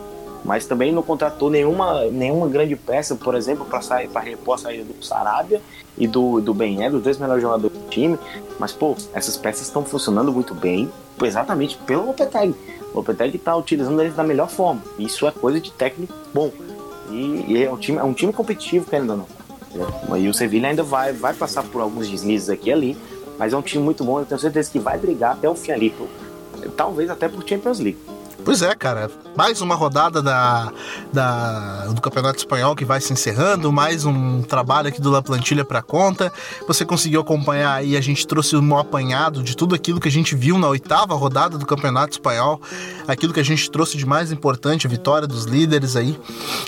mas 0.48 0.64
também 0.64 0.90
não 0.90 1.02
contratou 1.02 1.50
nenhuma, 1.50 2.06
nenhuma 2.06 2.48
grande 2.48 2.74
peça, 2.74 3.14
por 3.14 3.34
exemplo, 3.34 3.66
para 3.66 3.82
sair 3.82 4.08
para 4.08 4.22
repor 4.22 4.54
a 4.54 4.58
saída 4.58 4.82
do 4.82 5.04
Sarabia 5.04 5.60
e 5.98 6.06
do, 6.06 6.40
do 6.40 6.54
Ben 6.54 6.90
dos 6.90 7.02
dois 7.02 7.18
melhores 7.18 7.42
jogadores 7.42 7.76
do 7.76 7.88
time. 7.90 8.18
Mas, 8.58 8.72
pô, 8.72 8.96
essas 9.12 9.36
peças 9.36 9.66
estão 9.66 9.84
funcionando 9.84 10.32
muito 10.32 10.54
bem, 10.54 10.90
exatamente 11.22 11.76
pelo 11.76 12.06
Lopetegui. 12.06 12.54
O 12.94 12.96
Lopetegui 12.96 13.36
está 13.36 13.54
utilizando 13.54 14.00
eles 14.00 14.16
da 14.16 14.24
melhor 14.24 14.48
forma. 14.48 14.80
Isso 14.98 15.26
é 15.26 15.30
coisa 15.30 15.60
de 15.60 15.70
técnico 15.70 16.14
bom. 16.32 16.50
E, 17.10 17.44
e 17.46 17.64
é, 17.64 17.70
um 17.70 17.76
time, 17.76 17.98
é 17.98 18.04
um 18.04 18.14
time 18.14 18.32
competitivo, 18.32 18.86
querendo 18.88 19.10
ou 19.10 19.16
não. 19.18 20.16
E 20.16 20.28
o 20.30 20.32
Sevilla 20.32 20.68
ainda 20.68 20.82
vai, 20.82 21.12
vai 21.12 21.34
passar 21.34 21.62
por 21.62 21.82
alguns 21.82 22.08
deslizes 22.08 22.48
aqui 22.48 22.70
e 22.70 22.72
ali, 22.72 22.96
mas 23.38 23.52
é 23.52 23.56
um 23.56 23.60
time 23.60 23.84
muito 23.84 24.02
bom. 24.02 24.18
Eu 24.18 24.24
tenho 24.24 24.40
certeza 24.40 24.70
que 24.70 24.78
vai 24.78 24.96
brigar 24.96 25.32
até 25.32 25.46
o 25.46 25.54
fim 25.54 25.72
ali. 25.72 25.94
Talvez 26.74 27.10
até 27.10 27.28
por 27.28 27.46
Champions 27.46 27.80
League. 27.80 27.98
Pois 28.44 28.62
é, 28.62 28.74
cara. 28.74 29.10
Mais 29.36 29.60
uma 29.60 29.74
rodada 29.74 30.22
da, 30.22 30.72
da, 31.12 31.86
do 31.86 32.00
Campeonato 32.00 32.38
Espanhol 32.38 32.74
que 32.74 32.84
vai 32.84 33.00
se 33.00 33.12
encerrando, 33.12 33.70
mais 33.70 34.04
um 34.04 34.42
trabalho 34.42 34.88
aqui 34.88 35.00
do 35.00 35.10
La 35.10 35.22
Plantilha 35.22 35.64
para 35.64 35.82
conta. 35.82 36.32
Você 36.66 36.84
conseguiu 36.84 37.20
acompanhar 37.20 37.74
aí, 37.74 37.96
a 37.96 38.00
gente 38.00 38.26
trouxe 38.26 38.56
um 38.56 38.76
apanhado 38.76 39.42
de 39.42 39.56
tudo 39.56 39.74
aquilo 39.74 40.00
que 40.00 40.08
a 40.08 40.10
gente 40.10 40.34
viu 40.34 40.58
na 40.58 40.68
oitava 40.68 41.14
rodada 41.14 41.58
do 41.58 41.66
Campeonato 41.66 42.12
Espanhol, 42.12 42.60
aquilo 43.06 43.32
que 43.32 43.40
a 43.40 43.44
gente 43.44 43.70
trouxe 43.70 43.96
de 43.96 44.06
mais 44.06 44.32
importante, 44.32 44.86
a 44.86 44.90
vitória 44.90 45.28
dos 45.28 45.44
líderes 45.44 45.94
aí. 45.94 46.18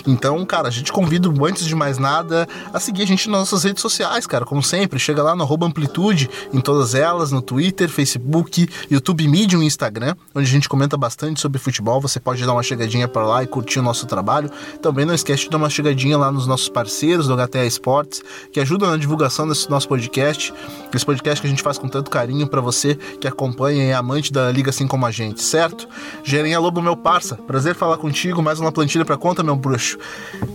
Então, 0.07 0.45
cara, 0.45 0.67
a 0.67 0.71
gente 0.71 0.91
convida, 0.91 1.29
antes 1.45 1.65
de 1.65 1.75
mais 1.75 1.97
nada, 1.97 2.47
a 2.73 2.79
seguir 2.79 3.03
a 3.03 3.07
gente 3.07 3.29
nas 3.29 3.39
nossas 3.41 3.63
redes 3.63 3.81
sociais, 3.81 4.27
cara, 4.27 4.45
como 4.45 4.63
sempre. 4.63 4.99
Chega 4.99 5.23
lá 5.23 5.35
no 5.35 5.43
Amplitude, 5.65 6.29
em 6.53 6.61
todas 6.61 6.95
elas, 6.95 7.31
no 7.31 7.41
Twitter, 7.41 7.89
Facebook, 7.89 8.67
YouTube 8.89 9.27
Medium 9.27 9.61
e 9.61 9.65
Instagram, 9.65 10.15
onde 10.33 10.47
a 10.47 10.51
gente 10.51 10.69
comenta 10.69 10.97
bastante 10.97 11.39
sobre 11.39 11.60
futebol. 11.61 12.01
Você 12.01 12.19
pode 12.19 12.45
dar 12.45 12.53
uma 12.53 12.63
chegadinha 12.63 13.07
para 13.07 13.25
lá 13.25 13.43
e 13.43 13.47
curtir 13.47 13.79
o 13.79 13.81
nosso 13.81 14.05
trabalho. 14.05 14.49
Também 14.81 15.05
não 15.05 15.13
esquece 15.13 15.43
de 15.43 15.49
dar 15.49 15.57
uma 15.57 15.69
chegadinha 15.69 16.17
lá 16.17 16.31
nos 16.31 16.47
nossos 16.47 16.69
parceiros 16.69 17.27
do 17.27 17.35
HTA 17.35 17.65
Esportes, 17.65 18.21
que 18.51 18.59
ajudam 18.59 18.89
na 18.89 18.97
divulgação 18.97 19.47
desse 19.47 19.69
nosso 19.69 19.87
podcast. 19.87 20.53
Esse 20.93 21.05
podcast 21.05 21.41
que 21.41 21.47
a 21.47 21.49
gente 21.49 21.63
faz 21.63 21.77
com 21.77 21.87
tanto 21.87 22.09
carinho 22.11 22.47
para 22.47 22.61
você 22.61 22.95
que 22.95 23.27
acompanha 23.27 23.83
e 23.83 23.87
é 23.87 23.93
amante 23.93 24.31
da 24.31 24.51
liga 24.51 24.69
assim 24.69 24.87
como 24.87 25.05
a 25.05 25.11
gente, 25.11 25.41
certo? 25.41 25.87
Gerinha 26.23 26.59
Lobo, 26.59 26.81
meu 26.81 26.97
parça, 26.97 27.35
prazer 27.35 27.75
falar 27.75 27.97
contigo. 27.97 28.41
Mais 28.41 28.59
uma 28.59 28.71
plantilha 28.71 29.05
para 29.05 29.17
conta, 29.17 29.43
meu 29.43 29.55
bruxo. 29.55 29.97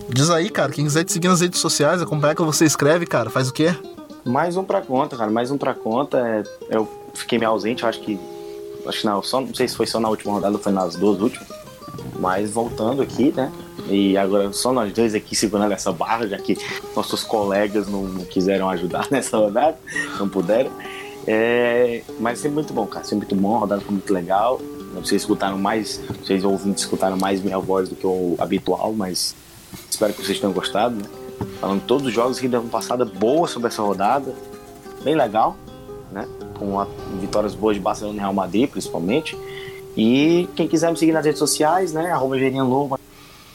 Diz 0.09 0.29
aí, 0.29 0.49
cara, 0.49 0.71
quem 0.71 0.85
quiser 0.85 1.03
te 1.03 1.11
seguir 1.11 1.27
nas 1.27 1.41
redes 1.41 1.59
sociais, 1.59 2.01
acompanhar 2.01 2.35
que 2.35 2.41
você 2.41 2.65
escreve, 2.65 3.05
cara, 3.05 3.29
faz 3.29 3.49
o 3.49 3.53
quê? 3.53 3.75
Mais 4.25 4.57
um 4.57 4.63
pra 4.63 4.81
conta, 4.81 5.15
cara, 5.15 5.31
mais 5.31 5.51
um 5.51 5.57
pra 5.57 5.73
conta. 5.73 6.17
É, 6.17 6.43
eu 6.75 6.87
fiquei 7.13 7.39
meio 7.39 7.51
ausente, 7.51 7.85
acho 7.85 8.01
que 8.01 8.19
acho 8.87 9.01
que 9.01 9.05
não, 9.05 9.21
só, 9.21 9.41
não 9.41 9.53
sei 9.53 9.67
se 9.67 9.75
foi 9.75 9.87
só 9.87 9.99
na 9.99 10.09
última 10.09 10.33
rodada 10.33 10.55
ou 10.55 10.61
foi 10.61 10.71
nas 10.71 10.95
duas 10.95 11.19
últimas. 11.21 11.47
Mas 12.19 12.51
voltando 12.51 13.01
aqui, 13.01 13.33
né? 13.35 13.51
E 13.89 14.17
agora 14.17 14.51
só 14.51 14.73
nós 14.73 14.91
dois 14.91 15.13
aqui 15.13 15.35
segurando 15.35 15.71
essa 15.71 15.91
barra, 15.91 16.27
já 16.27 16.37
que 16.37 16.57
nossos 16.95 17.23
colegas 17.23 17.87
não, 17.87 18.03
não 18.03 18.25
quiseram 18.25 18.69
ajudar 18.69 19.07
nessa 19.11 19.37
rodada, 19.37 19.77
não 20.19 20.27
puderam. 20.27 20.71
É, 21.25 22.01
mas 22.19 22.39
sempre 22.39 22.55
muito 22.55 22.73
bom, 22.73 22.85
cara. 22.87 23.05
Sempre 23.05 23.27
muito 23.27 23.41
bom, 23.41 23.55
a 23.55 23.59
rodada 23.59 23.81
foi 23.81 23.91
muito 23.91 24.13
legal. 24.13 24.59
Vocês 24.95 25.21
escutaram 25.21 25.57
mais, 25.57 26.01
vocês 26.23 26.43
ouvintes 26.43 26.83
escutaram 26.83 27.17
mais 27.17 27.41
minha 27.41 27.59
voz 27.59 27.87
do 27.89 27.95
que 27.95 28.07
o 28.07 28.35
habitual, 28.39 28.93
mas 28.93 29.35
espero 29.89 30.13
que 30.13 30.25
vocês 30.25 30.39
tenham 30.39 30.53
gostado. 30.53 30.95
Né? 30.95 31.03
Falando 31.59 31.83
todos 31.85 32.07
os 32.07 32.13
jogos 32.13 32.39
que 32.39 32.47
deram 32.47 32.67
passada 32.67 33.05
boa 33.05 33.47
sobre 33.47 33.67
essa 33.67 33.81
rodada, 33.81 34.33
bem 35.03 35.15
legal, 35.15 35.55
né? 36.11 36.27
Com 36.57 36.79
a, 36.79 36.87
vitórias 37.19 37.55
boas 37.55 37.75
de 37.75 37.81
Barcelona 37.81 38.17
e 38.17 38.19
Real 38.19 38.33
Madrid, 38.33 38.69
principalmente. 38.69 39.37
E 39.95 40.47
quem 40.55 40.67
quiser 40.67 40.91
me 40.91 40.97
seguir 40.97 41.11
nas 41.11 41.25
redes 41.25 41.39
sociais, 41.39 41.91
né? 41.91 42.11
Arroba 42.11 42.35
Lobo, 42.63 42.99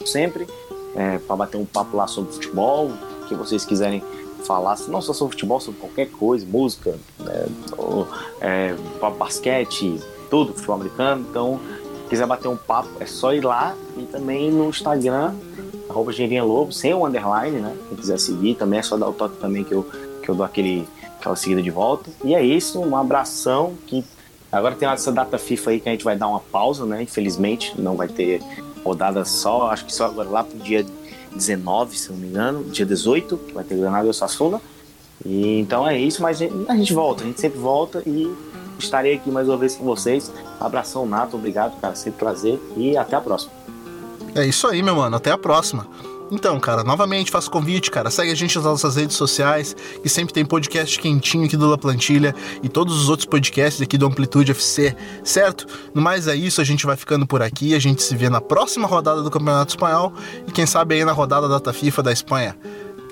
sempre, 0.05 0.47
é, 0.95 1.17
para 1.19 1.35
bater 1.35 1.57
um 1.57 1.65
papo 1.65 1.95
lá 1.95 2.07
sobre 2.07 2.33
futebol, 2.33 2.91
que 3.27 3.35
vocês 3.35 3.63
quiserem 3.65 4.03
falar, 4.45 4.77
não 4.87 5.01
só 5.01 5.13
sobre 5.13 5.33
futebol, 5.33 5.59
sobre 5.59 5.79
qualquer 5.79 6.09
coisa, 6.09 6.45
música, 6.45 6.97
né, 7.19 7.45
ou, 7.77 8.07
é, 8.41 8.75
basquete, 9.17 9.99
tudo, 10.29 10.53
futebol 10.53 10.75
americano. 10.75 11.25
Então, 11.29 11.59
quiser 12.09 12.27
bater 12.27 12.47
um 12.47 12.57
papo, 12.57 12.89
é 12.99 13.05
só 13.05 13.33
ir 13.33 13.43
lá 13.43 13.75
e 13.97 14.03
também 14.03 14.51
no 14.51 14.69
Instagram, 14.69 15.33
arroba 15.89 16.11
Lobo, 16.43 16.71
sem 16.71 16.93
o 16.93 17.05
underline, 17.05 17.59
né? 17.59 17.75
Quem 17.87 17.97
quiser 17.97 18.19
seguir, 18.19 18.55
também 18.55 18.79
é 18.79 18.83
só 18.83 18.97
dar 18.97 19.07
o 19.07 19.13
toque 19.13 19.37
também 19.37 19.63
que 19.63 19.73
eu, 19.73 19.83
que 20.21 20.29
eu 20.29 20.35
dou 20.35 20.45
aquele 20.45 20.87
aquela 21.23 21.35
seguida 21.37 21.61
de 21.61 21.71
volta. 21.71 22.11
E 22.23 22.35
é 22.35 22.43
isso, 22.43 22.79
um 22.79 22.97
abração 22.97 23.75
que 23.87 24.03
agora 24.51 24.75
tem 24.75 24.87
essa 24.89 25.11
data 25.11 25.37
FIFA 25.37 25.71
aí 25.71 25.79
que 25.79 25.87
a 25.87 25.91
gente 25.93 26.03
vai 26.03 26.17
dar 26.17 26.27
uma 26.27 26.41
pausa, 26.41 26.85
né? 26.85 27.01
Infelizmente, 27.01 27.79
não 27.79 27.95
vai 27.95 28.09
ter 28.09 28.41
rodada 28.83 29.23
só, 29.23 29.71
acho 29.71 29.85
que 29.85 29.93
só 29.93 30.05
agora 30.05 30.29
lá 30.29 30.43
pro 30.43 30.57
dia 30.59 30.85
19, 31.33 31.97
se 31.97 32.11
não 32.11 32.17
me 32.17 32.27
engano, 32.27 32.65
dia 32.65 32.85
18, 32.85 33.37
que 33.37 33.53
vai 33.53 33.63
ter 33.63 33.77
Granada 33.77 34.05
e 34.05 34.09
Osasuna. 34.09 34.61
E 35.25 35.59
então 35.59 35.87
é 35.87 35.97
isso, 35.97 36.21
mas 36.21 36.41
a 36.41 36.75
gente 36.75 36.93
volta, 36.93 37.23
a 37.23 37.27
gente 37.27 37.39
sempre 37.39 37.57
volta 37.57 38.03
e 38.05 38.29
estarei 38.77 39.15
aqui 39.15 39.31
mais 39.31 39.47
uma 39.47 39.55
vez 39.55 39.75
com 39.75 39.85
vocês. 39.85 40.29
Abração 40.59 41.05
nato, 41.05 41.37
obrigado, 41.37 41.79
cara, 41.79 41.95
sempre 41.95 42.19
prazer 42.19 42.59
e 42.75 42.97
até 42.97 43.15
a 43.15 43.21
próxima. 43.21 43.53
É 44.35 44.45
isso 44.45 44.67
aí, 44.67 44.83
meu 44.83 44.95
mano, 44.95 45.15
até 45.15 45.31
a 45.31 45.37
próxima. 45.37 45.87
Então, 46.33 46.59
cara, 46.59 46.83
novamente 46.83 47.29
faço 47.29 47.51
convite, 47.51 47.91
cara. 47.91 48.09
Segue 48.09 48.31
a 48.31 48.35
gente 48.35 48.55
nas 48.55 48.65
nossas 48.65 48.95
redes 48.95 49.15
sociais, 49.15 49.75
que 50.01 50.09
sempre 50.09 50.33
tem 50.33 50.43
podcast 50.43 50.99
quentinho 50.99 51.45
aqui 51.45 51.55
do 51.55 51.69
La 51.69 51.77
Plantilha 51.77 52.33
e 52.63 52.67
todos 52.67 52.99
os 52.99 53.07
outros 53.07 53.27
podcasts 53.27 53.79
aqui 53.79 53.99
do 53.99 54.07
Amplitude 54.07 54.49
FC, 54.49 54.95
certo? 55.23 55.67
No 55.93 56.01
mais 56.01 56.27
é 56.27 56.35
isso, 56.35 56.59
a 56.59 56.63
gente 56.63 56.87
vai 56.87 56.95
ficando 56.95 57.27
por 57.27 57.43
aqui. 57.43 57.75
A 57.75 57.79
gente 57.79 58.01
se 58.01 58.15
vê 58.15 58.31
na 58.31 58.41
próxima 58.41 58.87
rodada 58.87 59.21
do 59.21 59.29
Campeonato 59.29 59.73
Espanhol 59.73 60.11
e 60.47 60.51
quem 60.51 60.65
sabe 60.65 60.95
aí 60.95 61.05
na 61.05 61.11
rodada 61.11 61.47
da 61.47 61.59
data 61.59 61.71
FIFA 61.71 62.01
da 62.01 62.11
Espanha. 62.11 62.57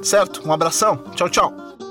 Certo? 0.01 0.41
Um 0.43 0.51
abração. 0.51 0.97
Tchau, 1.15 1.29
tchau. 1.29 1.90